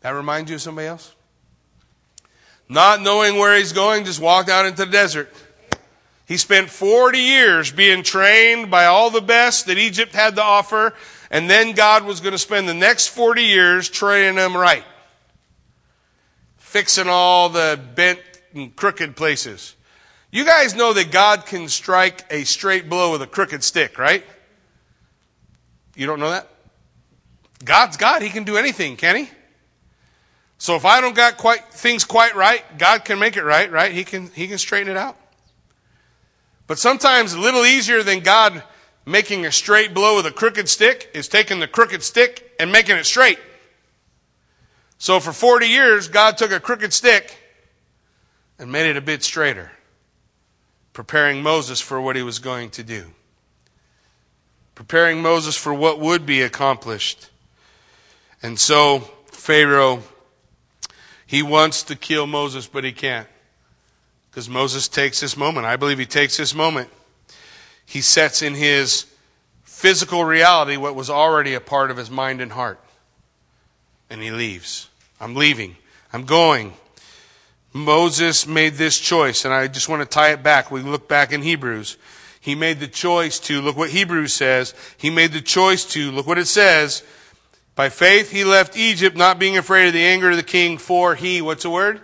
That 0.00 0.10
remind 0.10 0.48
you 0.48 0.54
of 0.54 0.62
somebody 0.62 0.86
else? 0.86 1.14
Not 2.68 3.02
knowing 3.02 3.36
where 3.38 3.56
he's 3.56 3.72
going, 3.72 4.04
just 4.04 4.20
walked 4.20 4.48
out 4.48 4.66
into 4.66 4.84
the 4.84 4.90
desert. 4.90 5.32
He 6.26 6.36
spent 6.36 6.70
40 6.70 7.18
years 7.18 7.70
being 7.70 8.02
trained 8.02 8.70
by 8.70 8.86
all 8.86 9.10
the 9.10 9.20
best 9.20 9.66
that 9.66 9.78
Egypt 9.78 10.12
had 10.12 10.36
to 10.36 10.42
offer 10.42 10.94
and 11.30 11.50
then 11.50 11.72
God 11.72 12.04
was 12.04 12.20
going 12.20 12.32
to 12.32 12.38
spend 12.38 12.68
the 12.68 12.74
next 12.74 13.08
40 13.08 13.42
years 13.42 13.88
training 13.88 14.36
them 14.36 14.56
right, 14.56 14.84
fixing 16.56 17.08
all 17.08 17.48
the 17.48 17.80
bent 17.94 18.20
and 18.54 18.74
crooked 18.74 19.16
places. 19.16 19.74
You 20.30 20.44
guys 20.44 20.74
know 20.74 20.92
that 20.92 21.10
God 21.10 21.46
can 21.46 21.68
strike 21.68 22.24
a 22.30 22.44
straight 22.44 22.88
blow 22.88 23.12
with 23.12 23.22
a 23.22 23.26
crooked 23.26 23.62
stick, 23.62 23.98
right? 23.98 24.24
You 25.94 26.06
don't 26.06 26.20
know 26.20 26.30
that? 26.30 26.48
God's 27.64 27.96
God. 27.96 28.22
He 28.22 28.28
can 28.28 28.44
do 28.44 28.56
anything, 28.56 28.96
can 28.96 29.16
he? 29.16 29.30
So 30.58 30.74
if 30.74 30.84
I 30.84 31.00
don't 31.00 31.14
got 31.14 31.36
quite 31.36 31.64
things 31.72 32.04
quite 32.04 32.34
right, 32.34 32.62
God 32.78 33.04
can 33.04 33.18
make 33.18 33.36
it 33.36 33.44
right, 33.44 33.70
right? 33.70 33.92
He 33.92 34.04
can 34.04 34.28
he 34.28 34.48
can 34.48 34.58
straighten 34.58 34.90
it 34.90 34.96
out. 34.96 35.16
But 36.66 36.78
sometimes 36.78 37.32
a 37.32 37.40
little 37.40 37.64
easier 37.64 38.02
than 38.02 38.20
God 38.20 38.62
making 39.06 39.46
a 39.46 39.52
straight 39.52 39.94
blow 39.94 40.16
with 40.16 40.26
a 40.26 40.32
crooked 40.32 40.68
stick 40.68 41.10
is 41.14 41.28
taking 41.28 41.60
the 41.60 41.68
crooked 41.68 42.02
stick 42.02 42.52
and 42.58 42.72
making 42.72 42.96
it 42.96 43.06
straight. 43.06 43.38
So 44.98 45.20
for 45.20 45.32
40 45.32 45.66
years, 45.66 46.08
God 46.08 46.36
took 46.36 46.50
a 46.50 46.58
crooked 46.58 46.92
stick 46.92 47.38
and 48.58 48.72
made 48.72 48.90
it 48.90 48.96
a 48.96 49.00
bit 49.00 49.22
straighter, 49.22 49.70
preparing 50.92 51.42
Moses 51.42 51.80
for 51.80 52.00
what 52.00 52.16
he 52.16 52.22
was 52.22 52.40
going 52.40 52.70
to 52.70 52.82
do, 52.82 53.12
preparing 54.74 55.22
Moses 55.22 55.56
for 55.56 55.72
what 55.72 56.00
would 56.00 56.26
be 56.26 56.42
accomplished. 56.42 57.30
And 58.42 58.58
so, 58.58 59.00
Pharaoh, 59.26 60.02
he 61.26 61.42
wants 61.42 61.82
to 61.84 61.96
kill 61.96 62.26
Moses, 62.26 62.66
but 62.66 62.82
he 62.82 62.92
can't. 62.92 63.28
Because 64.30 64.48
Moses 64.48 64.88
takes 64.88 65.20
this 65.20 65.36
moment. 65.36 65.66
I 65.66 65.76
believe 65.76 65.98
he 65.98 66.06
takes 66.06 66.36
this 66.36 66.54
moment 66.54 66.90
he 67.86 68.00
sets 68.00 68.42
in 68.42 68.54
his 68.54 69.06
physical 69.62 70.24
reality 70.24 70.76
what 70.76 70.94
was 70.94 71.08
already 71.08 71.54
a 71.54 71.60
part 71.60 71.90
of 71.90 71.96
his 71.96 72.10
mind 72.10 72.40
and 72.40 72.52
heart. 72.52 72.80
And 74.10 74.20
he 74.20 74.30
leaves. 74.30 74.88
I'm 75.20 75.34
leaving. 75.34 75.76
I'm 76.12 76.24
going. 76.24 76.74
Moses 77.72 78.46
made 78.46 78.74
this 78.74 78.98
choice, 78.98 79.44
and 79.44 79.52
I 79.52 79.68
just 79.68 79.88
want 79.88 80.02
to 80.02 80.08
tie 80.08 80.32
it 80.32 80.42
back. 80.42 80.70
We 80.70 80.80
look 80.80 81.08
back 81.08 81.32
in 81.32 81.42
Hebrews. 81.42 81.96
He 82.40 82.54
made 82.54 82.80
the 82.80 82.88
choice 82.88 83.38
to, 83.40 83.60
look 83.60 83.76
what 83.76 83.90
Hebrews 83.90 84.32
says. 84.32 84.74
He 84.96 85.10
made 85.10 85.32
the 85.32 85.40
choice 85.40 85.84
to, 85.86 86.10
look 86.10 86.26
what 86.26 86.38
it 86.38 86.46
says. 86.46 87.02
By 87.74 87.90
faith 87.90 88.30
he 88.30 88.44
left 88.44 88.76
Egypt, 88.76 89.16
not 89.16 89.38
being 89.38 89.58
afraid 89.58 89.88
of 89.88 89.92
the 89.92 90.04
anger 90.04 90.30
of 90.30 90.36
the 90.36 90.42
king, 90.42 90.78
for 90.78 91.14
he, 91.14 91.42
what's 91.42 91.64
the 91.64 91.70
word? 91.70 92.00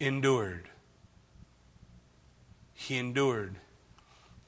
Endured. 0.00 0.68
He 2.72 2.96
endured. 2.96 3.56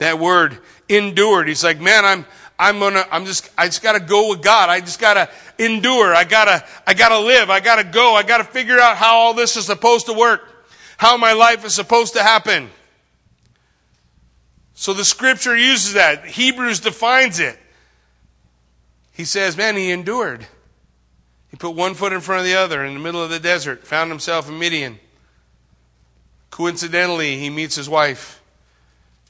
That 0.04 0.18
word 0.18 0.58
endured. 0.86 1.48
He's 1.48 1.64
like, 1.64 1.80
man, 1.80 2.04
I'm, 2.04 2.26
I'm 2.58 2.78
gonna, 2.78 3.06
I'm 3.10 3.24
just, 3.24 3.48
I 3.56 3.64
just 3.64 3.82
gotta 3.82 4.00
go 4.00 4.28
with 4.28 4.42
God. 4.42 4.68
I 4.68 4.80
just 4.80 5.00
gotta 5.00 5.30
endure. 5.58 6.14
I 6.14 6.24
gotta, 6.24 6.62
I 6.86 6.92
gotta 6.92 7.18
live. 7.18 7.48
I 7.48 7.60
gotta 7.60 7.84
go. 7.84 8.14
I 8.14 8.22
gotta 8.22 8.44
figure 8.44 8.78
out 8.78 8.98
how 8.98 9.16
all 9.16 9.32
this 9.32 9.56
is 9.56 9.64
supposed 9.64 10.04
to 10.06 10.12
work. 10.12 10.42
How 10.98 11.16
my 11.16 11.32
life 11.32 11.64
is 11.64 11.74
supposed 11.74 12.12
to 12.12 12.22
happen. 12.22 12.68
So 14.74 14.92
the 14.92 15.06
scripture 15.06 15.56
uses 15.56 15.94
that. 15.94 16.26
Hebrews 16.26 16.80
defines 16.80 17.40
it. 17.40 17.58
He 19.10 19.24
says, 19.24 19.56
man, 19.56 19.74
he 19.74 19.90
endured. 19.90 20.46
He 21.48 21.56
put 21.56 21.70
one 21.70 21.94
foot 21.94 22.12
in 22.12 22.20
front 22.20 22.40
of 22.40 22.44
the 22.44 22.56
other 22.56 22.84
in 22.84 22.92
the 22.92 23.00
middle 23.00 23.22
of 23.22 23.30
the 23.30 23.40
desert, 23.40 23.86
found 23.86 24.10
himself 24.10 24.50
in 24.50 24.58
Midian. 24.58 24.98
Coincidentally, 26.50 27.38
he 27.38 27.48
meets 27.48 27.74
his 27.74 27.88
wife. 27.88 28.42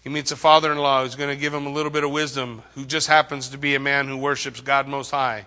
He 0.04 0.10
meets 0.10 0.30
a 0.30 0.36
father 0.36 0.70
in 0.70 0.76
law 0.76 1.02
who's 1.02 1.14
going 1.14 1.34
to 1.34 1.40
give 1.40 1.54
him 1.54 1.66
a 1.66 1.72
little 1.72 1.90
bit 1.90 2.04
of 2.04 2.10
wisdom, 2.10 2.62
who 2.74 2.84
just 2.84 3.08
happens 3.08 3.48
to 3.48 3.58
be 3.58 3.74
a 3.74 3.80
man 3.80 4.06
who 4.06 4.18
worships 4.18 4.60
God 4.60 4.86
Most 4.86 5.10
High. 5.10 5.46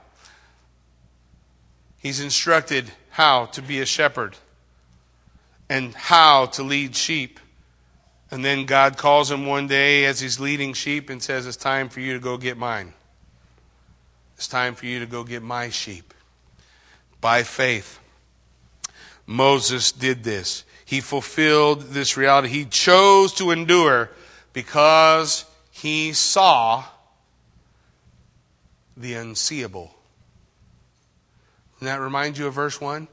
He's 2.00 2.20
instructed 2.20 2.92
how 3.12 3.46
to 3.48 3.62
be 3.62 3.80
a 3.80 3.86
shepherd 3.86 4.36
and 5.70 5.94
how 5.94 6.48
to 6.48 6.64
lead 6.64 6.96
sheep. 6.96 7.40
And 8.32 8.44
then 8.44 8.66
God 8.66 8.98
calls 8.98 9.30
him 9.30 9.46
one 9.46 9.68
day 9.68 10.06
as 10.06 10.20
he's 10.20 10.40
leading 10.40 10.74
sheep 10.74 11.12
and 11.12 11.22
says, 11.22 11.46
It's 11.46 11.56
time 11.56 11.88
for 11.88 12.00
you 12.00 12.14
to 12.14 12.20
go 12.20 12.38
get 12.38 12.58
mine. 12.58 12.94
It's 14.36 14.48
time 14.48 14.74
for 14.74 14.88
you 14.88 15.00
to 15.00 15.06
go 15.06 15.24
get 15.24 15.44
my 15.44 15.70
sheep. 15.70 16.16
By 17.22 17.44
faith, 17.44 18.00
Moses 19.28 19.92
did 19.92 20.24
this. 20.24 20.64
He 20.84 21.00
fulfilled 21.00 21.82
this 21.82 22.18
reality. 22.18 22.48
He 22.48 22.66
chose 22.66 23.34
to 23.34 23.52
endure 23.52 24.10
because 24.54 25.46
he 25.72 26.14
saw 26.14 26.84
the 28.96 29.14
unseeable. 29.14 29.94
Doesn't 31.76 31.86
that 31.86 32.02
remind 32.02 32.38
you 32.38 32.48
of 32.48 32.54
verse 32.54 32.82
1? 32.82 33.08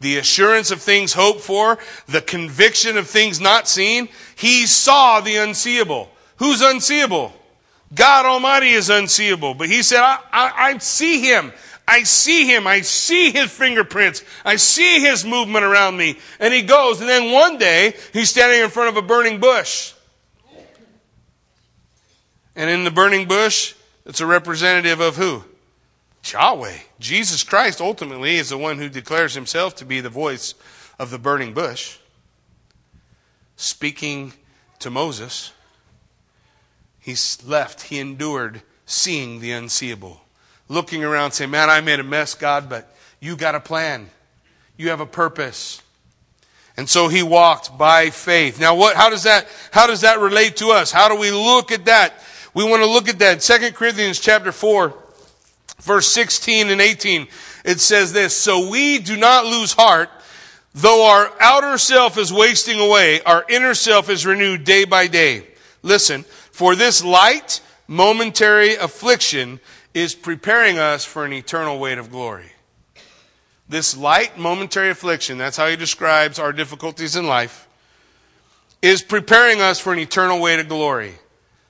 The 0.00 0.18
assurance 0.18 0.70
of 0.70 0.80
things 0.80 1.12
hoped 1.12 1.40
for, 1.40 1.78
the 2.06 2.20
conviction 2.20 2.96
of 2.96 3.08
things 3.08 3.40
not 3.40 3.68
seen. 3.68 4.08
He 4.36 4.66
saw 4.66 5.20
the 5.20 5.36
unseeable. 5.36 6.10
Who's 6.36 6.60
unseeable? 6.60 7.32
God 7.94 8.26
Almighty 8.26 8.70
is 8.70 8.90
unseeable. 8.90 9.54
But 9.54 9.68
he 9.68 9.82
said, 9.82 10.00
I, 10.00 10.18
I, 10.32 10.52
I 10.56 10.78
see 10.78 11.20
him. 11.20 11.52
I 11.86 12.02
see 12.02 12.46
him. 12.46 12.66
I 12.66 12.82
see 12.82 13.32
his 13.32 13.50
fingerprints. 13.50 14.22
I 14.44 14.56
see 14.56 15.00
his 15.00 15.24
movement 15.24 15.64
around 15.64 15.96
me. 15.96 16.18
And 16.38 16.52
he 16.52 16.62
goes. 16.62 17.00
And 17.00 17.08
then 17.08 17.32
one 17.32 17.58
day, 17.58 17.94
he's 18.12 18.30
standing 18.30 18.60
in 18.60 18.68
front 18.68 18.90
of 18.90 19.02
a 19.02 19.06
burning 19.06 19.40
bush. 19.40 19.94
And 22.58 22.68
in 22.68 22.82
the 22.82 22.90
burning 22.90 23.28
bush, 23.28 23.74
it's 24.04 24.20
a 24.20 24.26
representative 24.26 24.98
of 24.98 25.14
who? 25.14 25.44
Yahweh. 26.24 26.78
Jesus 26.98 27.44
Christ 27.44 27.80
ultimately 27.80 28.34
is 28.34 28.48
the 28.48 28.58
one 28.58 28.78
who 28.78 28.88
declares 28.88 29.34
himself 29.34 29.76
to 29.76 29.84
be 29.84 30.00
the 30.00 30.08
voice 30.08 30.54
of 30.98 31.10
the 31.10 31.20
burning 31.20 31.54
bush. 31.54 31.98
Speaking 33.54 34.32
to 34.80 34.90
Moses, 34.90 35.52
he 36.98 37.14
left, 37.46 37.82
he 37.82 38.00
endured 38.00 38.62
seeing 38.86 39.38
the 39.38 39.52
unseeable. 39.52 40.20
Looking 40.66 41.04
around 41.04 41.30
saying, 41.30 41.52
Man, 41.52 41.70
I 41.70 41.80
made 41.80 42.00
a 42.00 42.04
mess, 42.04 42.34
God, 42.34 42.68
but 42.68 42.92
you 43.20 43.36
got 43.36 43.54
a 43.54 43.60
plan. 43.60 44.10
You 44.76 44.90
have 44.90 45.00
a 45.00 45.06
purpose. 45.06 45.80
And 46.76 46.88
so 46.88 47.06
he 47.06 47.22
walked 47.22 47.78
by 47.78 48.10
faith. 48.10 48.58
Now 48.58 48.74
what, 48.74 48.96
how 48.96 49.10
does 49.10 49.22
that, 49.22 49.46
how 49.70 49.86
does 49.86 50.00
that 50.00 50.18
relate 50.18 50.56
to 50.56 50.70
us? 50.70 50.90
How 50.90 51.08
do 51.08 51.14
we 51.14 51.30
look 51.30 51.70
at 51.70 51.84
that? 51.84 52.14
We 52.54 52.64
want 52.64 52.82
to 52.82 52.88
look 52.88 53.08
at 53.08 53.18
that. 53.18 53.40
2 53.40 53.72
Corinthians 53.72 54.18
chapter 54.18 54.52
4, 54.52 54.94
verse 55.80 56.08
16 56.08 56.70
and 56.70 56.80
18. 56.80 57.28
It 57.64 57.80
says 57.80 58.12
this, 58.12 58.36
So 58.36 58.68
we 58.70 58.98
do 58.98 59.16
not 59.16 59.44
lose 59.44 59.72
heart, 59.74 60.10
though 60.74 61.06
our 61.06 61.32
outer 61.40 61.78
self 61.78 62.18
is 62.18 62.32
wasting 62.32 62.80
away, 62.80 63.20
our 63.22 63.44
inner 63.48 63.74
self 63.74 64.08
is 64.08 64.26
renewed 64.26 64.64
day 64.64 64.84
by 64.84 65.06
day. 65.06 65.46
Listen, 65.82 66.24
For 66.24 66.74
this 66.74 67.04
light, 67.04 67.60
momentary 67.86 68.74
affliction 68.74 69.60
is 69.94 70.14
preparing 70.14 70.78
us 70.78 71.04
for 71.04 71.24
an 71.24 71.32
eternal 71.32 71.78
weight 71.78 71.98
of 71.98 72.10
glory. 72.10 72.52
This 73.68 73.96
light, 73.96 74.38
momentary 74.38 74.90
affliction, 74.90 75.38
that's 75.38 75.56
how 75.56 75.68
he 75.68 75.76
describes 75.76 76.38
our 76.38 76.52
difficulties 76.52 77.16
in 77.16 77.26
life, 77.26 77.68
is 78.80 79.02
preparing 79.02 79.60
us 79.60 79.78
for 79.78 79.92
an 79.92 79.98
eternal 79.98 80.40
weight 80.40 80.58
of 80.58 80.68
glory. 80.68 81.14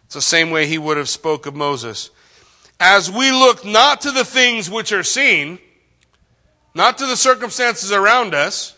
It's 0.09 0.15
the 0.15 0.23
same 0.23 0.49
way 0.51 0.67
he 0.67 0.79
would 0.79 0.97
have 0.97 1.11
spoke 1.11 1.45
of 1.45 1.55
Moses. 1.55 2.09
As 2.81 3.11
we 3.11 3.31
look 3.31 3.63
not 3.63 4.01
to 4.01 4.11
the 4.11 4.25
things 4.25 4.71
which 4.71 4.91
are 4.91 5.03
seen, 5.03 5.59
not 6.75 6.97
to 6.97 7.05
the 7.05 7.15
circumstances 7.15 7.93
around 7.93 8.33
us, 8.33 8.75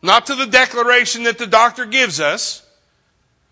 not 0.00 0.24
to 0.28 0.34
the 0.34 0.46
declaration 0.46 1.24
that 1.24 1.36
the 1.36 1.46
doctor 1.46 1.84
gives 1.84 2.18
us. 2.18 2.66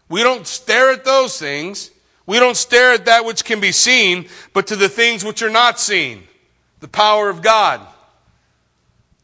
We 0.08 0.22
don't 0.22 0.46
stare 0.46 0.90
at 0.90 1.04
those 1.04 1.38
things. 1.38 1.90
We 2.24 2.38
don't 2.38 2.56
stare 2.56 2.94
at 2.94 3.04
that 3.04 3.26
which 3.26 3.44
can 3.44 3.60
be 3.60 3.72
seen, 3.72 4.26
but 4.54 4.68
to 4.68 4.76
the 4.76 4.88
things 4.88 5.22
which 5.22 5.42
are 5.42 5.50
not 5.50 5.78
seen. 5.78 6.22
The 6.80 6.88
power 6.88 7.28
of 7.28 7.42
God. 7.42 7.86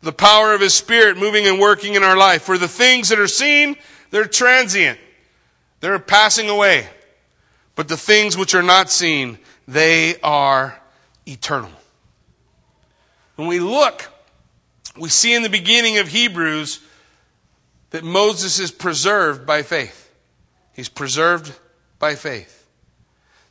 The 0.02 0.12
power 0.12 0.52
of 0.52 0.60
His 0.60 0.74
Spirit 0.74 1.16
moving 1.16 1.46
and 1.46 1.58
working 1.58 1.94
in 1.94 2.02
our 2.02 2.18
life. 2.18 2.42
For 2.42 2.58
the 2.58 2.68
things 2.68 3.08
that 3.08 3.18
are 3.18 3.26
seen, 3.28 3.76
they're 4.10 4.26
transient. 4.26 4.98
They're 5.80 5.98
passing 5.98 6.50
away. 6.50 6.86
But 7.78 7.86
the 7.86 7.96
things 7.96 8.36
which 8.36 8.56
are 8.56 8.62
not 8.64 8.90
seen, 8.90 9.38
they 9.68 10.18
are 10.20 10.82
eternal. 11.26 11.70
When 13.36 13.46
we 13.46 13.60
look, 13.60 14.10
we 14.96 15.08
see 15.08 15.32
in 15.32 15.44
the 15.44 15.48
beginning 15.48 15.98
of 15.98 16.08
Hebrews 16.08 16.80
that 17.90 18.02
Moses 18.02 18.58
is 18.58 18.72
preserved 18.72 19.46
by 19.46 19.62
faith. 19.62 20.12
He's 20.74 20.88
preserved 20.88 21.56
by 22.00 22.16
faith. 22.16 22.66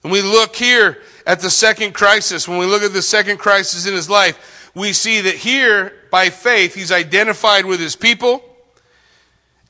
When 0.01 0.11
we 0.11 0.21
look 0.21 0.57
here 0.57 1.01
at 1.25 1.39
the 1.39 1.49
second 1.49 1.93
crisis, 1.93 2.49
when 2.49 2.57
we 2.57 2.65
look 2.65 2.84
at 2.84 2.91
the 2.91 3.01
second 3.01 3.38
crisis 3.38 3.88
in 3.88 3.93
his 3.93 4.09
life, 4.09 4.71
we 4.75 4.91
see 4.91 5.21
that 5.21 5.36
here, 5.36 5.93
by 6.11 6.32
faith, 6.32 6.75
he's 6.75 6.91
identified 6.91 7.65
with 7.65 7.80
his 7.80 7.95
people 7.95 8.43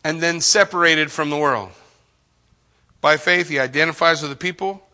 and 0.04 0.20
then 0.20 0.42
separated 0.42 1.12
from 1.12 1.30
the 1.30 1.38
world. 1.38 1.70
By 3.02 3.18
faith, 3.18 3.50
he 3.50 3.60
identifies 3.60 4.22
with 4.22 4.32
the 4.32 4.38
people, 4.38 4.88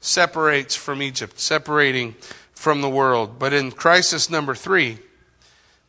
separates 0.00 0.74
from 0.76 1.02
Egypt, 1.02 1.40
separating 1.40 2.14
from 2.52 2.80
the 2.80 2.88
world. 2.88 3.38
But 3.38 3.52
in 3.52 3.70
crisis 3.72 4.28
number 4.30 4.54
three, 4.54 4.98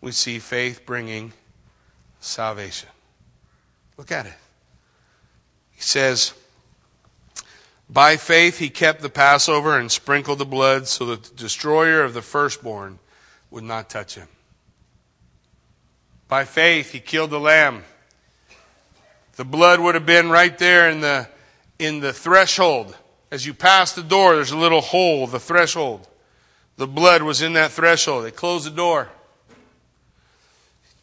we 0.01 0.11
see 0.11 0.39
faith 0.39 0.86
bringing 0.86 1.34
salvation. 2.20 2.89
Look 3.97 4.11
at 4.11 4.26
it. 4.26 4.34
He 5.72 5.82
says, 5.82 6.34
By 7.89 8.18
faith 8.18 8.59
he 8.59 8.70
kept 8.70 9.01
the 9.01 9.09
Passover 9.09 9.78
and 9.78 9.91
sprinkled 9.91 10.39
the 10.39 10.45
blood 10.45 10.88
so 10.88 11.05
that 11.07 11.24
the 11.24 11.36
destroyer 11.36 12.03
of 12.03 12.13
the 12.13 12.22
firstborn 12.22 12.99
would 13.51 13.63
not 13.63 13.89
touch 13.89 14.15
him. 14.15 14.28
By 16.28 16.45
faith 16.45 16.91
he 16.91 16.99
killed 16.99 17.30
the 17.30 17.39
lamb. 17.39 17.84
The 19.36 19.45
blood 19.45 19.80
would 19.80 19.95
have 19.95 20.05
been 20.05 20.30
right 20.30 20.57
there 20.57 20.89
in 20.89 20.99
the, 20.99 21.28
in 21.80 21.99
the 21.99 22.13
threshold. 22.13 22.95
As 23.32 23.45
you 23.45 23.53
pass 23.53 23.93
the 23.93 24.03
door, 24.03 24.36
there's 24.36 24.51
a 24.51 24.57
little 24.57 24.82
hole, 24.82 25.28
the 25.28 25.39
threshold. 25.39 26.07
The 26.78 26.88
blood 26.88 27.23
was 27.23 27.41
in 27.41 27.53
that 27.53 27.71
threshold. 27.71 28.25
They 28.25 28.32
closed 28.32 28.65
the 28.65 28.71
door. 28.71 29.09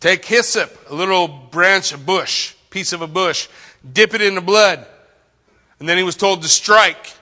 Take 0.00 0.24
hyssop, 0.24 0.90
a 0.90 0.94
little 0.94 1.28
branch, 1.28 1.92
a 1.92 1.98
bush 1.98 2.54
piece 2.74 2.92
of 2.92 3.00
a 3.02 3.06
bush, 3.06 3.48
dip 3.90 4.14
it 4.14 4.20
in 4.20 4.34
the 4.34 4.40
blood. 4.40 4.84
And 5.78 5.88
then 5.88 5.96
he 5.96 6.02
was 6.02 6.16
told 6.16 6.42
to 6.42 6.48
strike 6.48 7.12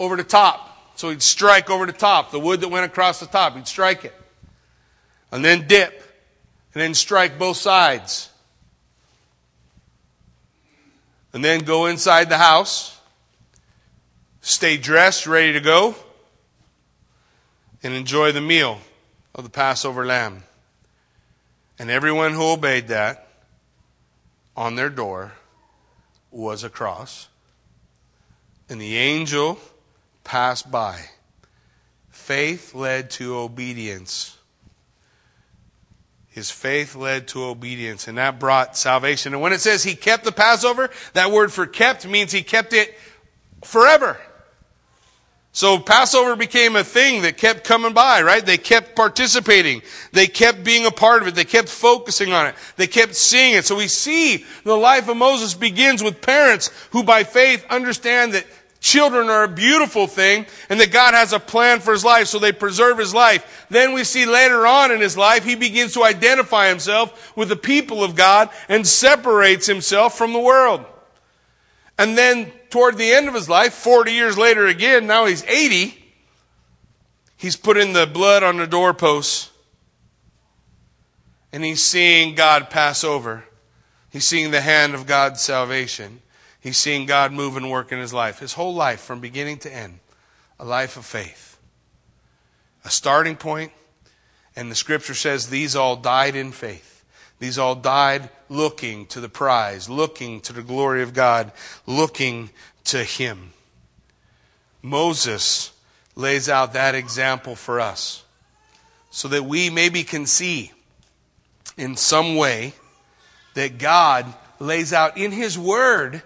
over 0.00 0.16
the 0.16 0.24
top. 0.24 0.64
So 0.96 1.10
he'd 1.10 1.22
strike 1.22 1.70
over 1.70 1.86
the 1.86 1.92
top, 1.92 2.32
the 2.32 2.40
wood 2.40 2.62
that 2.62 2.68
went 2.68 2.86
across 2.86 3.20
the 3.20 3.26
top, 3.26 3.54
he'd 3.54 3.68
strike 3.68 4.04
it. 4.04 4.14
And 5.30 5.44
then 5.44 5.66
dip. 5.68 6.02
And 6.74 6.82
then 6.82 6.94
strike 6.94 7.38
both 7.38 7.58
sides. 7.58 8.30
And 11.32 11.44
then 11.44 11.60
go 11.60 11.86
inside 11.86 12.28
the 12.28 12.38
house. 12.38 12.98
Stay 14.40 14.76
dressed, 14.76 15.26
ready 15.26 15.52
to 15.52 15.60
go. 15.60 15.94
And 17.82 17.94
enjoy 17.94 18.32
the 18.32 18.40
meal 18.40 18.78
of 19.34 19.44
the 19.44 19.50
Passover 19.50 20.06
lamb. 20.06 20.42
And 21.78 21.90
everyone 21.90 22.32
who 22.32 22.50
obeyed 22.50 22.88
that 22.88 23.28
on 24.56 24.74
their 24.74 24.88
door 24.88 25.32
was 26.30 26.64
a 26.64 26.70
cross. 26.70 27.28
And 28.68 28.80
the 28.80 28.96
angel 28.96 29.58
passed 30.24 30.70
by. 30.70 31.00
Faith 32.10 32.74
led 32.74 33.10
to 33.10 33.36
obedience. 33.36 34.37
His 36.38 36.52
faith 36.52 36.94
led 36.94 37.26
to 37.28 37.42
obedience, 37.42 38.06
and 38.06 38.16
that 38.16 38.38
brought 38.38 38.76
salvation. 38.76 39.32
And 39.32 39.42
when 39.42 39.52
it 39.52 39.60
says 39.60 39.82
he 39.82 39.96
kept 39.96 40.22
the 40.22 40.30
Passover, 40.30 40.88
that 41.14 41.32
word 41.32 41.52
for 41.52 41.66
kept 41.66 42.06
means 42.06 42.30
he 42.30 42.44
kept 42.44 42.72
it 42.72 42.96
forever. 43.64 44.16
So 45.50 45.80
Passover 45.80 46.36
became 46.36 46.76
a 46.76 46.84
thing 46.84 47.22
that 47.22 47.38
kept 47.38 47.64
coming 47.64 47.92
by, 47.92 48.22
right? 48.22 48.46
They 48.46 48.56
kept 48.56 48.94
participating. 48.94 49.82
They 50.12 50.28
kept 50.28 50.62
being 50.62 50.86
a 50.86 50.92
part 50.92 51.22
of 51.22 51.26
it. 51.26 51.34
They 51.34 51.44
kept 51.44 51.68
focusing 51.68 52.32
on 52.32 52.46
it. 52.46 52.54
They 52.76 52.86
kept 52.86 53.16
seeing 53.16 53.54
it. 53.54 53.64
So 53.64 53.74
we 53.74 53.88
see 53.88 54.44
the 54.62 54.76
life 54.76 55.08
of 55.08 55.16
Moses 55.16 55.54
begins 55.54 56.04
with 56.04 56.22
parents 56.22 56.70
who 56.92 57.02
by 57.02 57.24
faith 57.24 57.66
understand 57.68 58.34
that 58.34 58.46
children 58.80 59.28
are 59.28 59.44
a 59.44 59.48
beautiful 59.48 60.06
thing 60.06 60.46
and 60.68 60.80
that 60.80 60.92
God 60.92 61.14
has 61.14 61.32
a 61.32 61.40
plan 61.40 61.80
for 61.80 61.92
his 61.92 62.04
life, 62.04 62.28
so 62.28 62.38
they 62.38 62.52
preserve 62.52 62.98
his 62.98 63.14
life. 63.14 63.66
Then 63.70 63.92
we 63.92 64.04
see 64.04 64.26
later 64.26 64.66
on 64.66 64.90
in 64.92 65.00
his 65.00 65.16
life, 65.16 65.44
he 65.44 65.54
begins 65.54 65.94
to 65.94 66.04
identify 66.04 66.68
himself 66.68 67.36
with 67.36 67.48
the 67.48 67.56
people 67.56 68.04
of 68.04 68.14
God 68.14 68.50
and 68.68 68.86
separates 68.86 69.66
himself 69.66 70.16
from 70.16 70.32
the 70.32 70.38
world. 70.38 70.84
And 71.98 72.16
then 72.16 72.52
toward 72.70 72.96
the 72.96 73.10
end 73.10 73.28
of 73.28 73.34
his 73.34 73.48
life, 73.48 73.74
40 73.74 74.12
years 74.12 74.38
later 74.38 74.66
again, 74.66 75.06
now 75.06 75.26
he's 75.26 75.44
80, 75.44 75.98
he's 77.36 77.56
putting 77.56 77.92
the 77.92 78.06
blood 78.06 78.42
on 78.42 78.58
the 78.58 78.66
doorposts 78.66 79.50
and 81.52 81.64
he's 81.64 81.82
seeing 81.82 82.34
God 82.34 82.70
pass 82.70 83.02
over. 83.02 83.44
He's 84.10 84.26
seeing 84.26 84.50
the 84.50 84.60
hand 84.60 84.94
of 84.94 85.06
God's 85.06 85.40
salvation. 85.40 86.20
He's 86.60 86.76
seeing 86.76 87.06
God 87.06 87.32
move 87.32 87.56
and 87.56 87.70
work 87.70 87.92
in 87.92 87.98
his 87.98 88.12
life. 88.12 88.40
His 88.40 88.54
whole 88.54 88.74
life, 88.74 89.00
from 89.00 89.20
beginning 89.20 89.58
to 89.58 89.72
end, 89.72 90.00
a 90.58 90.64
life 90.64 90.96
of 90.96 91.04
faith. 91.04 91.58
A 92.84 92.90
starting 92.90 93.36
point, 93.36 93.72
and 94.56 94.70
the 94.70 94.74
scripture 94.74 95.14
says 95.14 95.48
these 95.48 95.76
all 95.76 95.96
died 95.96 96.34
in 96.34 96.52
faith. 96.52 97.04
These 97.38 97.58
all 97.58 97.76
died 97.76 98.30
looking 98.48 99.06
to 99.06 99.20
the 99.20 99.28
prize, 99.28 99.88
looking 99.88 100.40
to 100.42 100.52
the 100.52 100.62
glory 100.62 101.02
of 101.02 101.14
God, 101.14 101.52
looking 101.86 102.50
to 102.84 103.04
Him. 103.04 103.52
Moses 104.82 105.72
lays 106.16 106.48
out 106.48 106.72
that 106.72 106.94
example 106.94 107.54
for 107.54 107.80
us 107.80 108.24
so 109.10 109.28
that 109.28 109.44
we 109.44 109.70
maybe 109.70 110.02
can 110.02 110.26
see 110.26 110.72
in 111.76 111.94
some 111.96 112.34
way 112.34 112.72
that 113.54 113.78
God 113.78 114.26
lays 114.58 114.92
out 114.92 115.16
in 115.16 115.30
His 115.30 115.56
Word 115.56 116.22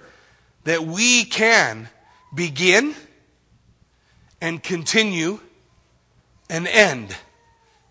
that 0.64 0.84
we 0.84 1.24
can 1.24 1.88
begin 2.34 2.94
and 4.40 4.62
continue 4.62 5.40
and 6.48 6.66
end 6.66 7.16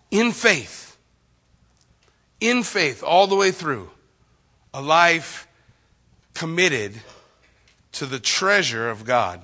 in 0.09 0.32
faith 0.32 0.91
in 2.41 2.63
faith 2.63 3.03
all 3.03 3.28
the 3.28 3.36
way 3.36 3.51
through, 3.51 3.91
a 4.74 4.82
life 4.82 5.47
committed 6.34 6.99
to 7.93 8.05
the 8.05 8.19
treasure 8.19 8.89
of 8.89 9.05
God 9.05 9.41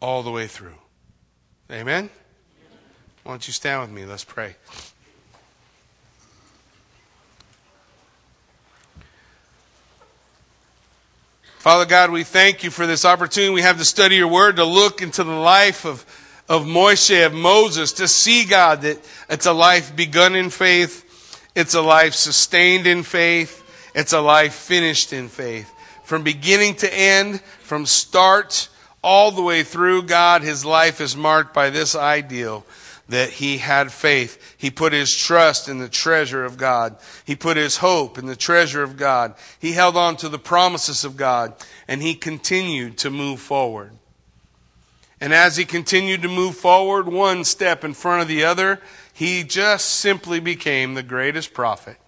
all 0.00 0.22
the 0.22 0.30
way 0.30 0.46
through. 0.46 0.76
Amen? 1.72 2.10
Why 3.24 3.32
don't 3.32 3.46
you 3.46 3.52
stand 3.52 3.80
with 3.80 3.90
me? 3.90 4.04
Let's 4.04 4.24
pray. 4.24 4.56
Father 11.60 11.86
God, 11.86 12.10
we 12.10 12.24
thank 12.24 12.64
you 12.64 12.70
for 12.70 12.86
this 12.86 13.04
opportunity 13.04 13.52
we 13.52 13.62
have 13.62 13.78
to 13.78 13.84
study 13.84 14.16
your 14.16 14.28
word, 14.28 14.56
to 14.56 14.64
look 14.64 15.00
into 15.00 15.22
the 15.22 15.30
life 15.30 15.84
of, 15.84 16.04
of 16.48 16.64
Moshe, 16.64 17.24
of 17.24 17.32
Moses, 17.32 17.92
to 17.94 18.08
see, 18.08 18.44
God, 18.44 18.82
that 18.82 18.98
it's 19.28 19.46
a 19.46 19.52
life 19.52 19.94
begun 19.94 20.34
in 20.34 20.50
faith 20.50 21.06
it's 21.54 21.74
a 21.74 21.82
life 21.82 22.14
sustained 22.14 22.86
in 22.86 23.02
faith. 23.02 23.56
It's 23.94 24.12
a 24.12 24.20
life 24.20 24.54
finished 24.54 25.12
in 25.12 25.28
faith. 25.28 25.70
From 26.04 26.22
beginning 26.22 26.76
to 26.76 26.94
end, 26.94 27.40
from 27.40 27.86
start 27.86 28.68
all 29.02 29.30
the 29.30 29.42
way 29.42 29.62
through, 29.62 30.04
God, 30.04 30.42
his 30.42 30.64
life 30.64 31.00
is 31.00 31.16
marked 31.16 31.52
by 31.54 31.70
this 31.70 31.94
ideal 31.94 32.64
that 33.10 33.30
he 33.30 33.58
had 33.58 33.92
faith. 33.92 34.54
He 34.56 34.70
put 34.70 34.92
his 34.92 35.14
trust 35.14 35.68
in 35.68 35.78
the 35.78 35.88
treasure 35.88 36.44
of 36.44 36.56
God. 36.56 36.96
He 37.24 37.36
put 37.36 37.56
his 37.56 37.78
hope 37.78 38.18
in 38.18 38.26
the 38.26 38.36
treasure 38.36 38.82
of 38.82 38.96
God. 38.96 39.34
He 39.58 39.72
held 39.72 39.96
on 39.96 40.16
to 40.18 40.28
the 40.28 40.38
promises 40.38 41.04
of 41.04 41.16
God 41.16 41.54
and 41.88 42.02
he 42.02 42.14
continued 42.14 42.98
to 42.98 43.10
move 43.10 43.40
forward. 43.40 43.92
And 45.20 45.34
as 45.34 45.56
he 45.56 45.64
continued 45.64 46.22
to 46.22 46.28
move 46.28 46.56
forward, 46.56 47.06
one 47.06 47.44
step 47.44 47.84
in 47.84 47.94
front 47.94 48.22
of 48.22 48.28
the 48.28 48.44
other, 48.44 48.80
he 49.12 49.44
just 49.44 49.86
simply 49.86 50.40
became 50.40 50.94
the 50.94 51.02
greatest 51.02 51.52
prophet, 51.52 51.98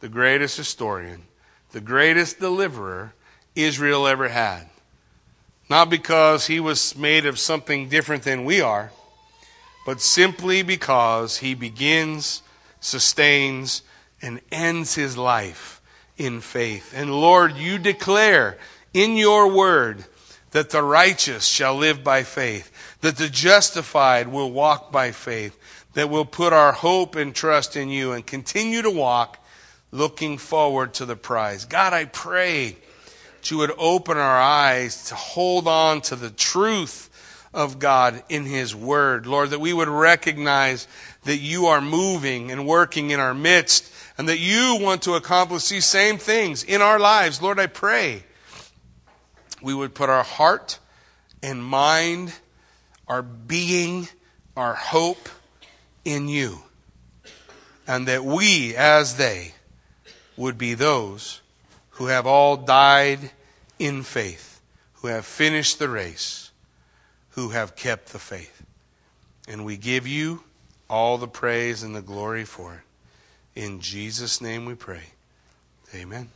the 0.00 0.08
greatest 0.08 0.56
historian, 0.56 1.24
the 1.72 1.80
greatest 1.80 2.40
deliverer 2.40 3.12
Israel 3.54 4.06
ever 4.06 4.28
had. 4.28 4.68
Not 5.68 5.90
because 5.90 6.46
he 6.46 6.60
was 6.60 6.96
made 6.96 7.26
of 7.26 7.38
something 7.38 7.90
different 7.90 8.22
than 8.22 8.46
we 8.46 8.62
are, 8.62 8.92
but 9.88 10.02
simply 10.02 10.60
because 10.60 11.38
he 11.38 11.54
begins, 11.54 12.42
sustains, 12.78 13.80
and 14.20 14.38
ends 14.52 14.96
his 14.96 15.16
life 15.16 15.80
in 16.18 16.42
faith. 16.42 16.92
And 16.94 17.10
Lord, 17.10 17.56
you 17.56 17.78
declare 17.78 18.58
in 18.92 19.16
your 19.16 19.50
word 19.50 20.04
that 20.50 20.68
the 20.68 20.82
righteous 20.82 21.46
shall 21.46 21.74
live 21.74 22.04
by 22.04 22.22
faith, 22.22 22.70
that 23.00 23.16
the 23.16 23.30
justified 23.30 24.28
will 24.28 24.52
walk 24.52 24.92
by 24.92 25.10
faith, 25.10 25.58
that 25.94 26.10
we'll 26.10 26.26
put 26.26 26.52
our 26.52 26.72
hope 26.72 27.16
and 27.16 27.34
trust 27.34 27.74
in 27.74 27.88
you 27.88 28.12
and 28.12 28.26
continue 28.26 28.82
to 28.82 28.90
walk 28.90 29.42
looking 29.90 30.36
forward 30.36 30.92
to 30.92 31.06
the 31.06 31.16
prize. 31.16 31.64
God, 31.64 31.94
I 31.94 32.04
pray 32.04 32.76
that 33.38 33.50
you 33.50 33.56
would 33.56 33.72
open 33.78 34.18
our 34.18 34.38
eyes 34.38 35.04
to 35.04 35.14
hold 35.14 35.66
on 35.66 36.02
to 36.02 36.14
the 36.14 36.28
truth 36.28 37.07
of 37.52 37.78
God 37.78 38.22
in 38.28 38.44
His 38.44 38.74
Word. 38.74 39.26
Lord, 39.26 39.50
that 39.50 39.60
we 39.60 39.72
would 39.72 39.88
recognize 39.88 40.86
that 41.24 41.38
you 41.38 41.66
are 41.66 41.80
moving 41.80 42.50
and 42.50 42.66
working 42.66 43.10
in 43.10 43.20
our 43.20 43.34
midst 43.34 43.92
and 44.16 44.28
that 44.28 44.38
you 44.38 44.78
want 44.80 45.02
to 45.02 45.14
accomplish 45.14 45.68
these 45.68 45.86
same 45.86 46.18
things 46.18 46.64
in 46.64 46.82
our 46.82 46.98
lives. 46.98 47.40
Lord, 47.40 47.58
I 47.58 47.66
pray 47.66 48.24
we 49.62 49.74
would 49.74 49.94
put 49.94 50.10
our 50.10 50.24
heart 50.24 50.78
and 51.42 51.62
mind, 51.62 52.32
our 53.06 53.22
being, 53.22 54.08
our 54.56 54.74
hope 54.74 55.28
in 56.04 56.28
you. 56.28 56.58
And 57.86 58.06
that 58.08 58.24
we, 58.24 58.76
as 58.76 59.16
they, 59.16 59.54
would 60.36 60.58
be 60.58 60.74
those 60.74 61.40
who 61.90 62.06
have 62.06 62.26
all 62.26 62.56
died 62.56 63.30
in 63.78 64.02
faith, 64.02 64.60
who 64.94 65.08
have 65.08 65.24
finished 65.24 65.78
the 65.78 65.88
race, 65.88 66.47
who 67.38 67.50
have 67.50 67.76
kept 67.76 68.12
the 68.12 68.18
faith. 68.18 68.64
And 69.46 69.64
we 69.64 69.76
give 69.76 70.08
you 70.08 70.42
all 70.90 71.18
the 71.18 71.28
praise 71.28 71.84
and 71.84 71.94
the 71.94 72.02
glory 72.02 72.44
for 72.44 72.74
it. 72.74 73.60
In 73.60 73.80
Jesus' 73.80 74.40
name 74.40 74.64
we 74.64 74.74
pray. 74.74 75.04
Amen. 75.94 76.30